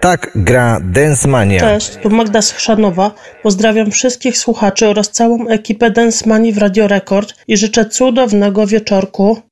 Tak 0.00 0.30
gra 0.34 0.80
Dancemania. 0.82 1.60
Cześć, 1.60 1.96
tu 1.96 2.10
Magda 2.10 2.42
Schrzanowa. 2.42 3.10
Pozdrawiam 3.42 3.90
wszystkich 3.90 4.38
słuchaczy 4.38 4.88
oraz 4.88 5.10
całą 5.10 5.48
ekipę 5.48 5.90
Dancemani 5.90 6.52
w 6.52 6.58
Radio 6.58 6.88
Rekord 6.88 7.34
i 7.48 7.56
życzę 7.56 7.84
cudownego 7.84 8.66
wieczorku. 8.66 9.42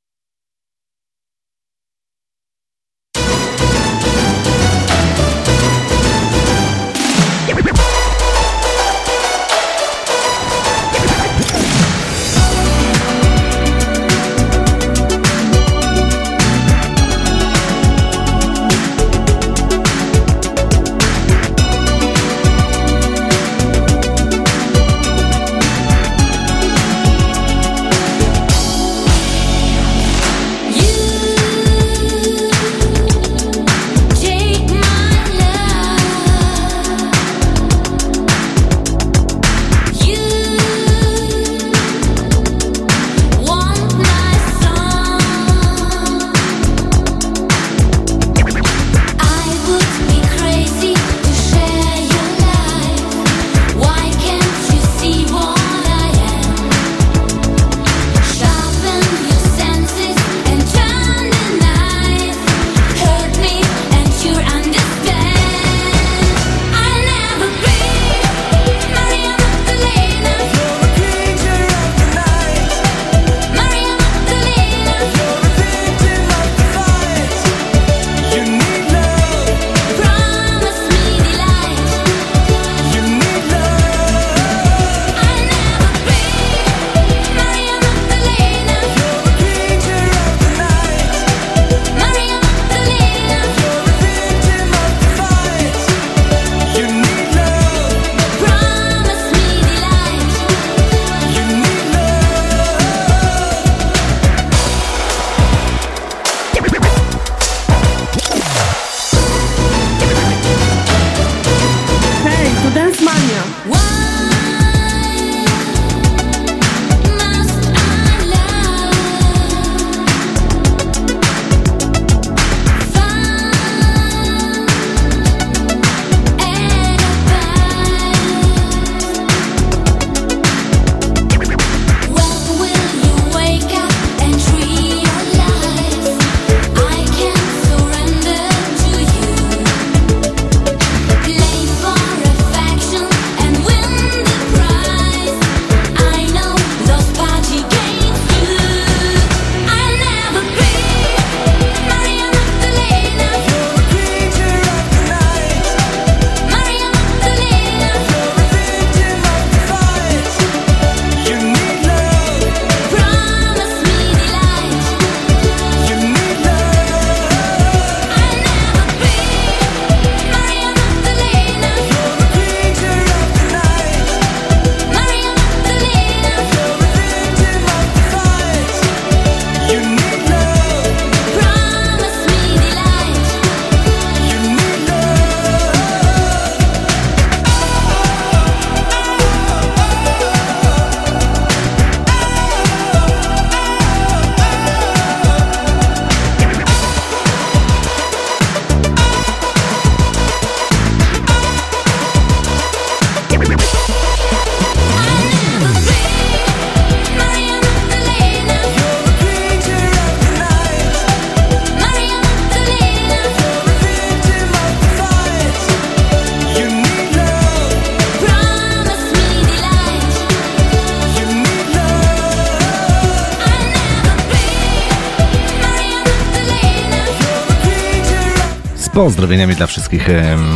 Pozdrowieniami 229.03 229.55
dla 229.55 229.67
wszystkich 229.67 230.09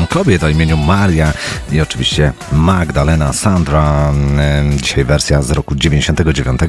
kobiet 0.09 0.45
o 0.45 0.49
imieniu 0.49 0.77
Maria 0.77 1.33
i 1.73 1.81
oczywiście 1.81 2.33
Magdalena, 2.53 3.33
Sandra. 3.33 4.13
Dzisiaj 4.77 5.05
wersja 5.05 5.43
z 5.43 5.51
roku 5.51 5.75
99. 5.75 6.61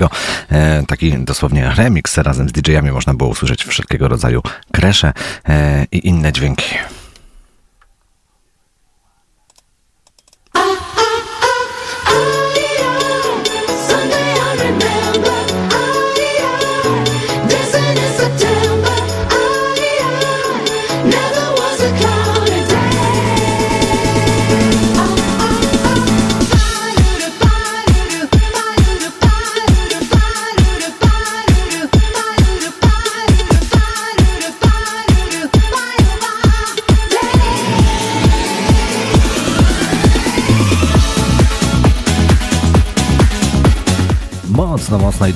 E, 0.51 0.83
taki 0.87 1.17
dosłownie 1.17 1.71
remix 1.75 2.17
razem 2.17 2.49
z 2.49 2.51
DJ-ami 2.51 2.91
można 2.91 3.13
było 3.13 3.29
usłyszeć 3.29 3.63
wszelkiego 3.65 4.07
rodzaju 4.07 4.41
kresze 4.71 5.13
e, 5.49 5.85
i 5.91 6.07
inne 6.07 6.33
dźwięki. 6.33 6.75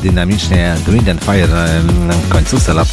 dynamicznie 0.02 0.76
Green 0.86 1.10
and 1.10 1.24
Fire 1.24 1.82
w 2.24 2.30
końcówce 2.30 2.74
lat 2.74 2.88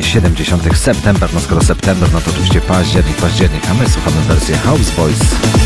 70. 0.00 0.78
September, 0.78 1.30
no 1.34 1.40
skoro 1.40 1.62
September, 1.62 2.12
no 2.12 2.20
to 2.20 2.30
oczywiście 2.30 2.60
październik, 2.60 3.16
październik, 3.16 3.70
a 3.70 3.74
my 3.74 3.88
słuchamy 3.88 4.16
wersję 4.28 4.56
House 4.56 4.90
Boys. 4.90 5.61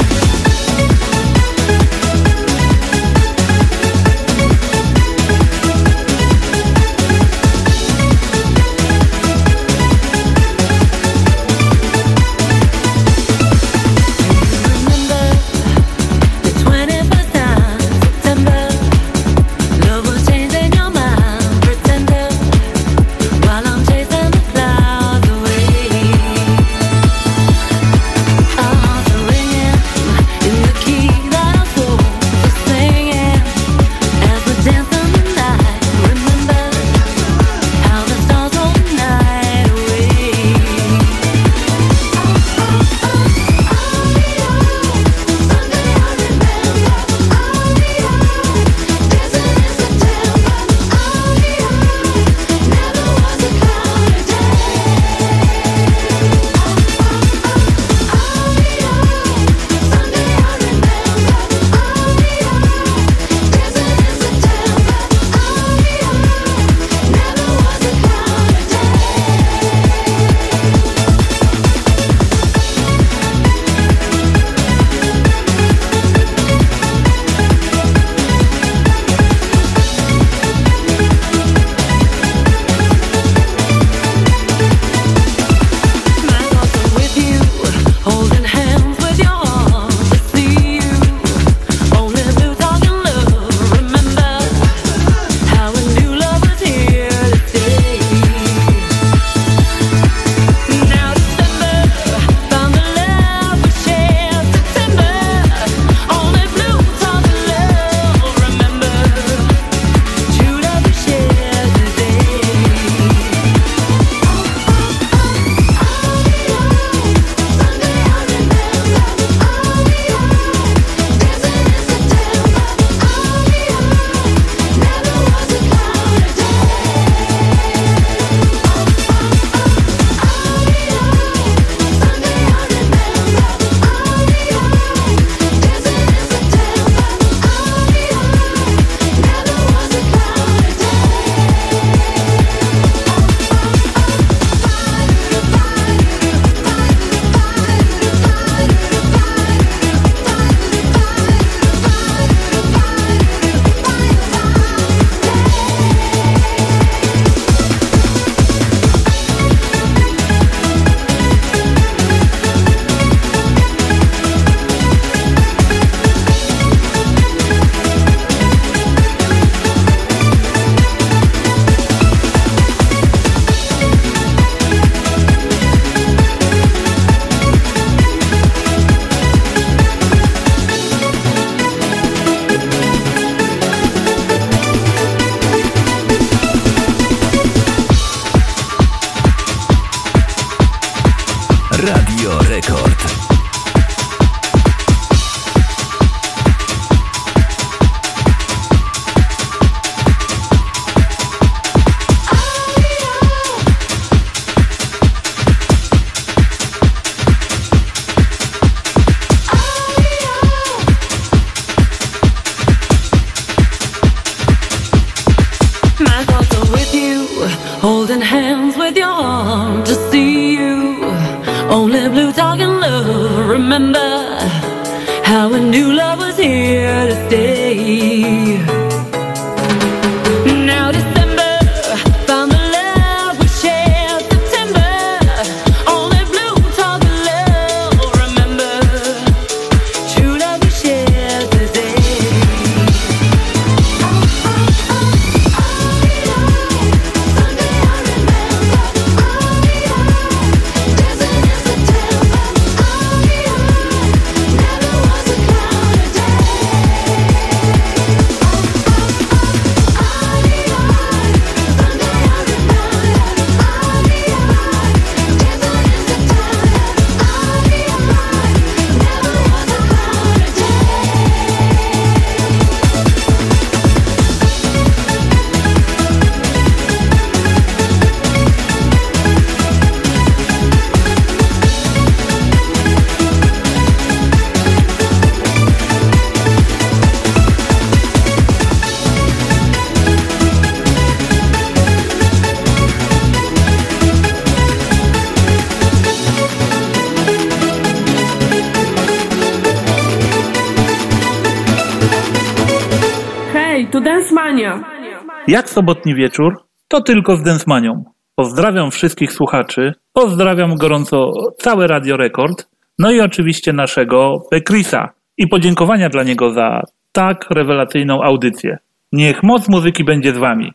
Sobotni 305.76 306.14
wieczór, 306.14 306.64
to 306.88 307.00
tylko 307.00 307.36
z 307.36 307.42
Densmanią. 307.42 308.04
Pozdrawiam 308.34 308.90
wszystkich 308.90 309.32
słuchaczy, 309.32 309.92
pozdrawiam 310.12 310.74
gorąco 310.74 311.30
całe 311.58 311.86
Radio 311.86 312.16
Rekord, 312.16 312.68
no 312.98 313.10
i 313.10 313.20
oczywiście 313.20 313.72
naszego 313.72 314.40
Pekrisa 314.50 315.08
i 315.38 315.48
podziękowania 315.48 316.08
dla 316.08 316.22
niego 316.22 316.50
za 316.50 316.82
tak 317.12 317.46
rewelacyjną 317.50 318.22
audycję. 318.22 318.78
Niech 319.12 319.42
moc 319.42 319.68
muzyki 319.68 320.04
będzie 320.04 320.34
z 320.34 320.38
wami. 320.38 320.72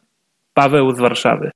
Paweł 0.54 0.92
z 0.92 1.00
Warszawy. 1.00 1.52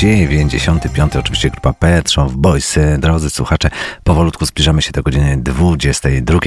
95, 0.00 1.16
oczywiście 1.16 1.50
grupa 1.50 1.72
Petrzow, 1.72 2.32
Boys. 2.32 2.78
Drodzy 2.98 3.30
słuchacze, 3.30 3.70
powolutku 4.04 4.46
zbliżamy 4.46 4.82
się 4.82 4.92
do 4.92 5.02
godziny 5.02 5.36
22. 5.36 6.38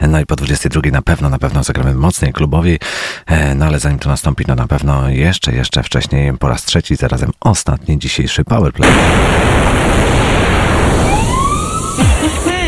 No 0.00 0.20
i 0.20 0.26
po 0.26 0.36
22 0.36 0.90
na 0.90 1.02
pewno, 1.02 1.28
na 1.28 1.38
pewno 1.38 1.64
zagramy 1.64 1.94
mocniej 1.94 2.32
klubowi. 2.32 2.78
E, 3.26 3.54
No 3.54 3.66
ale 3.66 3.78
zanim 3.78 3.98
to 3.98 4.08
nastąpi, 4.08 4.44
no 4.48 4.54
na 4.54 4.66
pewno 4.66 5.08
jeszcze, 5.08 5.52
jeszcze 5.52 5.82
wcześniej 5.82 6.38
po 6.38 6.48
raz 6.48 6.64
trzeci, 6.64 6.96
zarazem 6.96 7.30
ostatni 7.40 7.98
dzisiejszy 7.98 8.44
Powerplay. 8.44 8.90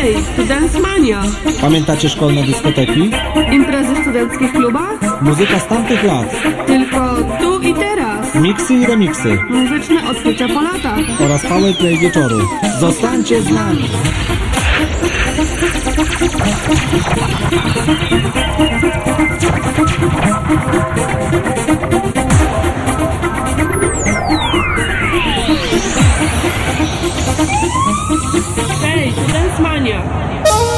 Hej, 0.03 0.15
tu 0.35 0.45
Dance 0.45 0.79
Mania. 0.79 1.23
Pamiętacie 1.61 2.09
szkolne 2.09 2.43
dyskoteki? 2.43 3.11
Imprezy 3.51 3.93
w 3.93 4.01
studenckich 4.01 4.53
klubach? 4.53 5.21
Muzyka 5.21 5.59
z 5.59 5.67
tamtych 5.67 6.03
lat. 6.03 6.43
Tylko 6.67 7.15
tu 7.41 7.61
i 7.61 7.73
teraz. 7.73 8.35
Miksy 8.35 8.73
i 8.73 8.85
remiksy. 8.85 9.37
Muzyczne 9.49 10.09
odkrycia 10.09 10.47
po 10.47 10.61
latach. 10.61 10.99
Oraz 11.25 11.41
powerplay 11.41 11.97
wieczoru. 11.97 12.37
Zostańcie 12.79 13.41
z 13.41 13.49
nami. 13.49 13.89
Hej, 28.81 29.13
tu 29.13 30.72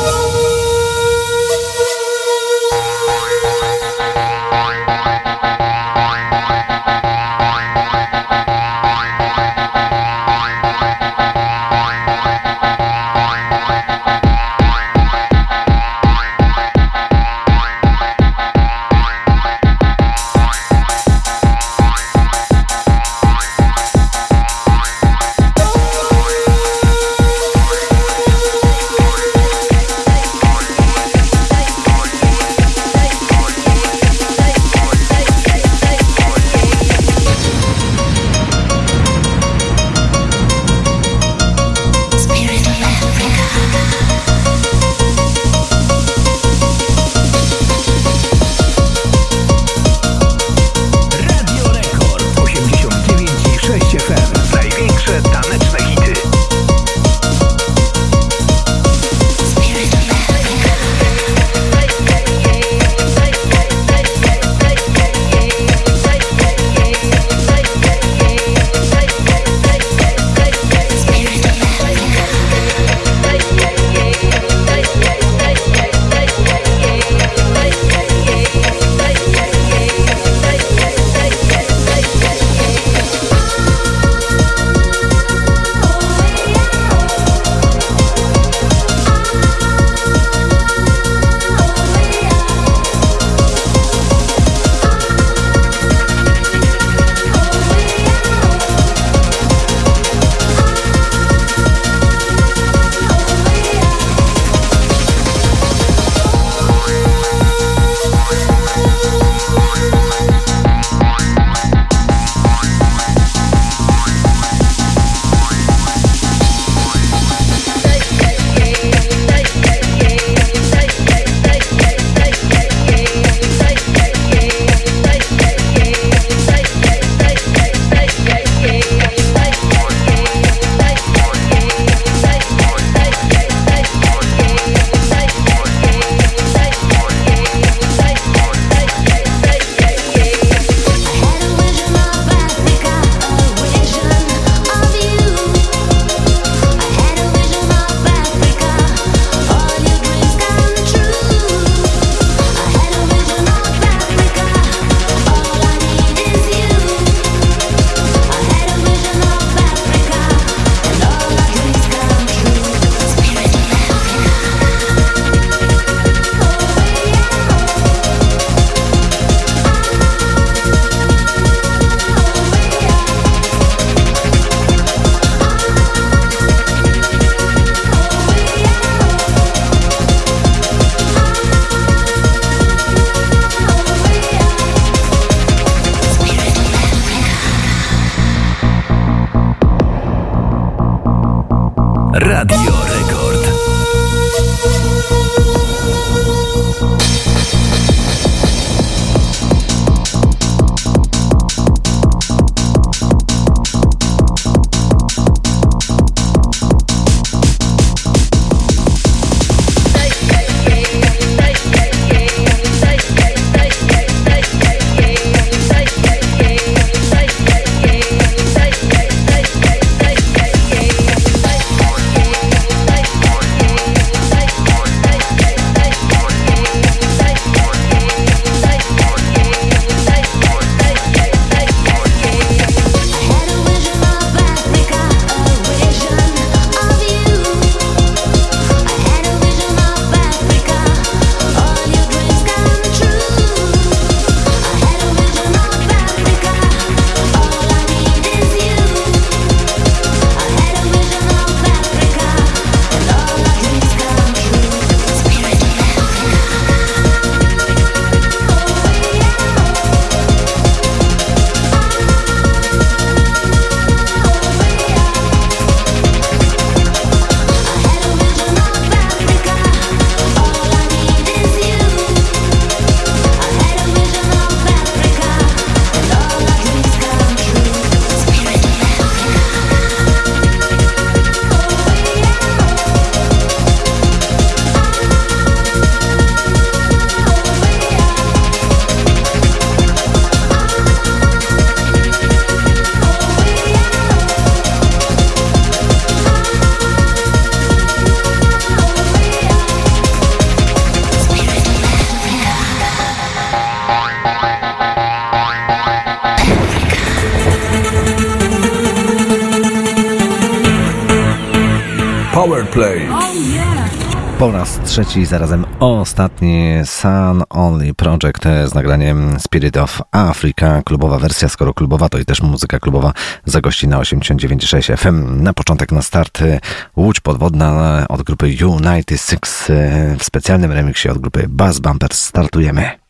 trzeci 314.95 315.19
i 315.19 315.25
zarazem 315.25 315.65
ostatni 315.79 316.73
Sun 316.85 317.43
Only 317.49 317.93
Project 317.93 318.45
e, 318.45 318.67
z 318.67 318.73
nagraniem 318.73 319.39
Spirit 319.39 319.77
of 319.77 320.01
Africa, 320.11 320.81
klubowa 320.85 321.19
wersja, 321.19 321.49
skoro 321.49 321.73
klubowa 321.73 322.09
to 322.09 322.17
i 322.17 322.25
też 322.25 322.41
muzyka 322.41 322.79
klubowa 322.79 323.13
zagości 323.45 323.87
na 323.87 323.99
89.6 323.99 324.97
FM. 324.97 325.43
Na 325.43 325.53
początek 325.53 325.91
na 325.91 326.01
start 326.01 326.41
e, 326.41 326.59
Łódź 326.95 327.19
Podwodna 327.19 327.99
e, 328.01 328.07
od 328.07 328.23
grupy 328.23 328.55
United 328.65 329.21
Six 329.21 329.71
w 330.19 330.23
specjalnym 330.23 330.71
remiksie 330.71 331.09
od 331.09 331.17
grupy 331.17 331.45
Bass 331.49 331.79
Bumpers 331.79 332.21
startujemy. 332.21 333.04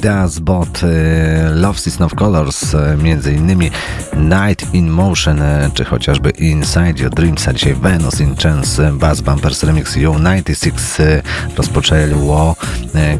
Das 0.00 0.40
Bot, 0.40 0.82
y, 0.82 1.54
Love 1.54 1.80
Season 1.80 2.02
of 2.02 2.14
Colors, 2.14 2.74
y, 2.74 2.96
między 3.02 3.32
innymi 3.32 3.70
Night 4.16 4.74
in 4.74 4.90
Motion, 4.90 5.42
y, 5.42 5.70
czy 5.74 5.84
chociażby 5.84 6.30
Inside 6.30 7.02
Your 7.02 7.10
Dreams, 7.10 7.48
a 7.48 7.52
dzisiaj 7.52 7.74
Venus 7.74 8.20
in 8.20 8.36
Chance, 8.36 8.92
Bass 8.92 9.20
Bumpers 9.20 9.62
Remix 9.62 9.96
U96 9.96 11.22
rozpoczęło 11.56 12.56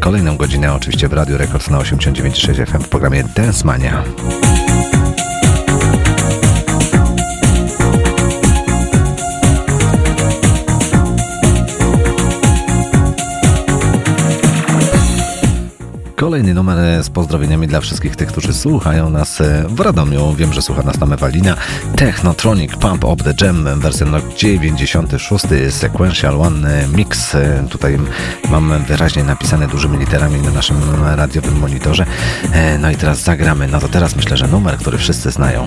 kolejną 0.01 0.37
godzinę 0.37 0.75
oczywiście 0.75 1.09
w 1.09 1.13
Radio 1.13 1.39
Records 1.39 1.71
na 1.71 1.79
89.6 1.79 2.67
FM 2.67 2.83
w 2.83 2.89
programie 2.89 3.25
Dance 3.37 3.65
Mania. 3.65 4.05
Kolejny 16.19 16.55
numer 16.55 16.79
e, 16.79 17.03
z 17.03 17.11
pozdrowieniami 17.11 17.67
dla 17.67 17.81
wszystkich 17.81 18.17
tych, 18.17 18.29
którzy 18.29 18.55
słuchają 18.55 19.11
nas 19.11 19.41
e, 19.41 19.65
w 19.69 19.81
Radomiu. 19.81 20.35
Wiem, 20.35 20.53
że 20.53 20.63
słucha 20.63 20.83
nas 20.83 20.99
tam 20.99 21.13
Ewalina. 21.13 21.57
Technotronic 21.97 22.77
Pump 22.77 23.05
Up 23.05 23.25
The 23.25 23.47
Jam, 23.47 23.81
wersja 23.81 24.07
rok 24.07 24.25
96, 24.37 25.45
Sequential 25.71 26.41
One 26.41 26.83
e, 26.83 26.89
Mix. 26.89 27.37
Tutaj 27.71 27.99
mam 28.51 28.85
wyraźnie 28.85 29.25
napisane 29.25 29.69
dużymi 29.69 29.99
literami 29.99 30.41
na 30.41 30.51
naszym 30.51 30.77
radiowym 31.17 31.59
monitorze. 31.59 32.07
No 32.79 32.91
i 32.91 32.97
teraz 32.97 33.23
zagramy. 33.23 33.69
No 33.69 33.81
to 33.81 33.89
teraz 33.89 34.17
myślę, 34.17 34.37
że 34.37 34.49
numer, 34.49 34.77
który 34.77 34.99
wszyscy 34.99 35.31
znają. 35.31 35.67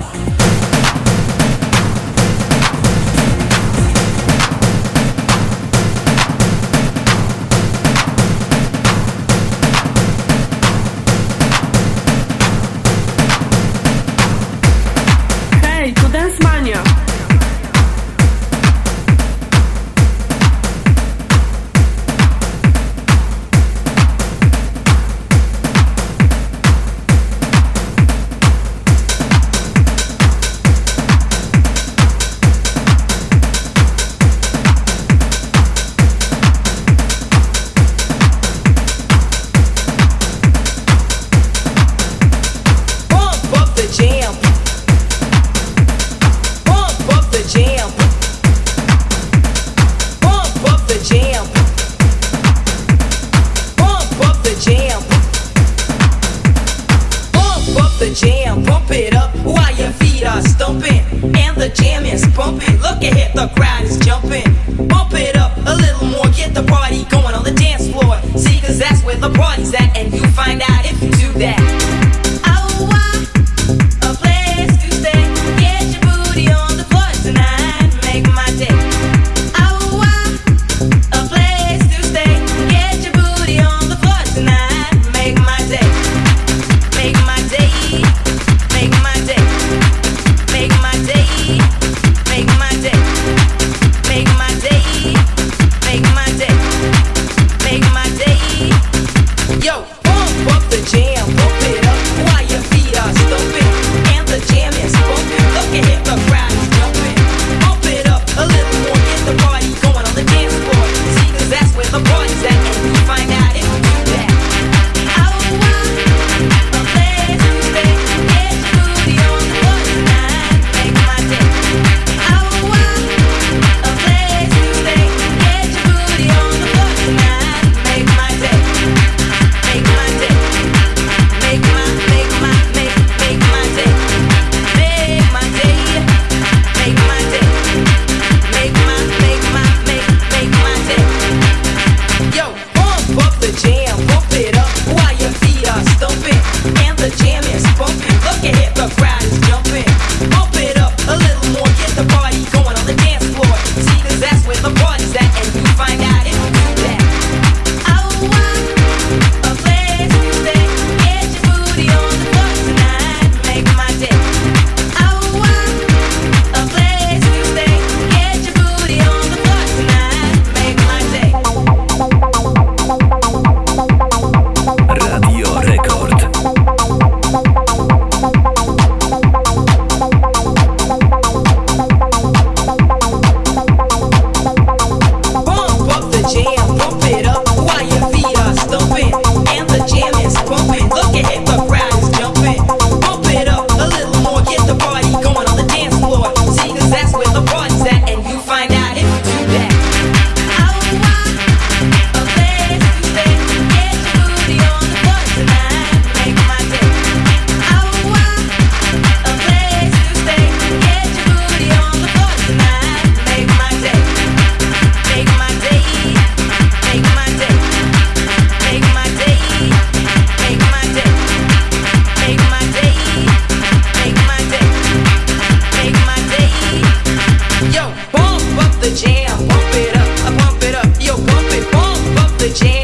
the 232.41 232.49
jam. 232.49 232.80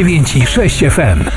89 0.00 0.36
i 0.36 0.46
6 0.46 0.78
FM. 0.78 1.30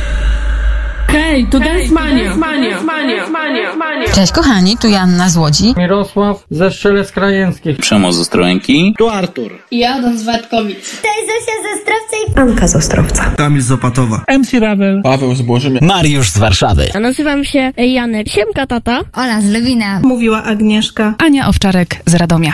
Hej, 1.07 1.47
to 1.51 1.59
Dance 1.59 1.93
Mania. 1.93 2.35
Mania, 2.35 2.81
mania, 2.81 3.27
mania, 3.27 3.75
mania. 3.75 4.09
Cześć 4.15 4.31
kochani, 4.31 4.77
tu 4.77 4.87
Janna 4.87 5.29
z 5.29 5.37
Łodzi. 5.37 5.73
Mirosław 5.77 6.45
ze 6.51 6.71
Strzelec 6.71 7.11
Krajeńskich. 7.11 7.77
Przemoc 7.77 8.15
z 8.15 8.19
Ostrołęki. 8.19 8.95
Tu 8.97 9.09
Artur. 9.09 9.51
Ja 9.71 9.95
Adam 9.95 10.17
z 10.17 10.23
Watkowic. 10.23 10.77
Cześć 10.77 11.23
Zosia 11.27 11.55
ze 11.63 11.81
Strawca 11.81 12.41
Anka 12.41 12.67
z 12.67 12.75
Ostrowca. 12.75 13.23
Kamil 13.37 13.61
z 13.61 13.71
Opatowa. 13.71 14.23
MC 14.39 14.59
Ravel. 14.59 15.01
Paweł 15.03 15.35
z 15.35 15.41
Bożymia. 15.41 15.79
Mariusz 15.81 16.29
z 16.29 16.37
Warszawy. 16.37 16.87
A 16.95 16.99
nazywam 16.99 17.43
się 17.43 17.71
Janek. 17.77 18.29
Siemka 18.29 18.67
tata. 18.67 19.01
Ola 19.13 19.41
z 19.41 19.45
Lewina. 19.49 19.99
Mówiła 20.03 20.43
Agnieszka. 20.43 21.15
Ania 21.17 21.47
Owczarek 21.47 21.95
z 22.05 22.15
Radomia. 22.15 22.53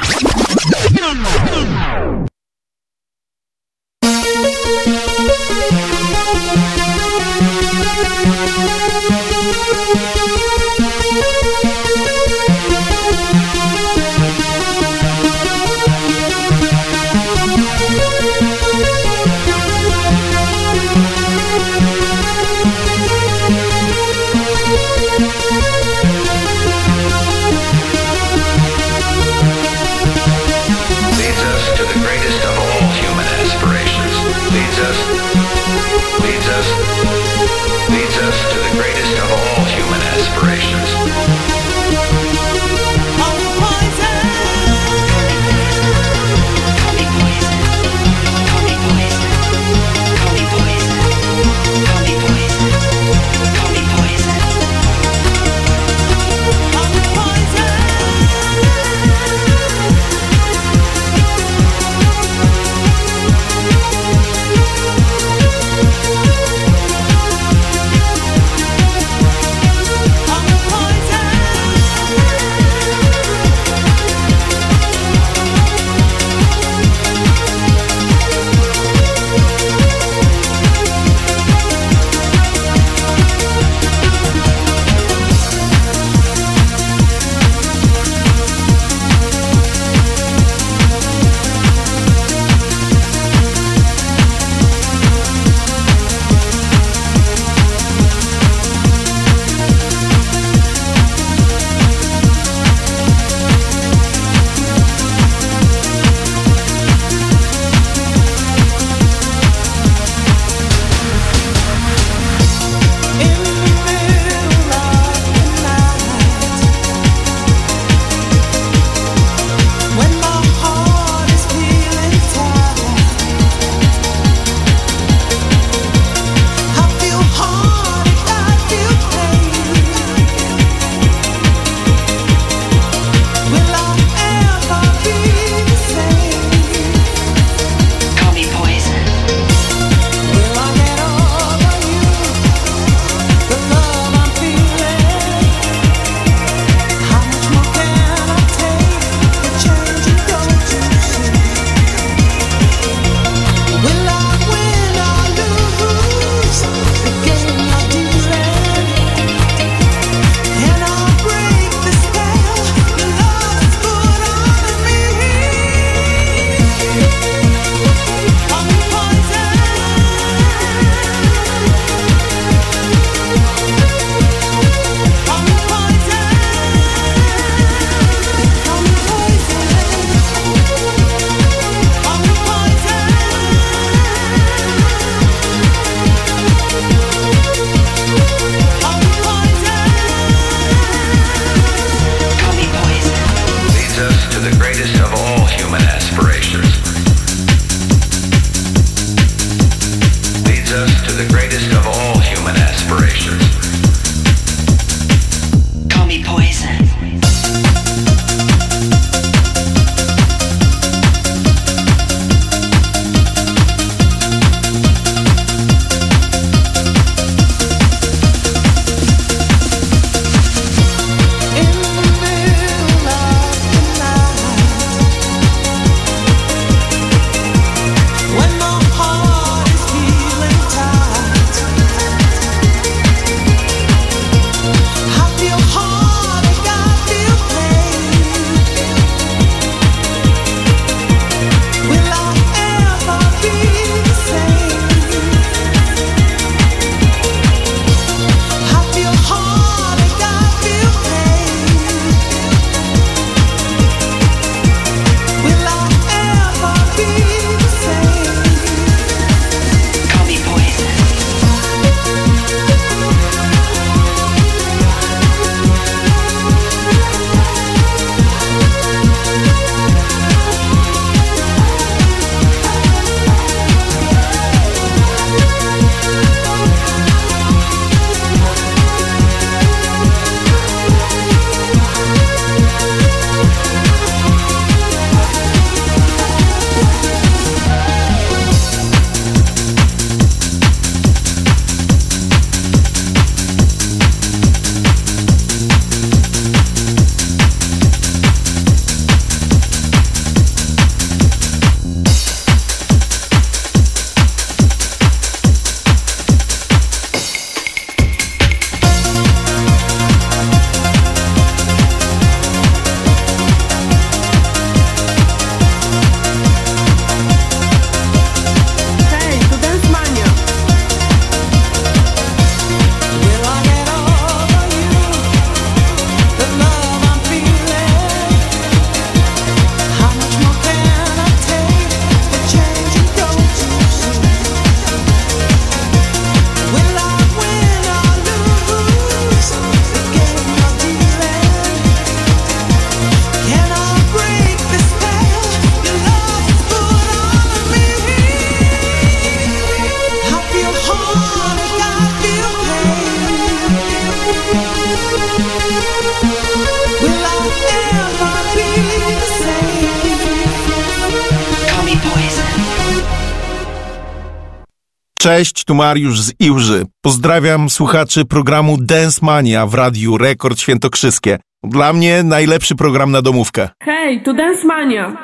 Cześć, 365.21 365.63
tu 365.63 365.75
Mariusz 365.75 366.21
z 366.21 366.33
Iłży. 366.39 366.85
Pozdrawiam 367.01 367.69
słuchaczy 367.69 368.25
programu 368.25 368.77
Dance 368.77 369.19
Mania 369.25 369.65
w 369.65 369.73
Radiu 369.73 370.17
Rekord 370.17 370.59
Świętokrzyskie. 370.59 371.39
Dla 371.63 371.93
mnie 371.93 372.23
najlepszy 372.23 372.75
program 372.75 373.11
na 373.11 373.21
domówkę. 373.21 373.69
Hej, 373.83 374.23
tu 374.23 374.33
Dance 374.33 374.67
Mania. 374.67 375.17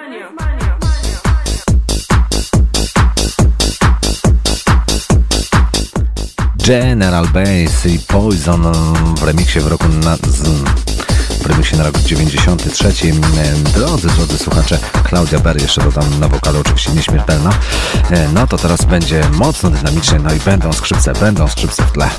General 6.67 7.25
Bass 7.33 7.85
i 7.85 7.99
Poison 8.07 8.61
w 9.15 9.23
remiksie 9.23 9.59
w 9.59 9.67
roku 9.67 9.85
na, 10.03 10.15
z, 10.15 10.94
w 11.45 11.47
remiksie 11.47 11.77
na 11.77 11.83
rok 11.83 11.97
93. 11.97 12.93
Drodzy, 13.73 14.07
drodzy 14.07 14.37
słuchacze, 14.37 14.79
Klaudia 15.03 15.39
Berry 15.39 15.61
jeszcze 15.61 15.81
dodam 15.81 16.19
na 16.19 16.27
wokalu, 16.27 16.59
oczywiście 16.59 16.91
nieśmiertelna. 16.91 17.49
E, 18.11 18.29
No 18.33 18.47
to 18.47 18.57
teraz 18.57 18.85
będzie 18.85 19.21
mocno 19.33 19.69
dynamicznie, 19.69 20.19
no 20.19 20.33
i 20.33 20.39
będą 20.39 20.73
skrzypce, 20.73 21.13
będą 21.13 21.47
skrzypce 21.47 21.83
w 21.83 21.91
tle. 21.91 22.09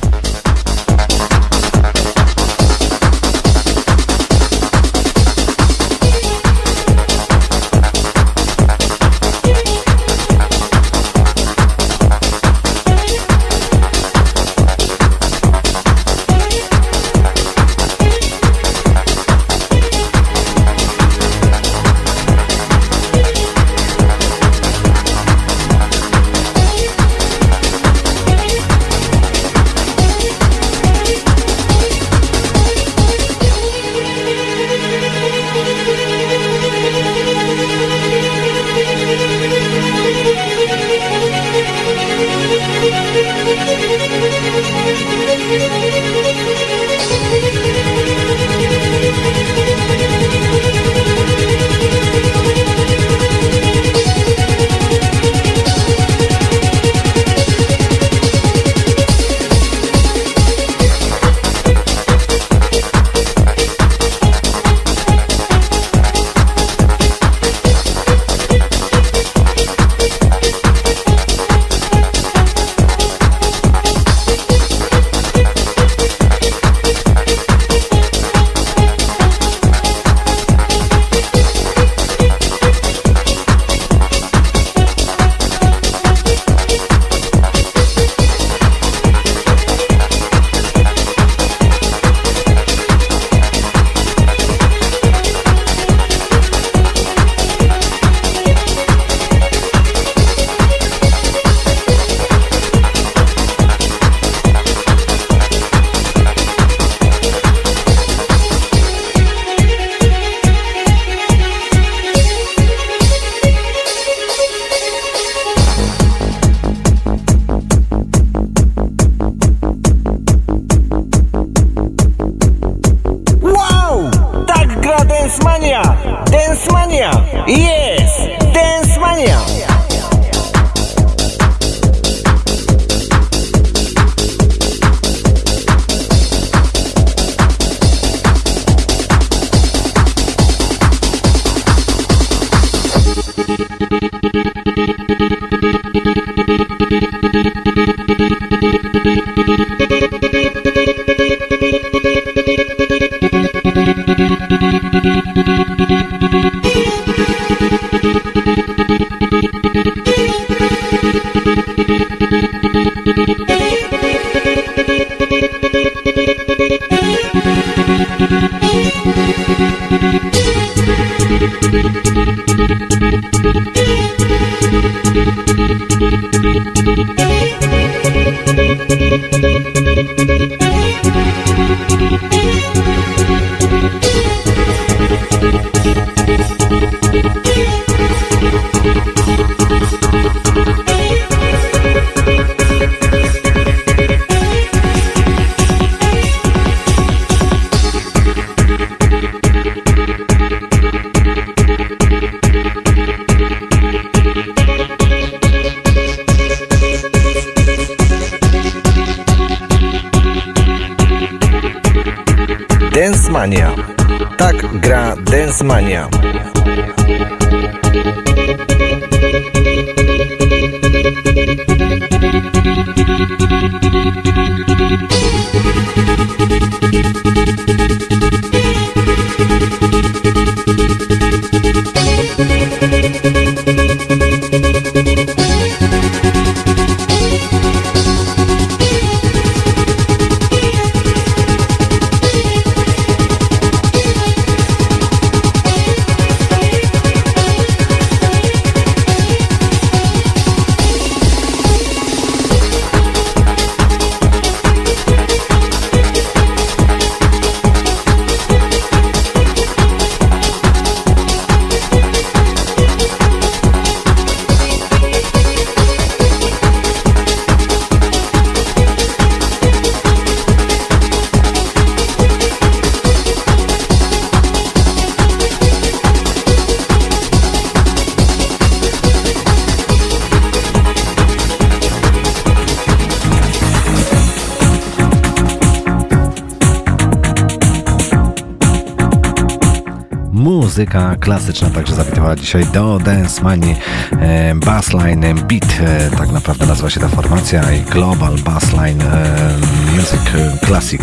muzyka 290.87 291.17
klasyczna 291.21 291.71
także 291.71 291.95
zawitała 291.95 292.37
dzisiaj 292.37 292.67
do 292.67 292.99
Dance 292.99 293.43
Money. 293.43 293.77
E, 294.21 294.55
Bassline 294.55 295.35
Beat, 295.35 295.81
e, 295.81 296.11
tak 296.17 296.33
naprawdę 296.33 296.67
nazywa 296.67 296.91
się 296.91 297.01
ta 297.01 297.09
formacja 297.09 297.73
i 297.73 297.81
Global 297.81 298.39
Bassline 298.39 299.03
e, 299.03 299.57
Music 299.97 300.21
Classic. 300.67 301.03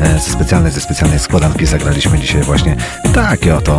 E, 0.00 0.18
ze 0.18 0.30
specjalnej, 0.30 0.72
ze 0.72 0.80
specjalnej 0.80 1.18
składanki 1.18 1.66
zagraliśmy 1.66 2.18
dzisiaj 2.18 2.42
właśnie 2.42 2.76
takie 3.14 3.56
oto 3.56 3.78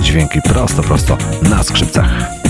dźwięki 0.00 0.42
prosto, 0.42 0.82
prosto 0.82 1.18
na 1.42 1.62
skrzypcach. 1.62 2.47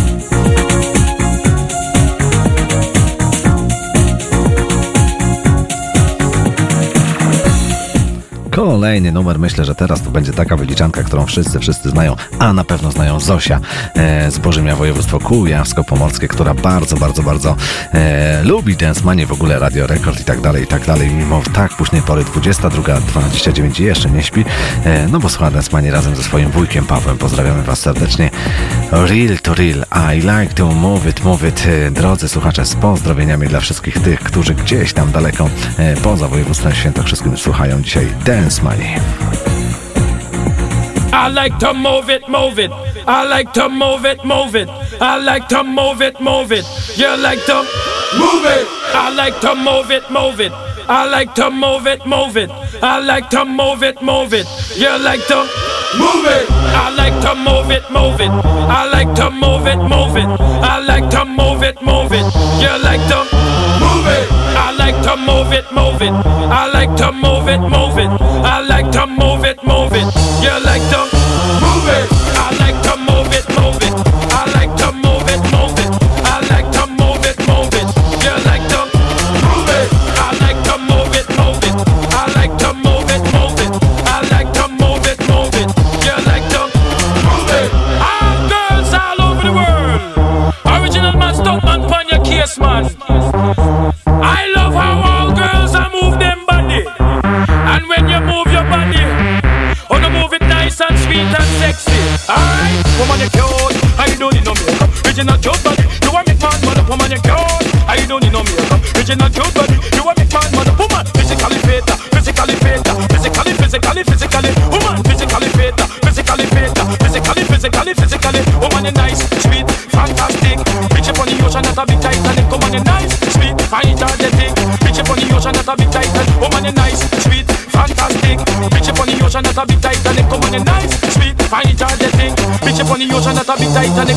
Kolejny 8.59 9.13
numer, 9.13 9.39
myślę, 9.39 9.65
że 9.65 9.75
teraz 9.75 10.03
to 10.03 10.11
będzie 10.11 10.33
taka 10.33 10.57
wyliczanka, 10.57 11.03
którą 11.03 11.27
wszyscy, 11.27 11.61
wszyscy 11.61 11.91
znają, 11.91 12.17
a 12.39 12.53
na 12.53 12.65
pewno 12.65 12.91
znają 12.91 13.21
Zosia 13.21 13.61
e, 13.95 14.31
z 14.31 14.39
Bożymia 14.39 14.77
Województwo 14.77 15.19
Kujawsko-Pomorskie, 15.19 16.29
która 16.29 16.55
bardzo, 16.55 16.97
bardzo, 16.97 17.23
bardzo 17.23 17.57
e, 17.95 18.45
lubi 18.45 18.77
Dance 18.77 19.05
Manie, 19.05 19.27
w 19.27 19.33
ogóle 19.33 19.59
Radio 19.59 19.87
Rekord 19.87 20.21
i 20.21 20.25
tak 20.25 20.41
dalej, 20.41 20.65
i 20.65 20.67
tak 20.67 20.87
dalej, 20.87 21.11
mimo 21.11 21.43
tak 21.53 21.77
późnej 21.77 22.03
pory 22.03 22.25
22, 22.25 23.01
29 23.01 23.81
jeszcze 23.81 24.11
nie 24.11 24.23
śpi, 24.23 24.45
e, 24.85 25.09
no 25.09 25.21
bo 25.21 25.29
słucha 25.29 25.51
Dance 25.51 25.91
razem 25.91 26.17
ze 26.17 26.23
swoim 26.23 26.51
wujkiem 26.51 26.87
Pawłem. 26.87 27.19
Pozdrawiamy 27.19 27.63
Was 27.63 27.81
serdecznie. 27.81 28.31
Real 28.93 29.39
to 29.43 29.55
real, 29.55 29.85
I 30.15 30.21
like 30.21 30.55
to 30.55 30.73
move 30.73 31.07
it, 31.07 31.25
move 31.25 31.49
it. 31.49 31.67
E, 31.67 31.91
drodzy 31.91 32.29
słuchacze, 32.29 32.65
z 32.65 32.75
pozdrowieniami 32.75 33.49
dla 33.49 33.61
wszystkich 33.61 33.99
tych, 33.99 34.21
którzy 34.21 34.55
gdzieś 34.55 34.93
tam 34.93 35.13
daleko 35.13 35.51
e, 35.79 35.97
poza 35.97 36.29
województwem 36.29 36.75
świętokrzyskim 36.75 37.37
słuchają 37.37 37.83
dzisiaj 37.83 38.07
Dance 38.25 38.48
dance 38.49 38.63
money. 38.63 38.95
I 41.13 41.29
like 41.29 41.59
to 41.59 41.75
move 41.75 42.09
it, 42.09 42.29
move 42.29 42.59
it. 42.59 42.71
I 43.07 43.27
like 43.27 43.53
to 43.55 43.69
move 43.69 44.07
it, 44.07 44.25
move 44.25 44.55
it. 44.55 44.69
I 45.01 45.19
like 45.19 45.49
to 45.49 45.63
move 45.63 46.01
it, 46.01 46.21
move 46.21 46.53
it. 46.53 46.65
You 46.97 47.15
like 47.19 47.45
to 47.45 47.59
move 48.17 48.45
it. 48.57 48.67
I 48.95 49.13
like 49.15 49.39
to 49.41 49.55
move 49.55 49.91
it, 49.91 50.11
move 50.11 50.41
it. 50.41 50.53
I 50.89 51.05
like 51.05 51.35
to 51.35 51.51
move 51.51 51.87
it, 51.87 52.07
move 52.07 52.37
it. 52.39 52.51
I 52.83 53.01
like 53.01 53.29
to 53.31 53.45
move 53.45 53.83
it, 53.83 54.01
move 54.01 54.33
it. 54.33 54.47
You 54.77 54.97
like 54.99 55.27
to 55.27 55.41
move 56.01 56.25
it. 56.25 56.47
I 56.73 56.89
like 56.97 57.21
to 57.21 57.35
move 57.35 57.71
it, 57.71 57.85
move 57.91 58.21
it. 58.21 58.31
I 58.31 58.89
like 58.89 59.15
to 59.17 59.31
move 59.31 59.67
it, 59.67 59.81
move 59.93 60.17
it. 60.17 60.29
I 60.73 60.79
like 60.81 61.11
to 61.11 61.25
move 61.25 61.63
it, 61.63 61.83
move 61.83 62.13
it. 62.13 62.27
You 62.63 62.73
like 62.83 63.05
to 63.13 63.21
move 63.83 64.09
it. 64.17 64.49
I 64.57 64.73
like 64.79 65.03
to 65.05 65.17
move 65.17 65.53
it, 65.53 65.67
move 65.73 66.03
it. 66.03 66.13
I 66.13 66.67
like 66.73 66.97
to 66.97 67.13
move 67.13 67.49
it, 67.49 67.61
move 67.61 67.99
it. 67.99 68.28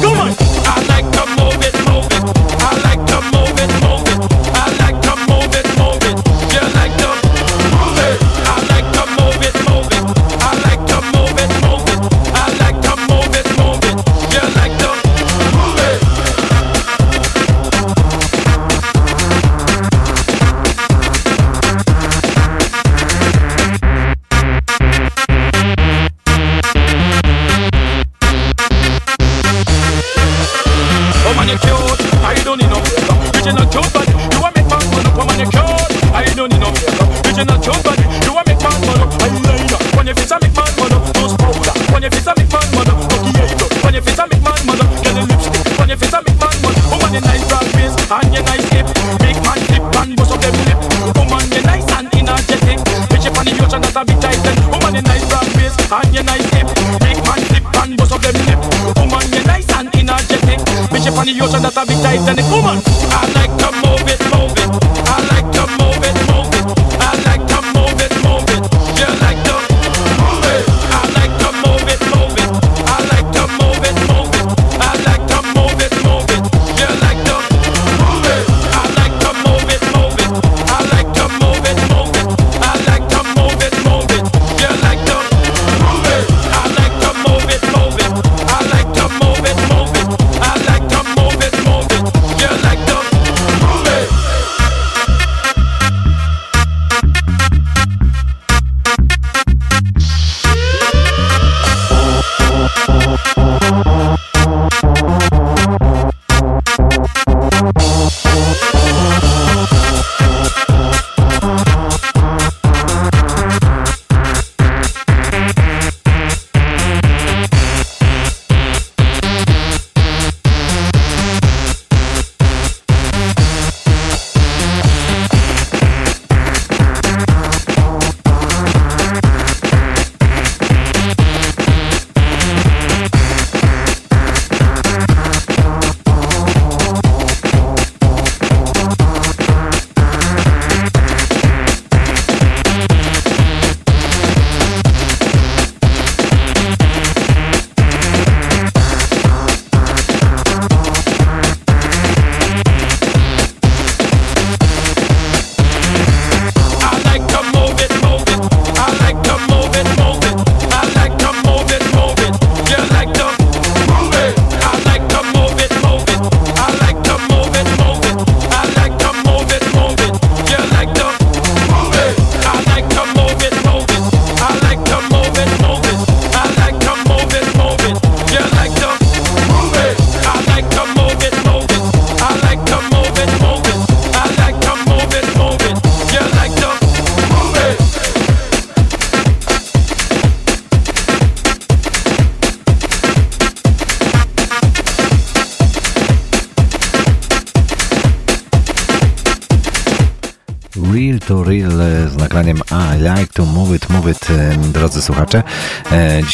come 0.02 0.18
on. 0.20 0.41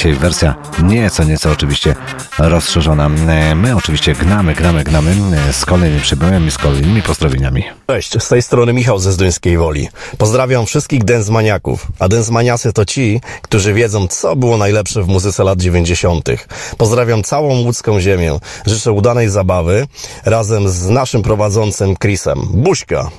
Dzisiaj 0.08 0.20
wersja 0.20 0.56
nieco, 0.84 1.24
nieco 1.24 1.52
oczywiście 1.52 1.96
rozszerzona. 2.40 3.10
E, 3.28 3.56
My 3.56 3.76
oczywiście 3.76 4.14
gnamy, 4.14 4.54
gramy, 4.54 4.84
gnamy 4.84 5.12
e, 5.50 5.54
z 5.54 5.66
kolejnymi 5.66 6.02
przybywami, 6.02 6.52
z 6.52 6.58
kolejnymi 6.58 7.02
pozdrowieniami. 7.02 7.64
Cześć, 7.88 8.24
z 8.24 8.28
tej 8.28 8.42
strony 8.42 8.74
Michał 8.74 9.00
ze 9.00 9.12
Zduńskiej 9.12 9.58
Woli. 9.58 9.90
Pozdrawiam 10.18 10.66
wszystkich 10.66 11.04
densmaniaków, 11.04 11.88
a 12.00 12.08
densmaniacy 12.08 12.74
to 12.74 12.86
ci, 12.86 13.22
którzy 13.42 13.74
wiedzą, 13.74 14.08
co 14.08 14.36
było 14.36 14.58
najlepsze 14.58 15.04
w 15.04 15.08
muzyce 15.08 15.44
lat 15.44 15.62
90. 15.62 16.30
Pozdrawiam 16.78 17.24
całą 17.24 17.62
łódzką 17.62 18.00
ziemię. 18.00 18.40
Życzę 18.66 18.92
udanej 18.92 19.30
zabawy 19.30 19.88
razem 20.26 20.70
z 20.70 20.90
naszym 20.90 21.22
prowadzącym 21.22 21.96
Chrisem. 21.98 22.40
Buźka! 22.54 23.10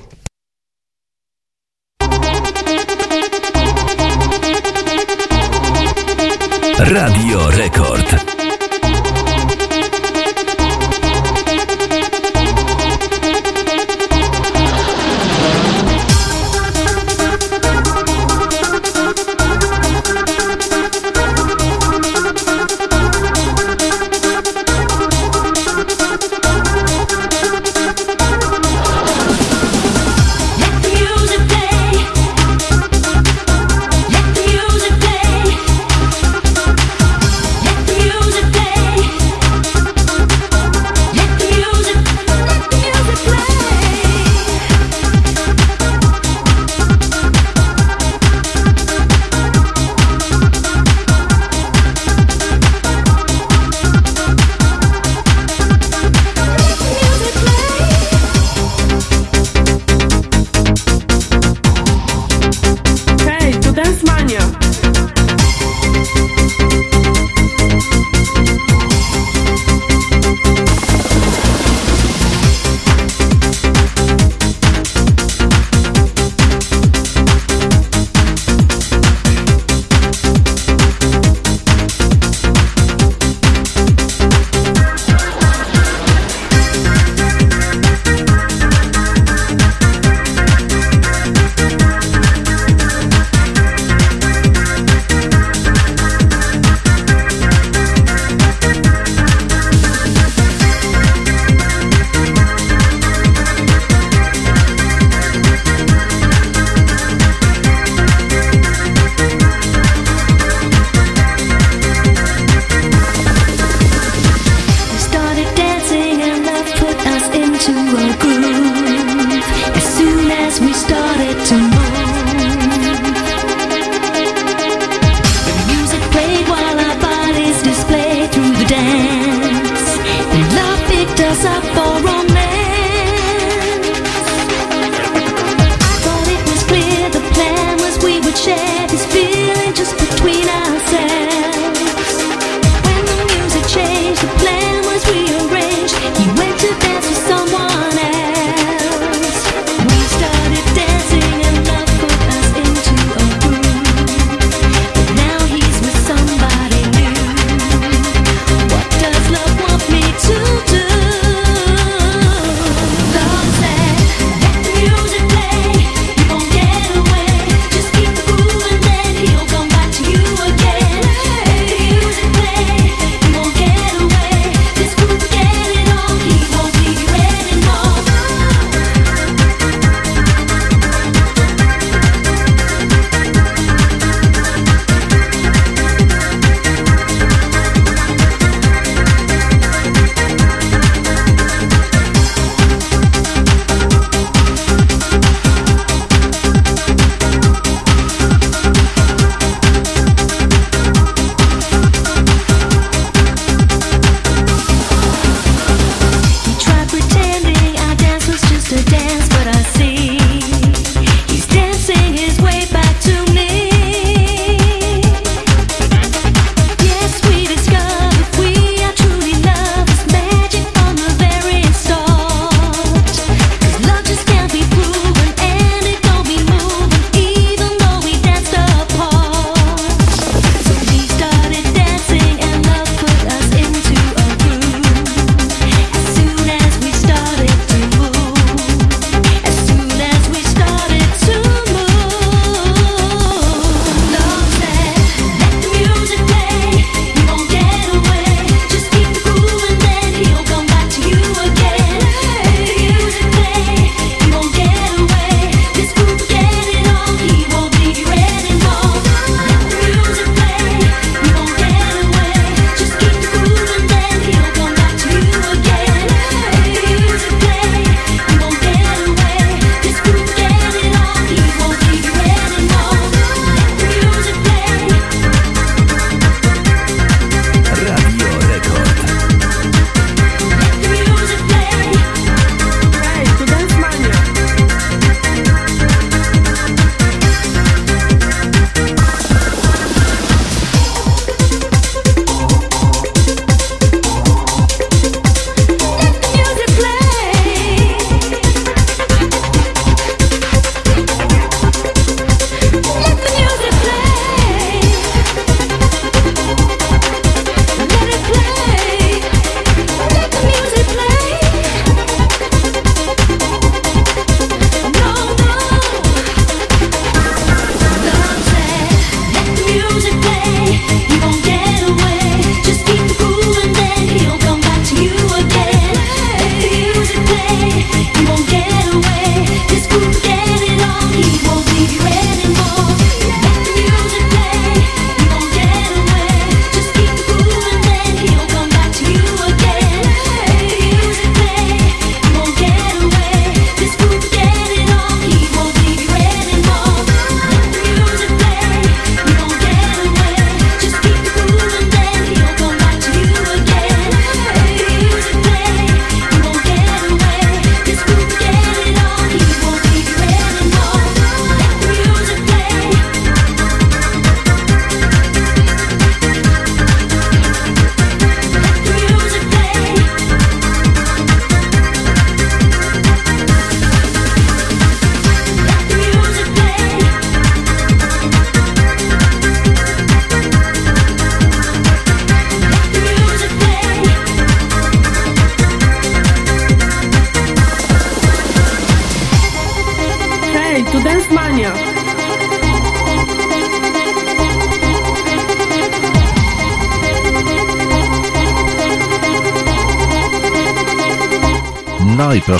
Radio 6.89 7.51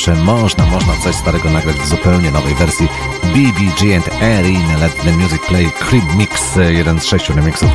proszę, 0.05 0.23
można, 0.23 0.65
można 0.65 0.95
coś 0.95 1.15
starego 1.15 1.49
nagrać 1.49 1.75
w 1.75 1.87
zupełnie 1.87 2.31
nowej 2.31 2.55
wersji. 2.55 2.87
BBG 3.23 3.95
and 3.95 4.09
Erin, 4.21 4.79
Let 4.79 5.03
the 5.03 5.11
Music 5.11 5.41
Play 5.47 5.71
Crib 5.71 6.15
Mix, 6.17 6.57
e, 6.57 6.73
jeden 6.73 6.99
z 6.99 7.05
sześciu 7.05 7.33
remixów. 7.33 7.69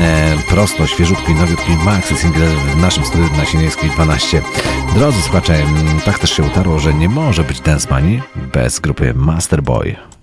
E, 0.00 0.36
prosto, 0.48 0.86
świeżutki, 0.86 1.34
nowiutki 1.34 1.72
maxi 1.84 2.16
single 2.16 2.46
w 2.46 2.76
naszym 2.76 3.04
studiu 3.04 3.28
na 3.36 3.44
Sieniewskiej 3.44 3.90
12. 3.90 4.42
Drodzy 4.94 5.22
słuchacze, 5.22 5.66
tak 6.04 6.18
też 6.18 6.30
się 6.30 6.42
utarło, 6.42 6.78
że 6.78 6.94
nie 6.94 7.08
może 7.08 7.44
być 7.44 7.60
Dance 7.60 7.88
Money 7.90 8.22
bez 8.52 8.80
grupy 8.80 9.14
Masterboy. 9.14 10.13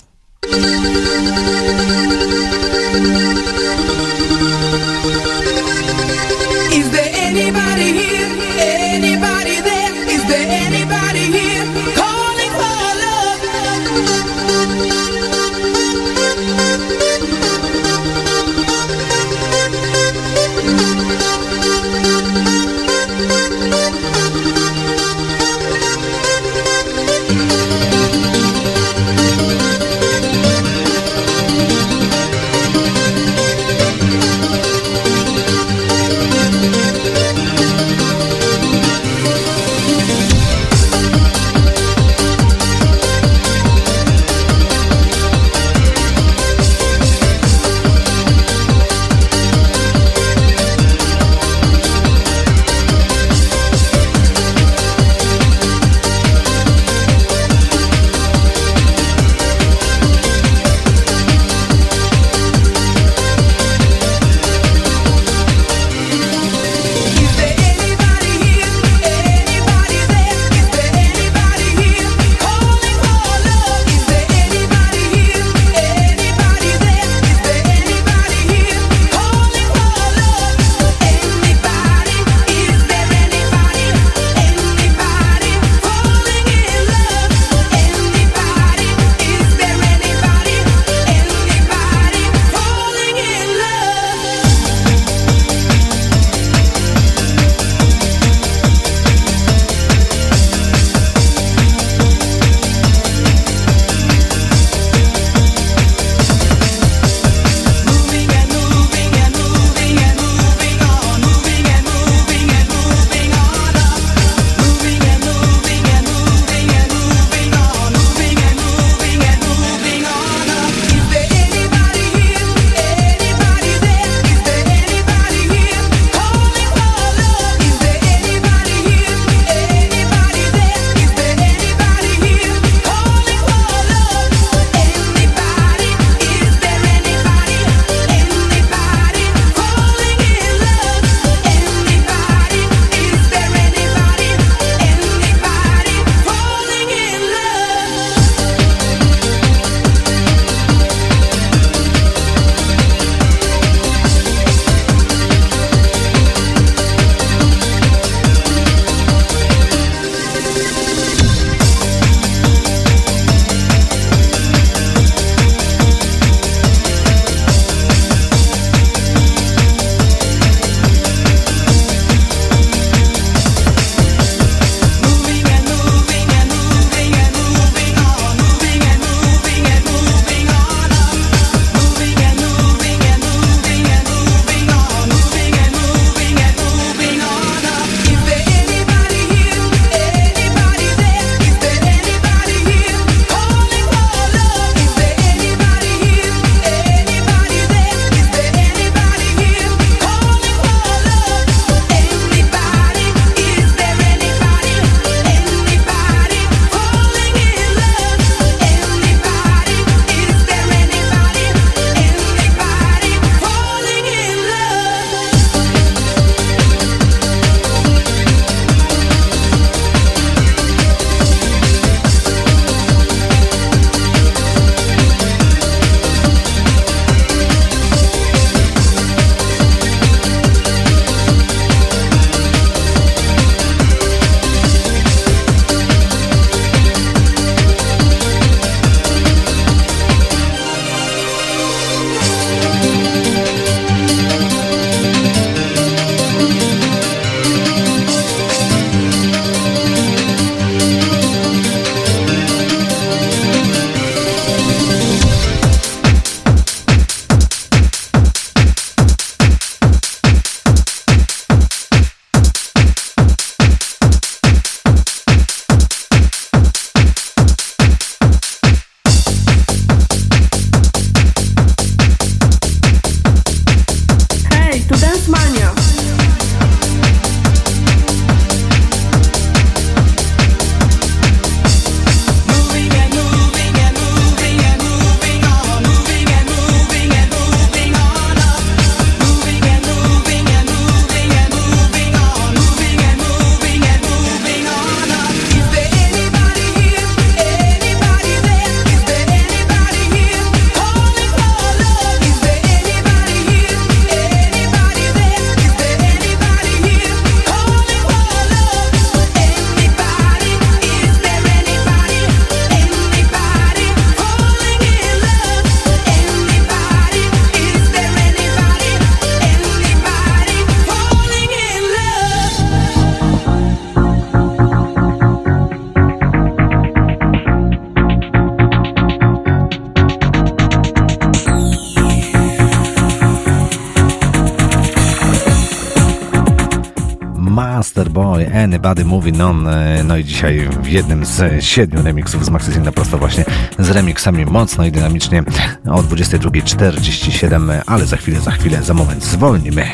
Masterboy, 338.92 339.04
Anybody 339.04 339.06
Moving 339.06 339.42
On. 339.42 339.68
E, 339.68 340.04
No 340.04 340.18
i 340.18 340.24
dzisiaj 340.24 340.70
w 340.82 340.88
jednym 340.88 341.26
z 341.26 341.64
siedmiu 341.64 342.02
remixów 342.04 342.46
z 342.46 342.50
Maxi 342.50 342.72
Singla 342.72 342.92
prosto 342.92 343.18
właśnie 343.18 343.46
z 343.80 343.90
remixami 343.90 344.46
mocno 344.46 344.86
i 344.86 344.92
dynamicznie 344.92 345.44
o 345.90 346.02
22.47, 346.04 347.82
ale 347.86 348.06
za 348.06 348.18
chwilę, 348.18 348.40
za 348.42 348.52
chwilę, 348.52 348.84
za 348.84 348.94
moment 348.94 349.24
zwolnimy. 349.24 349.86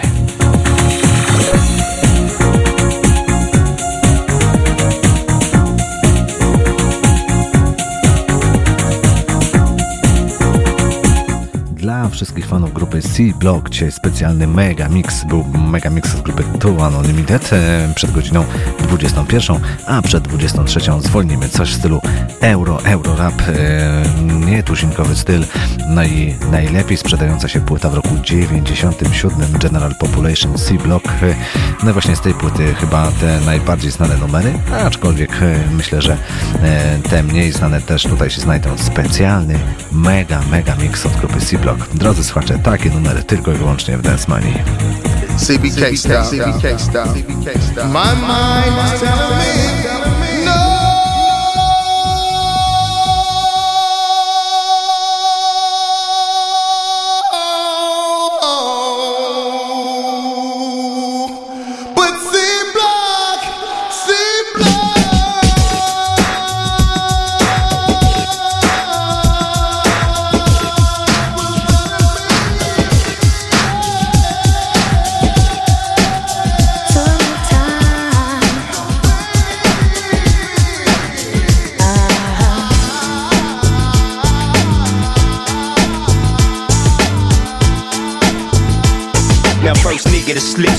Wszystkich 12.17 12.45
fanów 12.45 12.73
grupy 12.73 13.01
C-Block 13.01 13.69
dzisiaj 13.69 13.91
specjalny 13.91 14.47
mega 14.47 14.89
mix. 14.89 15.23
Był 15.23 15.43
mega 15.43 15.89
mix 15.89 16.09
z 16.09 16.21
grupy 16.21 16.43
Two 16.59 16.69
Unlimited 16.69 17.53
e, 17.53 17.93
przed 17.95 18.11
godziną 18.11 18.45
21, 18.79 19.59
a 19.87 20.01
przed 20.01 20.27
23 20.27 20.79
zwolnimy 20.99 21.49
coś 21.49 21.69
w 21.71 21.75
stylu 21.75 22.01
euro, 22.41 22.83
euro 22.83 23.15
rap, 23.15 23.33
e, 23.41 24.03
nietuzinkowy 24.45 25.15
styl. 25.15 25.45
No 25.89 26.03
i 26.03 26.35
najlepiej 26.51 26.97
sprzedająca 26.97 27.47
się 27.47 27.59
płyta 27.61 27.89
w 27.89 27.93
roku 27.93 28.09
97 28.23 29.51
General 29.59 29.95
Population 29.95 30.57
C-Block. 30.57 31.07
E, 31.07 31.35
No 31.83 31.93
właśnie 31.93 32.15
z 32.15 32.21
tej 32.21 32.33
płyty 32.33 32.73
chyba 32.73 33.11
te 33.11 33.39
najbardziej 33.45 33.91
znane 33.91 34.17
numery, 34.17 34.53
aczkolwiek 34.85 35.31
myślę, 35.71 36.01
że 36.01 36.17
te 37.09 37.23
mniej 37.23 37.51
znane 37.51 37.81
też 37.81 38.03
tutaj 38.03 38.29
się 38.29 38.41
znajdą. 38.41 38.77
Specjalny 38.77 39.59
mega, 39.97 40.41
mega 40.51 40.75
mix 40.75 41.05
od 41.05 41.15
grupy 41.15 41.41
C-Block. 41.41 41.93
Drodzy 41.93 42.23
słuchacze, 42.23 42.59
takie 42.59 42.89
numery 42.89 43.23
tylko 43.23 43.51
i 43.51 43.55
wyłącznie 43.55 43.97
w 43.97 44.01
Dance 44.01 44.25
Money. 44.27 44.53
CBK 45.37 45.97
style. 45.97 46.23
CBK 46.23 46.79
style. 46.79 47.85
My 47.85 48.15
mind 48.15 48.93
is 48.93 48.99
telling 48.99 49.31
me 49.31 49.96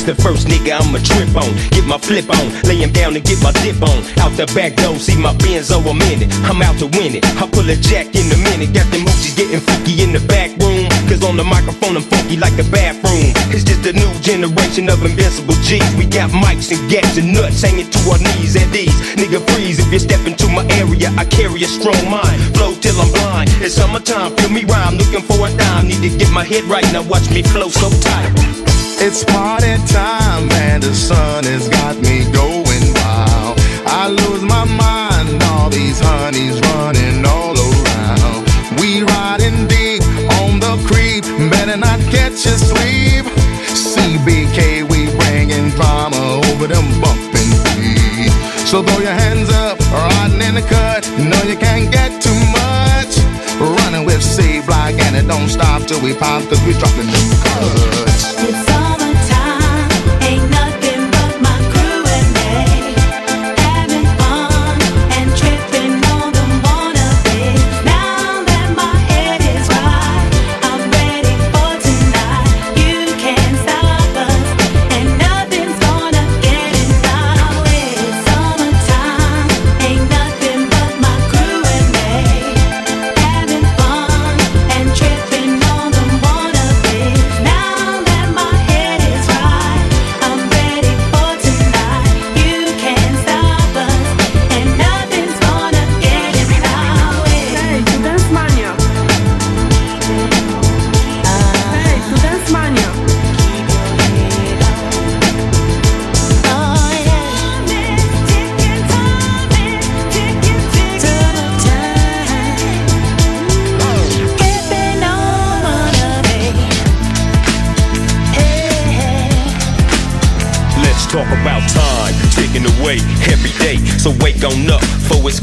the 0.09 0.17
first 0.25 0.49
nigga 0.49 0.73
I'ma 0.73 1.05
trip 1.05 1.29
on. 1.37 1.53
Get 1.69 1.85
my 1.85 2.01
flip 2.01 2.25
on, 2.33 2.49
lay 2.65 2.81
him 2.81 2.89
down 2.97 3.13
and 3.13 3.21
get 3.21 3.37
my 3.45 3.53
dip 3.61 3.77
on. 3.85 4.01
Out 4.25 4.33
the 4.41 4.49
back 4.57 4.73
door, 4.81 4.97
see 4.97 5.21
my 5.21 5.37
Benz 5.37 5.69
over 5.69 5.93
a 5.93 5.95
minute. 5.95 6.33
I'm 6.49 6.65
out 6.65 6.81
to 6.81 6.89
win 6.97 7.13
it. 7.13 7.29
I 7.37 7.45
pull 7.45 7.69
a 7.69 7.77
jack 7.77 8.09
in 8.17 8.25
a 8.33 8.39
minute. 8.49 8.73
Got 8.73 8.89
them 8.89 9.05
moochies 9.05 9.37
getting 9.37 9.61
freaky 9.61 10.01
in 10.01 10.17
the 10.17 10.25
back 10.25 10.57
room. 10.57 10.89
Cause 11.13 11.21
on 11.21 11.37
the 11.37 11.45
microphone 11.45 12.01
I'm 12.01 12.07
funky 12.09 12.41
like 12.41 12.57
the 12.57 12.65
bathroom. 12.73 13.37
It's 13.53 13.69
just 13.69 13.85
a 13.85 13.93
new 13.93 14.09
generation 14.25 14.89
of 14.89 15.05
invincible 15.05 15.61
G's. 15.61 15.85
We 16.01 16.09
got 16.09 16.33
mics 16.33 16.73
and 16.73 16.81
gats 16.89 17.21
and 17.21 17.29
nuts 17.29 17.61
hanging 17.61 17.93
to 17.93 18.01
our 18.09 18.17
knees 18.17 18.57
at 18.57 18.73
these. 18.73 18.97
Nigga 19.21 19.45
freeze 19.53 19.77
if 19.77 19.93
you 19.93 20.01
step 20.01 20.25
into 20.25 20.49
my 20.49 20.65
area. 20.81 21.13
I 21.21 21.29
carry 21.29 21.61
a 21.61 21.69
strong 21.69 22.01
mind. 22.09 22.41
Flow 22.57 22.73
till 22.81 22.97
I'm 22.97 23.13
blind. 23.13 23.53
It's 23.61 23.77
summertime, 23.77 24.33
feel 24.41 24.49
me 24.49 24.65
rhyme. 24.65 24.97
Looking 24.97 25.21
for 25.21 25.37
a 25.45 25.53
dime. 25.53 25.93
Need 25.93 26.01
to 26.01 26.11
get 26.17 26.33
my 26.33 26.49
head 26.49 26.65
right. 26.65 26.87
Now 26.97 27.05
watch 27.05 27.29
me 27.29 27.45
flow 27.45 27.69
so 27.69 27.93
tight. 28.01 28.68
It's 29.01 29.23
party 29.23 29.77
time 29.87 30.51
and 30.69 30.83
the 30.83 30.93
sun 30.93 31.45
has 31.45 31.69
got 31.69 31.95
me 32.03 32.27
going 32.35 32.83
wild. 32.99 33.55
I 33.87 34.11
lose 34.11 34.43
my 34.43 34.67
mind, 34.67 35.41
all 35.55 35.71
these 35.71 36.01
honeys 36.03 36.59
running 36.75 37.25
all 37.25 37.55
around. 37.55 38.43
We 38.83 39.07
riding 39.07 39.71
deep 39.71 40.03
on 40.43 40.59
the 40.59 40.75
creep, 40.83 41.23
better 41.49 41.77
not 41.79 42.01
catch 42.11 42.43
you 42.43 42.59
sleep. 42.59 43.25
CBK, 43.71 44.83
we 44.91 45.07
bringing 45.15 45.71
drama 45.79 46.43
over 46.51 46.67
them 46.67 46.91
bumping 46.99 47.55
feet. 47.71 48.35
So 48.67 48.83
throw 48.83 48.99
your 48.99 49.15
hands 49.15 49.49
up, 49.55 49.79
riding 49.95 50.43
in 50.43 50.55
the 50.59 50.67
cut. 50.67 51.07
No, 51.23 51.39
you 51.47 51.57
can't 51.57 51.87
get 51.93 52.21
too 52.21 52.41
much. 52.51 53.15
Running 53.63 54.05
with 54.05 54.23
C 54.23 54.61
Block 54.67 54.99
and 54.99 55.15
it 55.15 55.29
don't 55.29 55.49
stop 55.49 55.87
till 55.87 56.03
we 56.03 56.15
pop, 56.15 56.43
cause 56.51 56.61
we 56.67 56.75
dropping 56.75 57.07
them 57.07 57.31
cuts. 57.47 58.08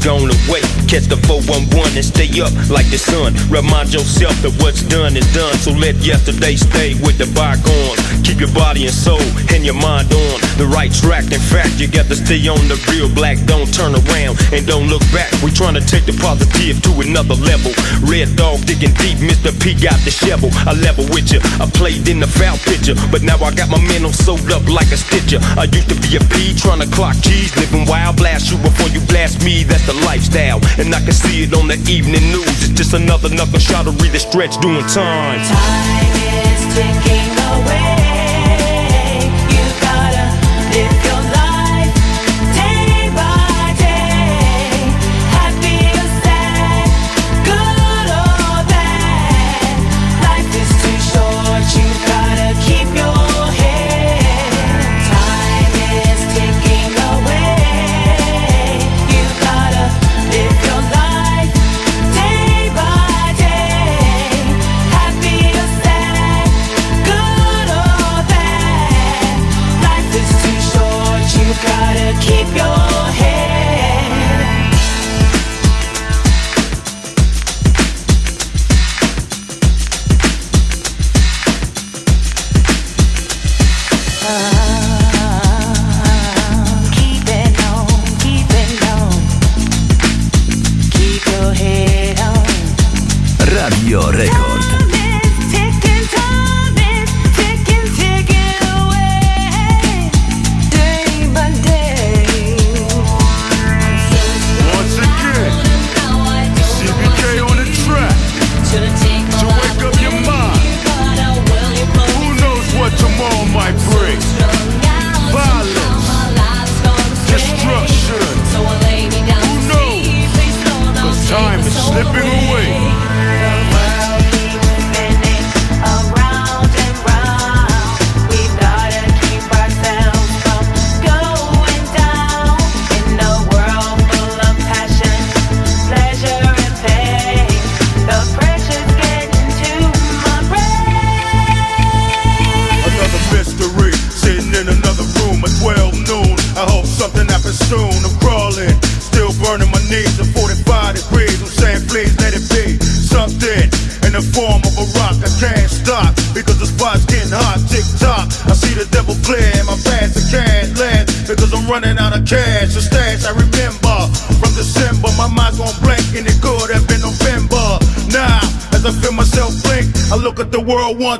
Gone 0.06 0.30
away. 0.46 0.62
Catch 0.86 1.10
the 1.10 1.18
411 1.46 1.96
and 1.96 2.04
stay 2.04 2.28
up 2.42 2.50
like 2.68 2.90
the 2.90 2.98
sun. 2.98 3.32
Remind 3.48 3.94
yourself 3.94 4.34
that 4.42 4.52
what's 4.58 4.82
done 4.82 5.16
is 5.16 5.26
done. 5.30 5.54
So 5.62 5.70
let 5.70 5.94
yesterday 6.02 6.58
stay 6.58 6.98
with 7.06 7.16
the 7.22 7.30
bygones. 7.38 8.02
Keep 8.26 8.42
your 8.42 8.52
body 8.52 8.90
and 8.90 8.94
soul 8.94 9.22
and 9.54 9.62
your 9.62 9.78
mind 9.78 10.10
on 10.10 10.36
the 10.58 10.66
right 10.66 10.90
track. 10.90 11.30
In 11.30 11.38
fact, 11.40 11.78
you 11.78 11.86
got 11.86 12.10
to 12.10 12.16
stay 12.18 12.42
on 12.50 12.58
the 12.66 12.74
real 12.90 13.06
black. 13.06 13.38
Don't 13.46 13.70
turn 13.70 13.94
around 13.94 14.42
and 14.50 14.66
don't 14.66 14.90
look 14.90 15.06
back. 15.14 15.30
We 15.40 15.54
trying 15.54 15.78
to 15.78 15.84
take 15.84 16.04
the 16.04 16.16
positive 16.18 16.82
to 16.82 16.90
another 17.00 17.38
level. 17.38 17.70
Red 18.02 18.34
dog 18.34 18.66
digging 18.66 18.94
deep, 18.98 19.22
Mr. 19.22 19.54
P 19.62 19.78
got 19.78 19.96
the 20.02 20.10
shovel. 20.10 20.50
I 20.66 20.74
level 20.74 21.06
with 21.14 21.30
you. 21.30 21.38
I 21.62 21.70
played 21.70 22.10
in 22.10 22.18
the 22.18 22.26
foul 22.26 22.58
picture, 22.66 22.98
but 23.14 23.22
now 23.22 23.38
I 23.38 23.54
got 23.54 23.70
my 23.70 23.78
mental 23.86 24.10
sewed 24.10 24.50
up 24.50 24.66
like 24.66 24.90
a 24.90 24.98
stitcher. 24.98 25.38
I 25.54 25.70
used 25.70 25.88
to 25.94 25.98
be 26.02 26.18
a 26.18 26.22
P 26.34 26.52
trying 26.58 26.82
to 26.82 26.90
clock 26.90 27.14
keys, 27.22 27.54
living 27.56 27.86
wild. 27.86 28.18
Blast 28.18 28.50
you 28.50 28.58
before 28.58 28.90
you 28.90 29.00
blast 29.06 29.44
me. 29.46 29.62
That's 29.62 29.86
the 29.86 29.94
lifestyle, 30.02 30.58
and 30.82 30.90
I 30.90 31.00
can 31.04 31.14
see 31.36 31.42
it 31.44 31.54
on 31.54 31.68
the 31.68 31.76
evening 31.90 32.22
news. 32.30 32.46
It's 32.46 32.68
just 32.68 32.94
another 32.94 33.28
knuckle 33.28 33.58
shot 33.58 33.84
to 33.84 33.90
read 33.90 34.12
the 34.12 34.18
stretch 34.18 34.56
doing 34.60 34.86
time. 34.86 35.40
Time 35.44 36.16
is 36.44 36.74
ticking 36.74 37.32
away. 37.52 38.05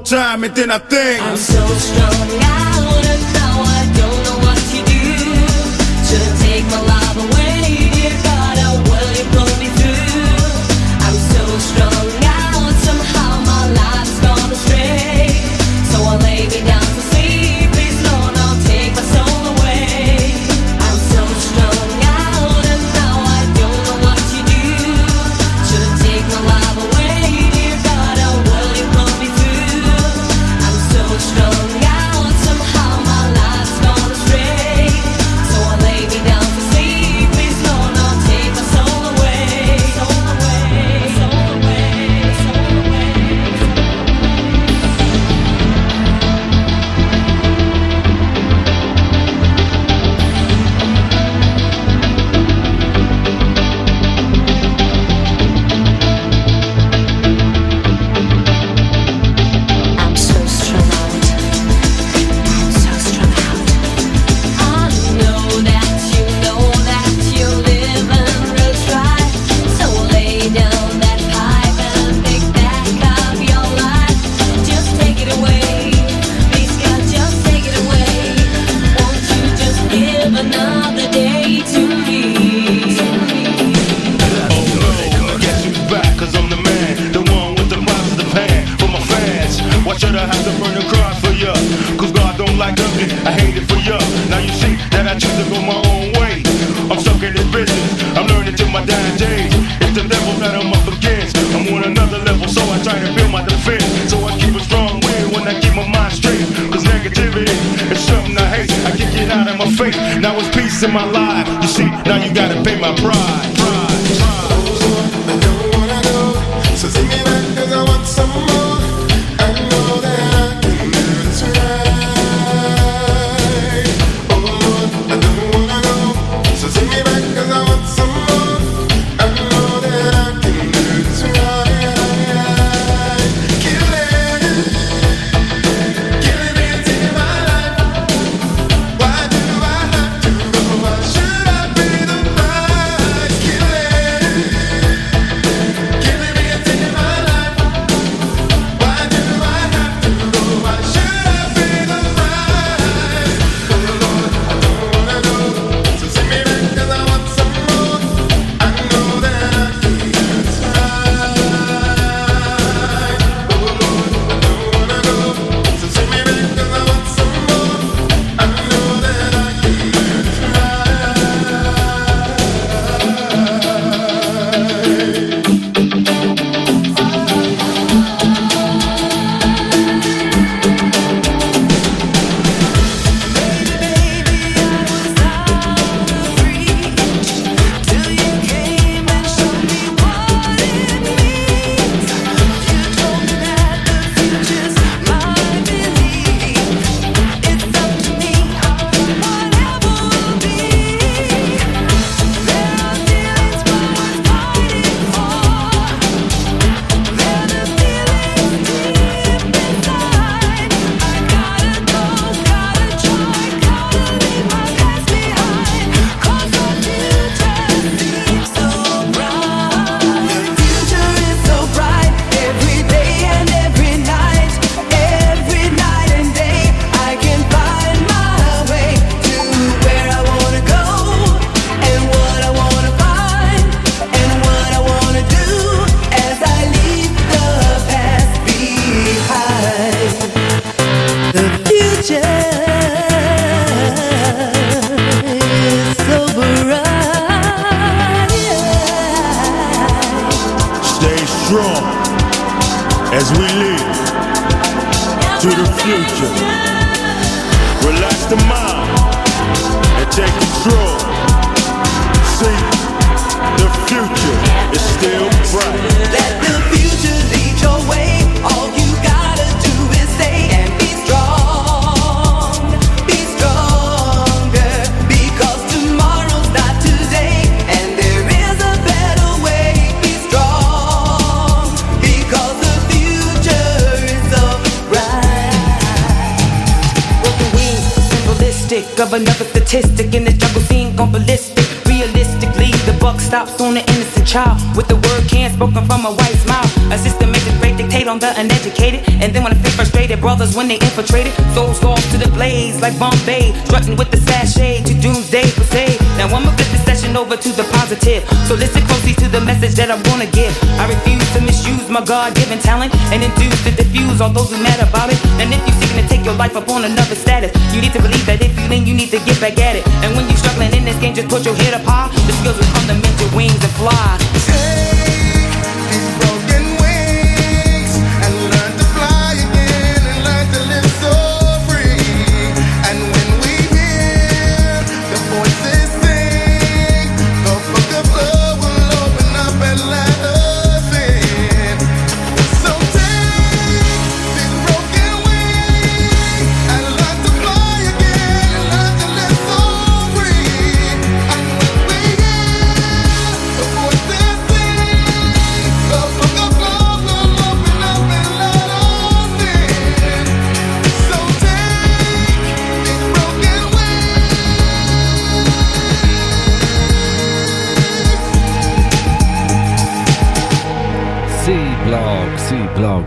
Time 0.05 0.45
and 0.45 0.55
then 0.55 0.71
I 0.71 0.79
think. 0.79 1.06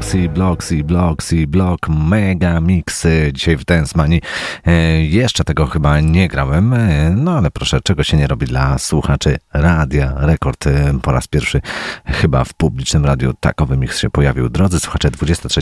Bloxy, 0.10 0.30
Bloxy, 0.30 0.84
Bloxy, 0.84 1.48
Block, 1.48 1.90
mega 1.90 2.62
miksy 2.62 3.32
dzisiaj 3.34 3.58
w 3.58 3.66
Dance 3.66 3.94
Money. 3.98 4.22
E, 4.66 5.04
jeszcze 5.04 5.44
tego 5.44 5.66
chyba 5.66 6.00
nie 6.00 6.28
grałem, 6.28 6.74
e, 6.74 7.10
no 7.10 7.38
ale 7.38 7.52
proszę, 7.52 7.82
czego 7.82 8.04
się 8.04 8.18
nie 8.18 8.28
robi 8.28 8.46
dla 8.46 8.78
słuchaczy 8.78 9.38
Radia 9.54 10.14
Rekord. 10.18 10.68
E, 10.68 10.94
po 11.02 11.12
raz 11.12 11.28
pierwszy 11.28 11.62
chyba 12.06 12.44
w 12.44 12.54
publicznym 12.54 13.06
radiu 13.06 13.34
takowy 13.40 13.78
miks 13.78 14.00
się 14.00 14.10
pojawił. 14.10 14.50
Drodzy 14.50 14.80
słuchacze, 14.80 15.12
23 15.12 15.62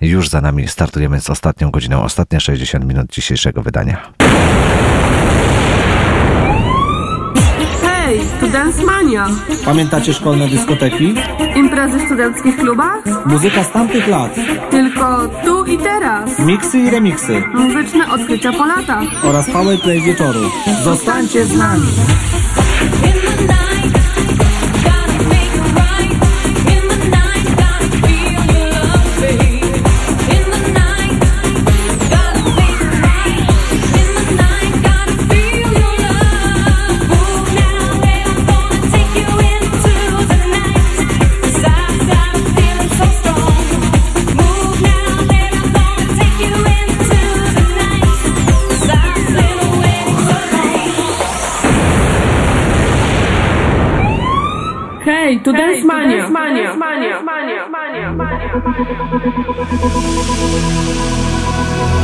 już 0.00 0.28
za 0.28 0.40
nami 0.40 0.68
startujemy 0.68 1.20
z 1.20 1.30
ostatnią 1.30 1.70
godziną, 1.70 2.02
ostatnie 2.02 2.40
60 2.40 2.84
minut 2.84 3.12
dzisiejszego 3.12 3.62
wydania. 3.62 4.12
Dance 8.52 8.84
Mania. 8.84 9.26
Pamiętacie 9.64 10.14
szkolne 10.14 10.48
dyskoteki? 10.48 11.14
Imprezy 11.56 11.98
w 11.98 12.02
studenckich 12.02 12.56
klubach? 12.56 13.26
Muzyka 13.26 13.64
z 13.64 13.70
tamtych 13.70 14.08
lat. 14.08 14.34
Tylko 14.70 15.28
tu 15.44 15.64
i 15.64 15.78
teraz. 15.78 16.38
Miksy 16.38 16.78
i 16.78 16.90
remiksy. 16.90 17.42
Muzyczne 17.54 18.10
odkrycia 18.12 18.52
po 18.52 18.64
latach. 18.66 19.24
Oraz 19.24 19.50
powerplay 19.50 20.00
wieczoru. 20.00 20.40
Zostańcie 20.84 21.44
z 21.44 21.56
nami. 21.56 21.86
Thank 58.52 58.78
you. 61.94 61.99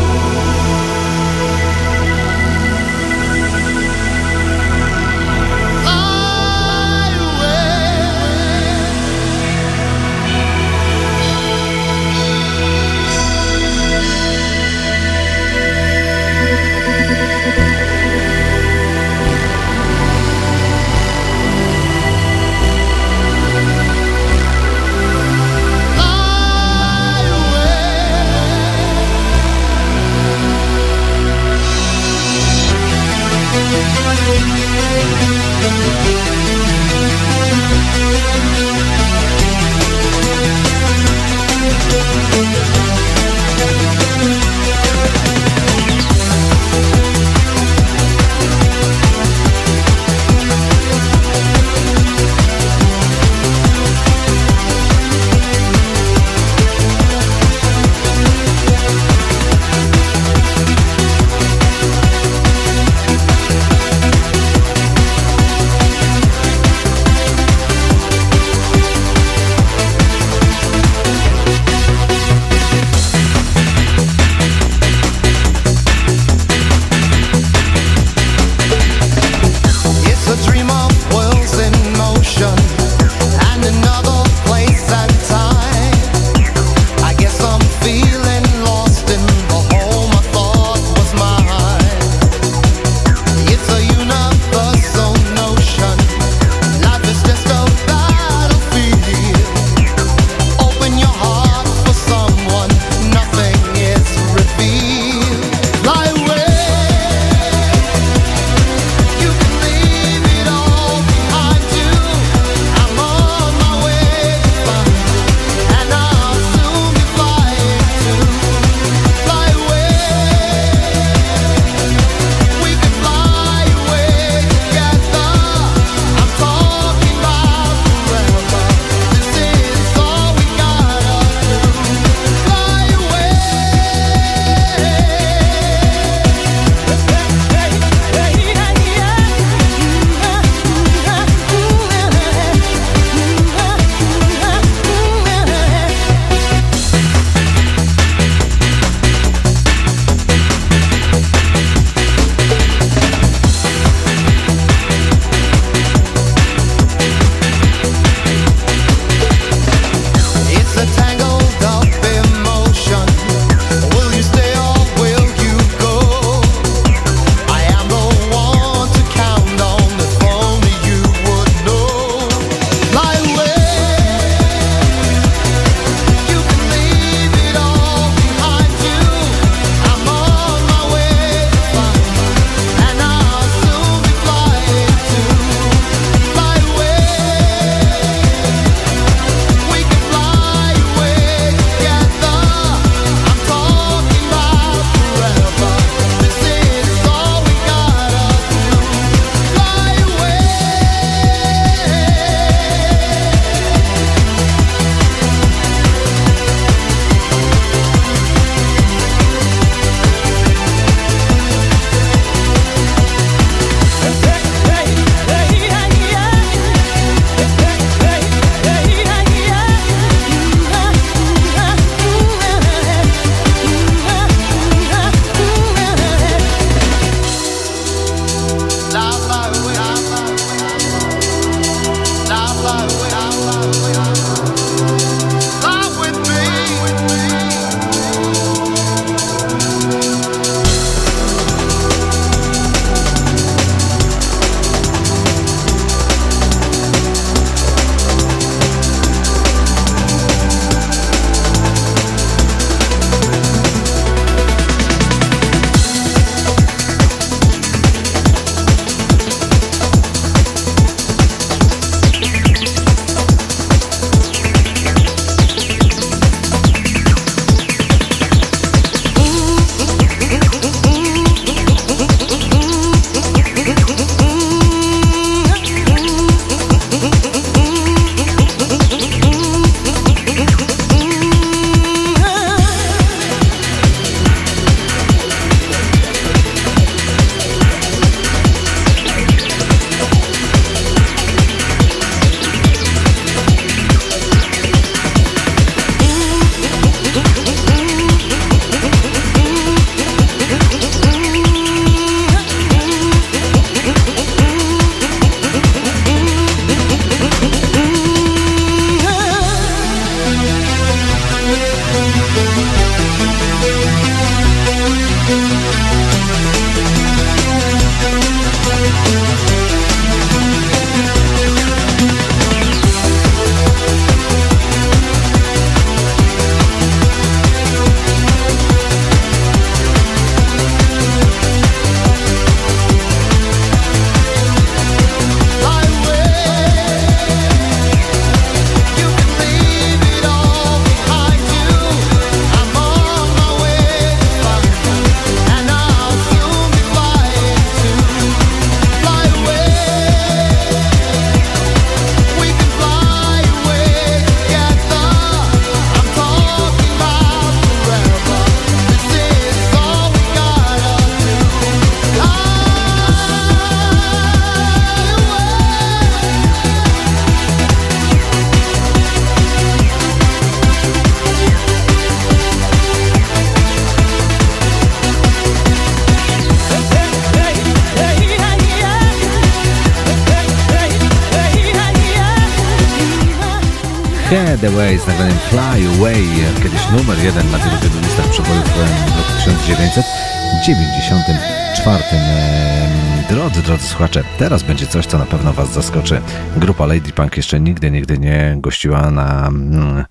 Away 384.69 384.99
z 384.99 385.07
nagraniem 385.07 385.39
Fly 385.39 385.61
Away, 385.61 386.23
kiedyś 386.63 386.81
numer 386.93 387.19
jeden 387.19 387.51
na 387.51 387.59
wielu, 387.59 387.77
wielu 387.83 388.01
listach 388.01 388.29
przebojów 388.31 388.65
w 388.65 388.79
roku 388.79 389.33
1994. 389.45 392.03
Em, 392.13 393.27
Drodzy, 393.31 393.63
drodzy 393.63 393.87
słuchacze, 393.87 394.23
teraz 394.39 394.63
będzie 394.63 394.87
coś, 394.87 395.07
co 395.07 395.19
na 395.19 395.27
pewno 395.27 395.53
Was 395.53 395.73
zaskoczy. 395.73 396.21
Grupa 396.57 396.87
Lady 396.87 397.13
Punk 397.13 397.37
jeszcze 397.37 397.61
nigdy, 397.61 397.91
nigdy 397.91 398.19
nie 398.19 398.57
gościła 398.61 399.11
na 399.11 399.47
mm, 399.49 400.05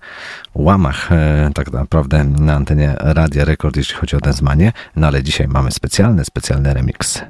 łamach 0.54 1.12
e, 1.12 1.50
tak 1.54 1.72
naprawdę 1.72 2.24
na 2.24 2.54
antenie 2.54 2.94
Radia 2.98 3.44
Rekord, 3.44 3.76
jeśli 3.76 3.94
chodzi 3.94 4.16
o 4.16 4.20
Densmanie, 4.20 4.72
no 4.96 5.06
ale 5.06 5.22
dzisiaj 5.22 5.48
mamy 5.48 5.70
specjalny, 5.70 6.24
specjalny 6.24 6.74
remix. 6.74 7.22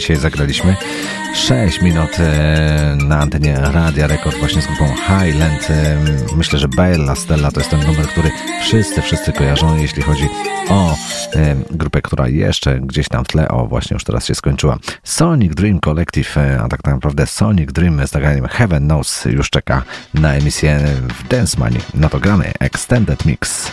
dzisiaj 0.03 0.17
zagraliśmy. 0.17 0.77
6 1.35 1.83
minut 1.83 2.21
e, 2.21 2.97
na 3.05 3.19
antenie 3.19 3.57
Radia 3.61 4.07
Rekord 4.07 4.39
właśnie 4.39 4.63
z 4.63 4.67
grupą 4.67 4.95
Highland. 4.95 5.71
E, 5.71 5.97
Myślę, 6.37 6.59
że 6.59 6.69
Bella 6.69 7.15
Stella 7.15 7.51
to 7.51 7.61
jest 7.61 7.71
ten 7.71 7.81
numer, 7.81 8.07
który 8.07 8.31
wszyscy, 8.63 9.03
wszyscy 9.03 9.33
kojarzą, 9.33 9.77
jeśli 9.77 10.03
chodzi 10.03 10.29
o 10.69 10.95
e, 11.37 11.57
grupę, 11.71 12.03
która 12.03 12.29
jeszcze 12.29 12.81
gdzieś 12.81 13.09
tam 13.09 13.25
w 13.25 13.29
tle, 13.29 13.49
o 13.49 13.67
właśnie 13.67 13.95
już 13.95 14.05
teraz 14.05 14.27
się 14.27 14.35
skończyła. 14.35 14.79
Sonic 15.05 15.55
Dream 15.55 15.81
Collective, 15.81 16.37
a 16.65 16.69
tak 16.69 16.85
naprawdę 16.85 17.27
Sonic 17.27 17.73
Dream 17.73 18.07
z 18.07 18.13
nagraniem 18.13 18.49
Heaven 18.49 18.85
Knows 18.85 19.25
już 19.25 19.51
czeka 19.51 19.83
na 20.15 20.35
emisję 20.35 20.81
w 21.21 21.29
Dance 21.29 21.59
Money. 21.59 21.81
No 21.95 22.09
to 22.09 22.21
gramy 22.21 22.53
Extended 22.61 23.27
Mix. 23.27 23.73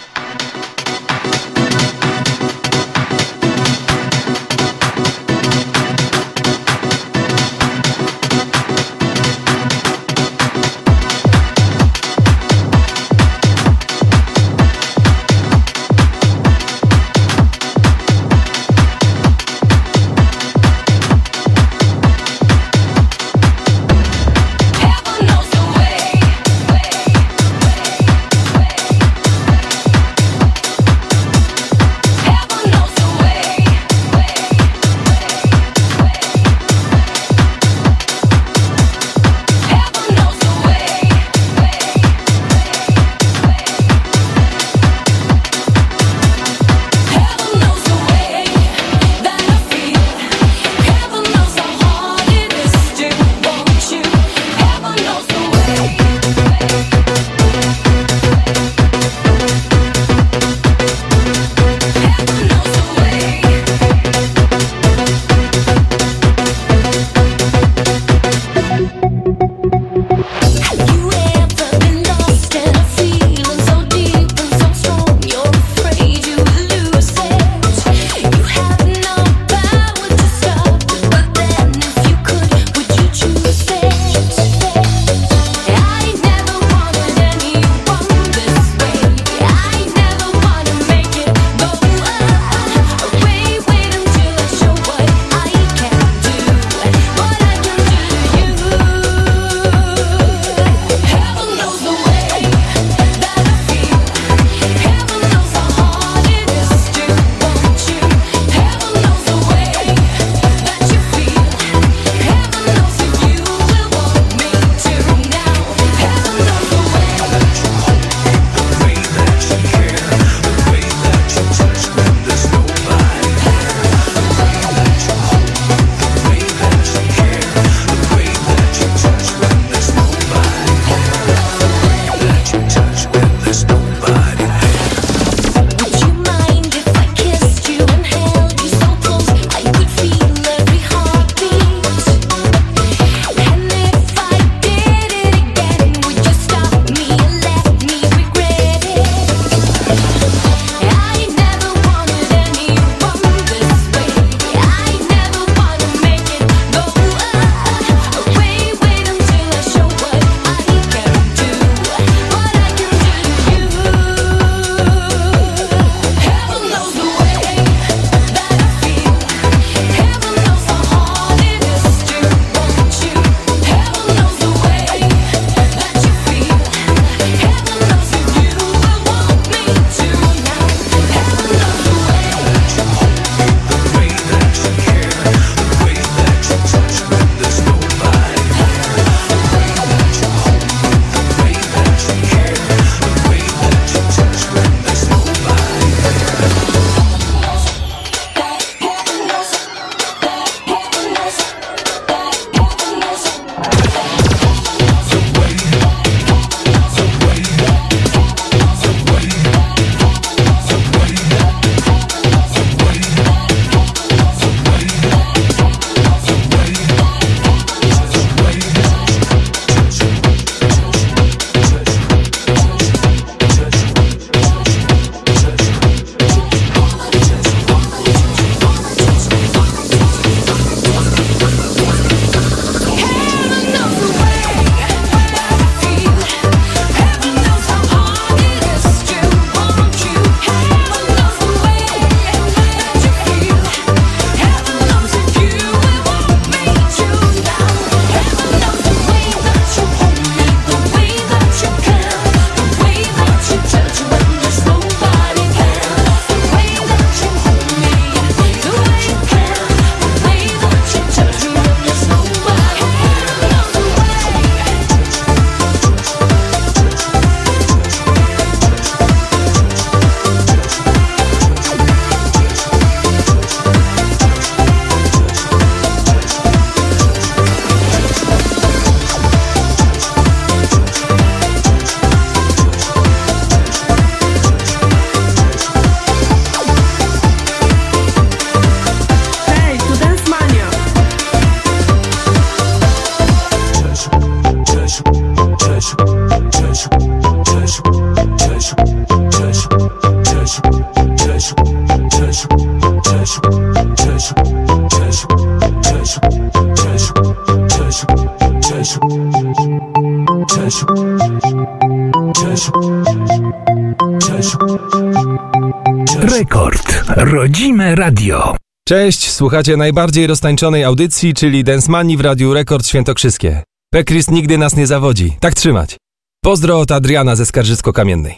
Radio. 318.09 318.55
Cześć, 318.88 319.31
słuchacie 319.31 319.77
najbardziej 319.77 320.27
roztańczonej 320.27 320.83
audycji, 320.83 321.33
czyli 321.33 321.63
Dance 321.63 321.91
Money 321.91 322.17
w 322.17 322.21
Radiu 322.21 322.53
Rekord 322.53 322.88
Świętokrzyskie. 322.88 323.63
Pekris 323.93 324.29
nigdy 324.29 324.57
nas 324.57 324.75
nie 324.75 324.88
zawodzi. 324.88 325.38
Tak 325.39 325.53
trzymać. 325.53 325.97
Pozdro 326.43 326.79
od 326.79 326.91
Adriana 326.91 327.35
ze 327.35 327.45
Skarżysko-Kamiennej. 327.45 328.33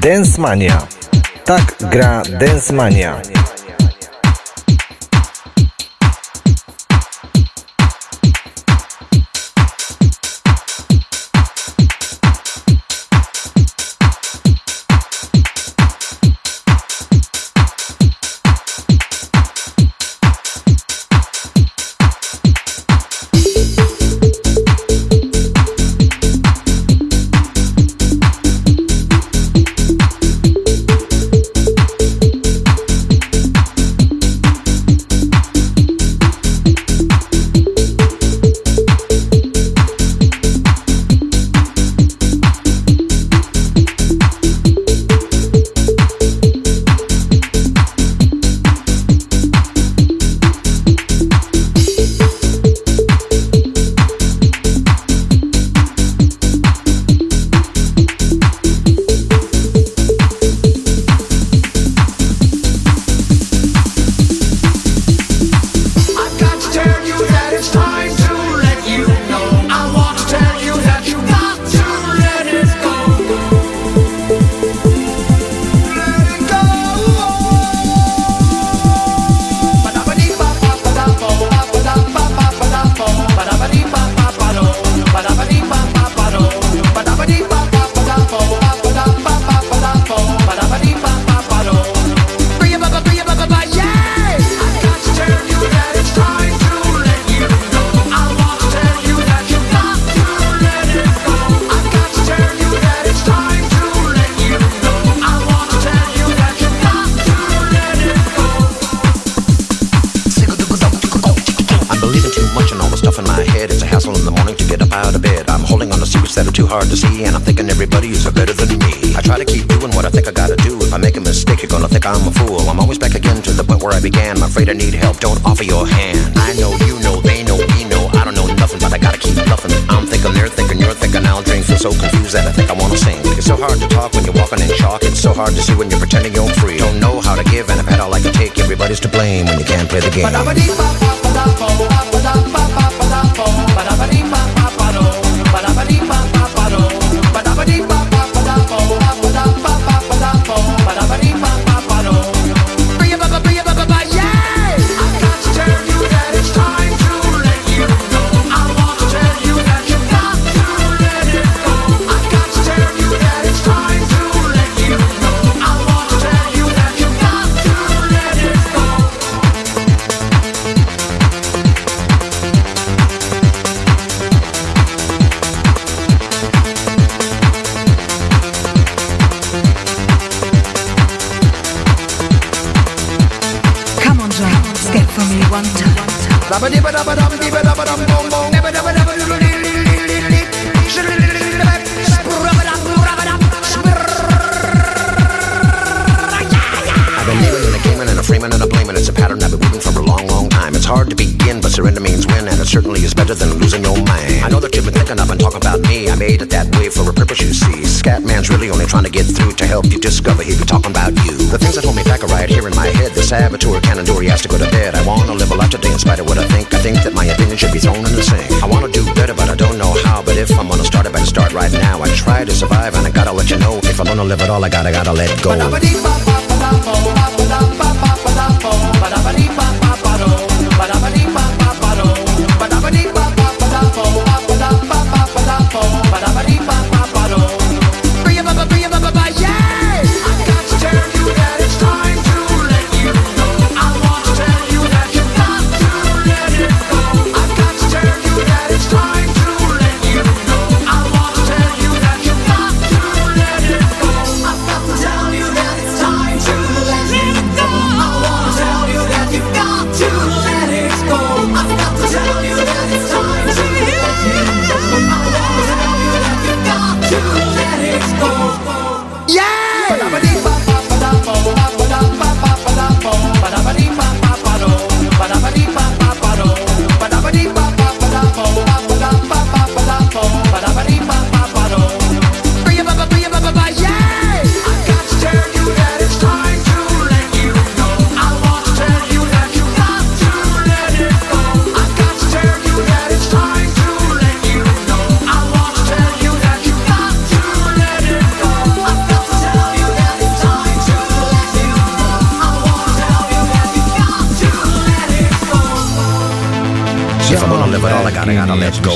Dance 0.00 0.40
Mania. 0.40 0.86
Tak 1.44 1.76
gra 1.90 2.22
Dance 2.40 2.72
Mania. 2.72 3.22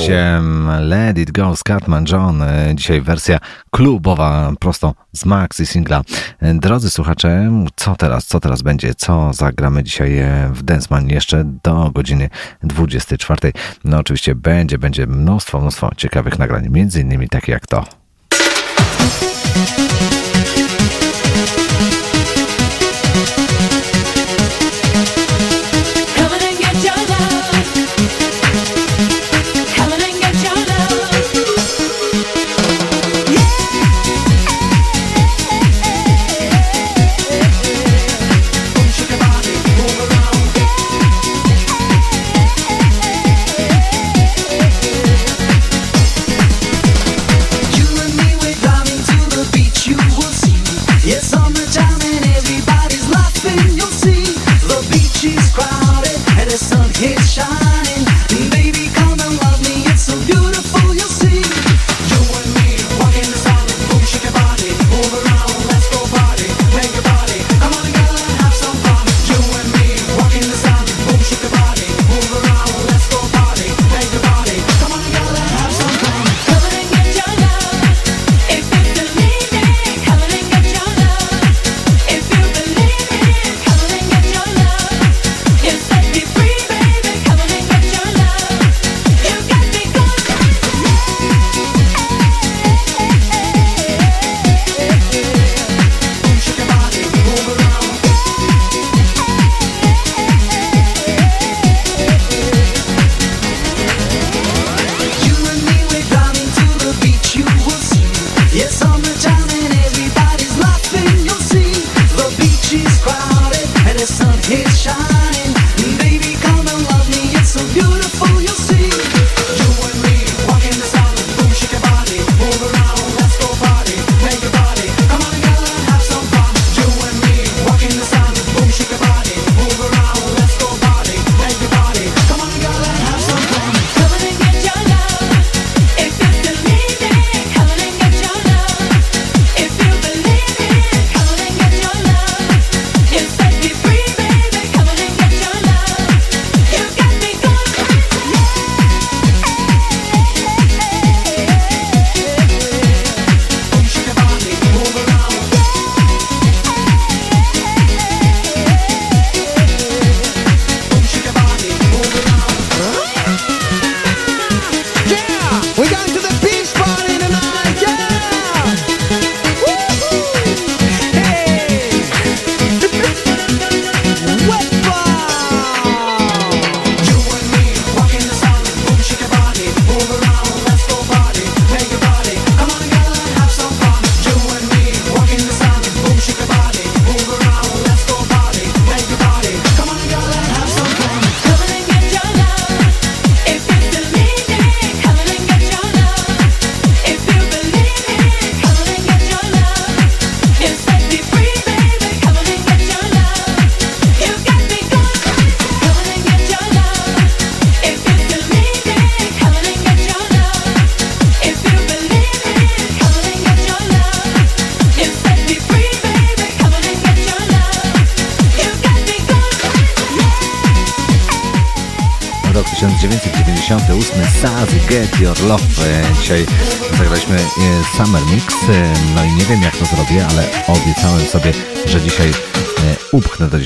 wejściem 0.07 0.69
Let 0.79 1.17
It 1.17 1.31
Go 1.31 1.55
z 1.55 1.63
Catman 1.63 2.05
John. 2.11 2.41
E, 2.41 2.75
dzisiaj 2.75 3.01
wersja 3.01 3.39
klubowa, 3.71 4.51
prosto 4.59 4.93
z 5.13 5.25
maxi 5.25 5.65
singla. 5.65 6.01
E, 6.39 6.53
drodzy 6.53 6.89
słuchacze, 6.89 7.51
co 7.75 7.95
teraz, 7.95 8.25
co 8.25 8.39
teraz 8.39 8.61
będzie, 8.61 8.95
co 8.95 9.33
zagramy 9.33 9.83
dzisiaj 9.83 10.17
e, 10.17 10.49
w 10.53 10.63
Densman 10.63 11.09
jeszcze 11.09 11.43
do 11.63 11.91
godziny 11.91 12.29
24. 12.63 13.53
No 13.83 13.97
oczywiście 13.97 14.35
będzie, 14.35 14.77
będzie 14.77 15.07
mnóstwo, 15.07 15.59
mnóstwo 15.59 15.91
ciekawych 15.97 16.39
nagrań, 16.39 16.69
między 16.69 17.01
innymi 17.01 17.29
takie 17.29 17.51
jak 17.51 17.67
to. 17.67 17.85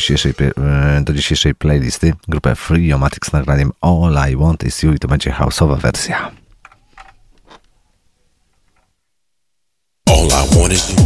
dzisiejszej, 0.02 0.34
e, 0.58 1.02
do 1.02 1.14
dzisiejszej 1.14 1.56
playlisty 1.56 2.14
grupę 2.28 2.56
Freeomatic 2.56 3.26
z 3.26 3.34
nagraniem 3.34 3.72
All 3.82 4.32
I 4.32 4.36
Want 4.36 4.64
Is 4.64 4.84
You 4.84 4.94
i 4.94 5.00
to 5.00 5.08
będzie 5.08 5.32
houseowa 5.32 5.76
wersja. 5.76 6.32
All 10.06 10.28
I 10.28 10.56
want 10.56 10.74
is 10.74 10.90
you. 10.90 11.01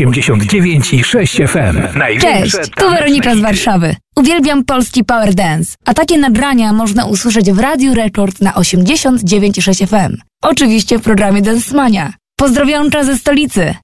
Rekord 0.00 0.16
89,6 0.16 1.48
FM. 1.48 1.98
Największe 1.98 2.58
Cześć, 2.58 2.70
tu 2.70 2.90
Weronika 2.90 3.36
z 3.36 3.38
Warszawy. 3.38 3.96
Uwielbiam 4.16 4.64
polski 4.64 5.04
power 5.04 5.34
dance, 5.34 5.76
a 5.84 5.94
takie 5.94 6.18
nagrania 6.18 6.72
można 6.72 7.04
usłyszeć 7.04 7.52
w 7.52 7.58
Radiu 7.58 7.94
Rekord 7.94 8.40
na 8.40 8.52
89,6 8.52 9.86
FM. 9.86 10.16
Oczywiście 10.42 10.98
w 10.98 11.02
programie 11.02 11.42
Dance 11.42 11.76
Mania. 11.76 12.12
Pozdrowioncza 12.36 13.04
ze 13.04 13.16
stolicy. 13.16 13.74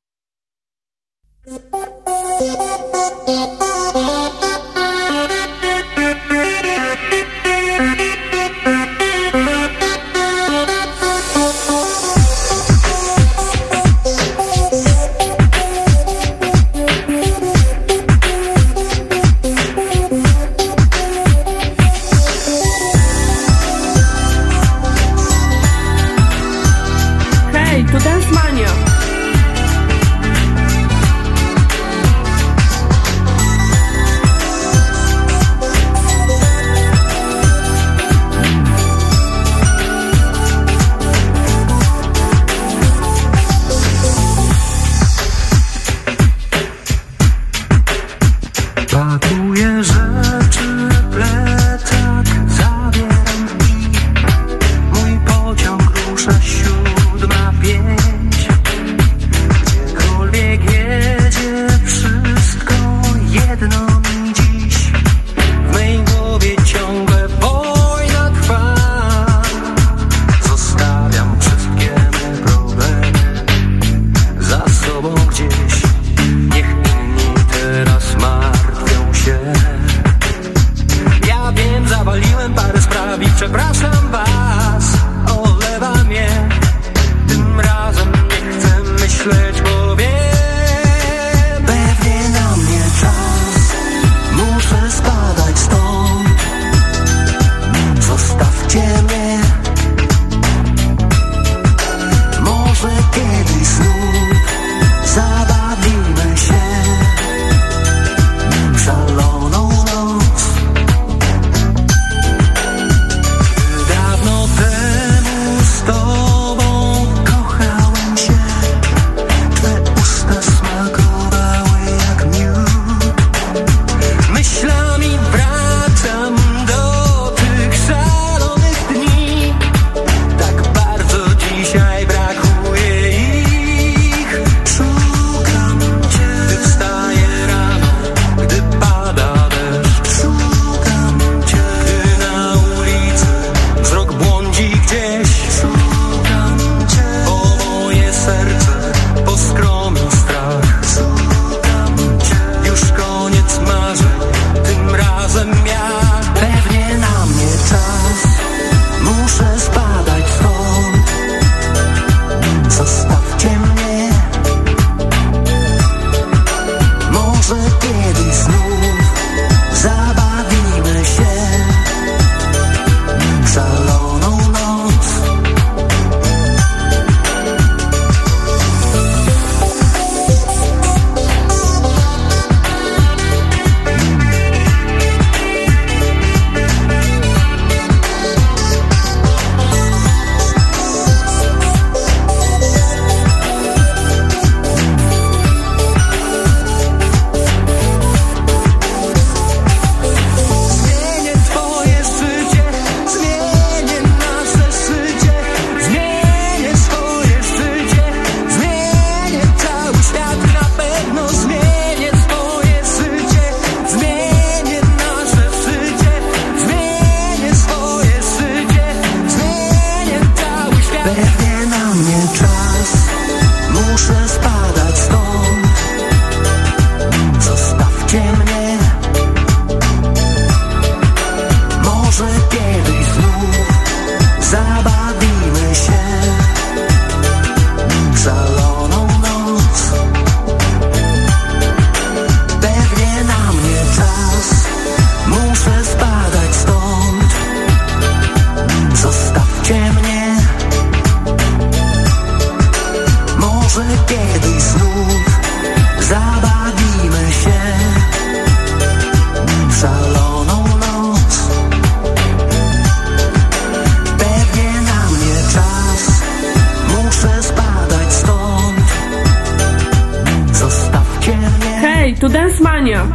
Densmania! 272.82 273.08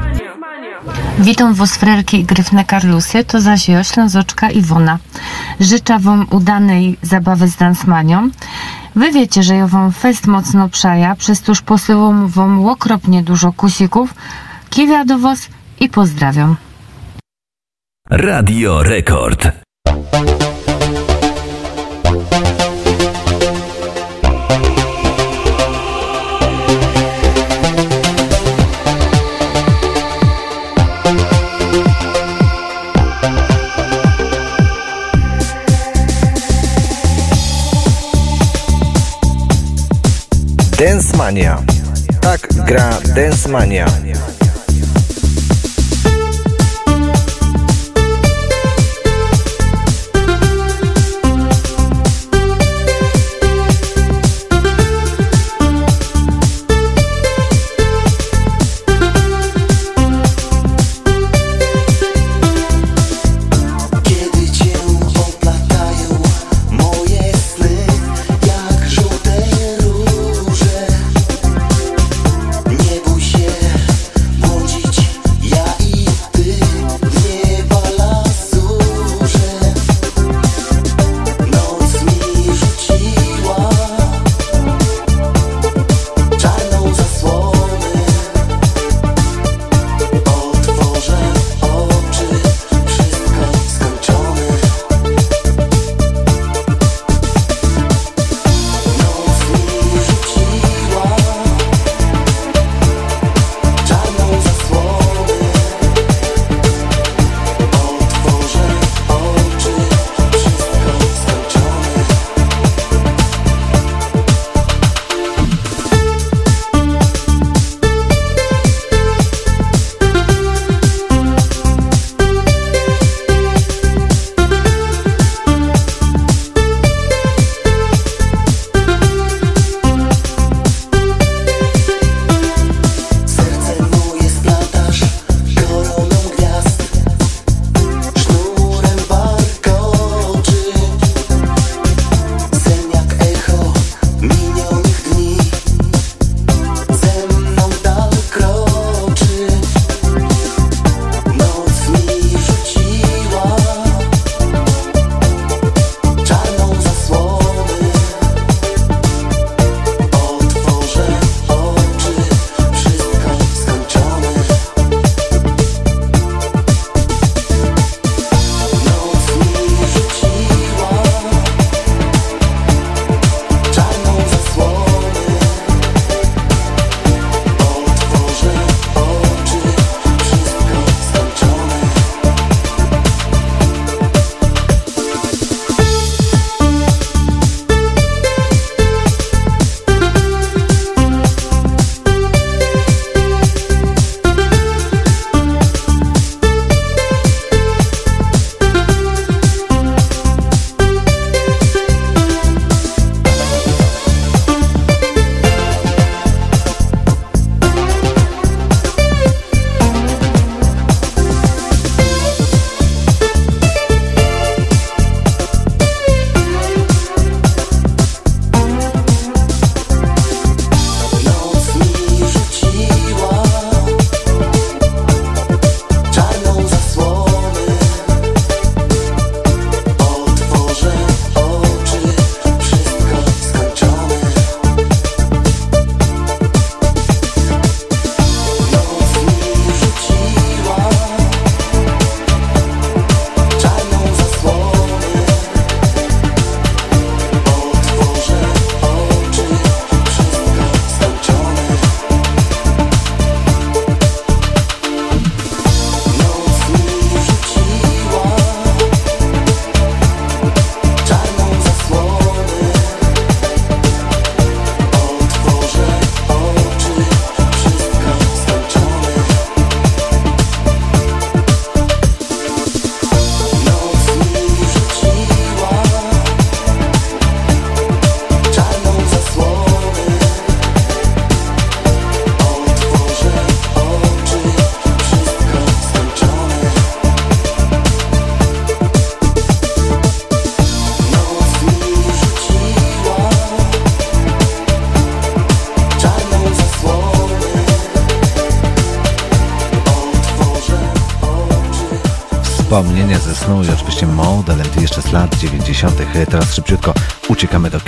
Witam 1.20 1.54
was 1.54 1.78
frerki 1.78 2.20
i 2.20 2.24
gryfne 2.24 2.66
Karlusy, 2.66 3.24
to 3.24 3.42
zaś 3.42 3.70
ja, 3.70 3.84
Ślązoczka 3.84 4.50
Iwona. 4.50 4.98
Życzę 5.60 6.00
wam 6.00 6.26
udanej 6.30 6.98
zabawy 7.02 7.48
z 7.48 7.56
dansmanią. 7.56 8.30
Wy 8.96 9.12
wiecie, 9.12 9.44
że 9.44 9.56
ja 9.56 9.68
wam 9.68 9.92
fest 9.92 10.28
mocno 10.28 10.70
przaja, 10.70 11.16
przez 11.16 11.42
toż 11.42 11.62
posyłam 11.62 12.28
wam 12.28 12.68
okropnie 12.68 13.24
dużo 13.24 13.54
kusików. 13.54 14.14
Kiwia 14.70 15.06
do 15.06 15.20
was 15.20 15.48
i 15.80 15.90
pozdrawiam. 15.90 16.56
Radio 18.10 18.84
Rekord. 18.84 19.48
Mania. 41.28 41.60
Tak 42.24 42.40
gra 42.64 42.96
Dance 43.16 43.52
Mania. 43.52 43.84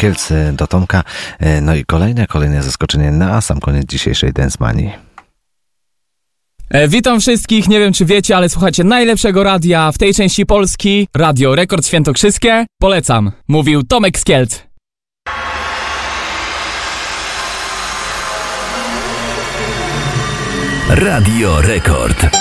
Kielc 0.09 0.29
do 0.53 0.67
Tomka. 0.67 1.03
E, 1.39 1.61
no 1.61 1.75
i 1.75 1.85
kolejne, 1.85 2.27
kolejne 2.27 2.63
zaskoczenie 2.63 3.11
na 3.11 3.41
sam 3.41 3.59
koniec 3.59 3.85
dzisiejszej 3.85 4.33
Dance 4.33 4.57
Money. 4.59 4.91
E, 6.69 6.88
witam 6.88 7.19
wszystkich, 7.19 7.67
nie 7.67 7.79
wiem 7.79 7.93
czy 7.93 8.05
wiecie, 8.05 8.38
ale 8.38 8.49
słuchacie 8.49 8.83
najlepszego 8.83 9.43
radia 9.43 9.91
w 9.91 9.97
tej 9.97 10.13
części 10.13 10.45
Polski, 10.45 11.07
Radio 11.15 11.55
Rekord 11.55 11.88
Świętokrzyskie. 11.88 12.65
Polecam, 12.81 13.31
mówił 13.47 13.83
Tomek 13.83 14.19
z 14.19 14.23
Kielc. 14.23 14.59
Radio 20.89 21.61
Rekord. 21.61 22.39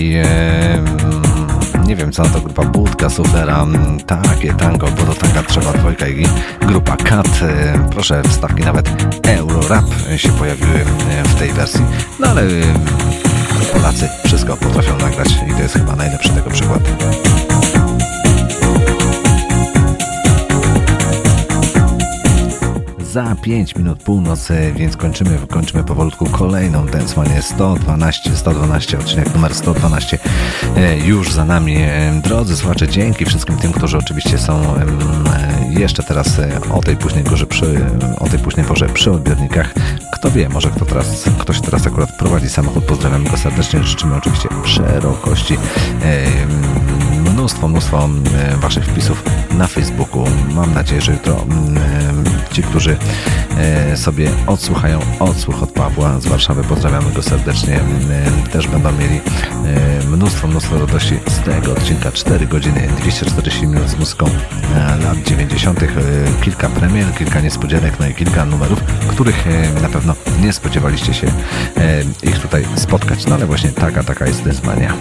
Yeah. 0.00 0.29
Więc 24.90 25.00
kończymy, 25.00 25.38
kończymy 25.50 25.84
powolutku 25.84 26.26
kolejną 26.26 26.86
Dance 26.86 27.16
Manię 27.16 27.42
112, 27.42 28.36
112, 28.36 28.98
odcinek 28.98 29.34
numer 29.34 29.54
112 29.54 30.18
e, 30.76 30.98
już 30.98 31.32
za 31.32 31.44
nami. 31.44 31.76
E, 31.76 32.20
Drodzy 32.24 32.56
słuchacze, 32.56 32.88
dzięki 32.88 33.24
wszystkim 33.24 33.56
tym, 33.56 33.72
którzy 33.72 33.98
oczywiście 33.98 34.38
są 34.38 34.76
e, 34.76 34.86
jeszcze 35.80 36.02
teraz 36.02 36.40
o 36.70 36.82
tej 36.82 36.96
późnej 36.96 37.24
porze 37.24 37.46
przy, 37.46 37.86
o 38.18 38.28
tej 38.28 38.38
późnej 38.38 38.66
porze 38.66 38.86
przy 38.86 39.12
odbiornikach. 39.12 39.74
Kto 40.12 40.30
wie, 40.30 40.48
może 40.48 40.70
kto 40.70 40.84
teraz, 40.84 41.24
ktoś 41.38 41.60
teraz 41.60 41.86
akurat 41.86 42.12
prowadzi 42.12 42.48
samochód, 42.48 42.84
pozdrawiamy 42.84 43.30
go 43.30 43.36
serdecznie, 43.36 43.82
życzymy 43.82 44.16
oczywiście 44.16 44.48
szerokości. 44.64 45.56
Mnóstwo, 47.40 47.68
mnóstwo 47.68 48.08
e, 48.38 48.56
Waszych 48.56 48.84
wpisów 48.84 49.22
na 49.50 49.66
Facebooku. 49.66 50.24
Mam 50.54 50.74
nadzieję, 50.74 51.00
że 51.00 51.12
jutro 51.12 51.42
mm, 51.42 52.24
ci, 52.52 52.62
którzy 52.62 52.96
e, 53.58 53.96
sobie 53.96 54.30
odsłuchają 54.46 55.00
odsłuch 55.18 55.62
od 55.62 55.72
Pawła 55.72 56.20
z 56.20 56.26
Warszawy, 56.26 56.64
pozdrawiamy 56.64 57.12
go 57.12 57.22
serdecznie, 57.22 57.80
mm, 57.80 58.42
też 58.52 58.68
będą 58.68 58.92
mieli 58.92 59.20
e, 59.66 60.04
mnóstwo, 60.08 60.48
mnóstwo 60.48 60.78
radości 60.78 61.18
z 61.26 61.40
tego 61.40 61.72
odcinka. 61.72 62.12
4 62.12 62.46
godziny, 62.46 62.88
240 63.00 63.66
minut 63.66 63.88
z 63.88 63.98
muzyką 63.98 64.26
e, 64.76 64.96
lat 65.04 65.22
90. 65.26 65.82
e, 65.82 65.86
Kilka 66.42 66.68
premier, 66.68 67.14
kilka 67.14 67.40
niespodzianek, 67.40 67.94
no 68.00 68.06
i 68.06 68.14
kilka 68.14 68.44
numerów, 68.44 68.82
których 69.08 69.44
na 69.82 69.88
pewno 69.88 70.14
nie 70.42 70.52
spodziewaliście 70.52 71.14
się 71.14 71.26
ich 72.22 72.38
tutaj 72.38 72.64
spotkać. 72.76 73.26
No 73.26 73.34
ale 73.34 73.46
właśnie 73.46 73.70
taka, 73.70 74.04
taka 74.04 74.26
jest 74.26 74.42
Densmania. 74.42 74.94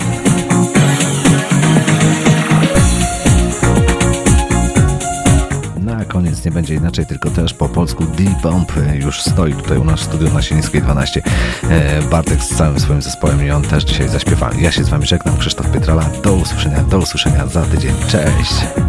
Będzie 6.60 6.76
inaczej, 6.76 7.06
tylko 7.06 7.30
też 7.30 7.54
po 7.54 7.70
polsku 7.70 8.06
D-Bomb 8.06 8.72
już 8.94 9.22
stoi 9.22 9.54
tutaj 9.54 9.78
u 9.78 9.84
nas 9.84 10.00
w 10.00 10.04
studiu 10.04 10.34
na 10.34 10.42
Sienińskiej 10.42 10.82
12. 10.82 11.22
E, 11.70 12.02
Bartek 12.02 12.44
z 12.44 12.56
całym 12.56 12.80
swoim 12.80 13.02
zespołem 13.02 13.46
i 13.46 13.52
on 13.52 13.62
też 13.62 13.84
dzisiaj 13.84 14.10
zaśpiewa. 14.10 14.50
Ja 14.62 14.72
się 14.72 14.84
z 14.84 14.90
wami 14.90 15.06
żegnam, 15.06 15.38
Krzysztof 15.38 15.72
Pietrala. 15.72 16.10
Do 16.24 16.34
usłyszenia, 16.34 16.84
do 16.84 16.98
usłyszenia 16.98 17.48
za 17.48 17.62
tydzień. 17.62 17.94
Cześć! 18.08 18.89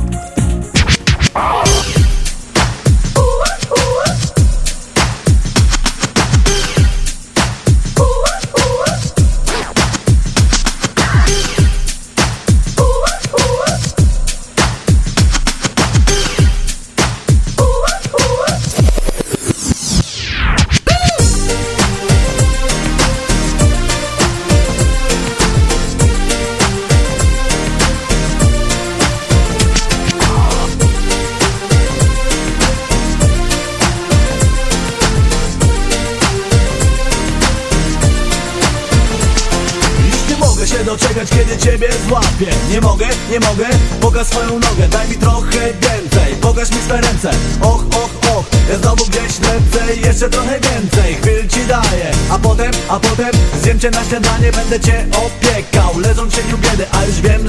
Cię 53.81 53.91
na 53.91 54.05
śniadanie 54.05 54.53
Będę 54.53 54.81
cię 54.81 55.07
opiekał, 55.27 55.99
leżą 55.99 56.27
w 56.27 56.37
cieniu 56.37 56.59
biedy 56.59 56.87
A 56.93 57.05
już 57.05 57.21
wiem, 57.21 57.40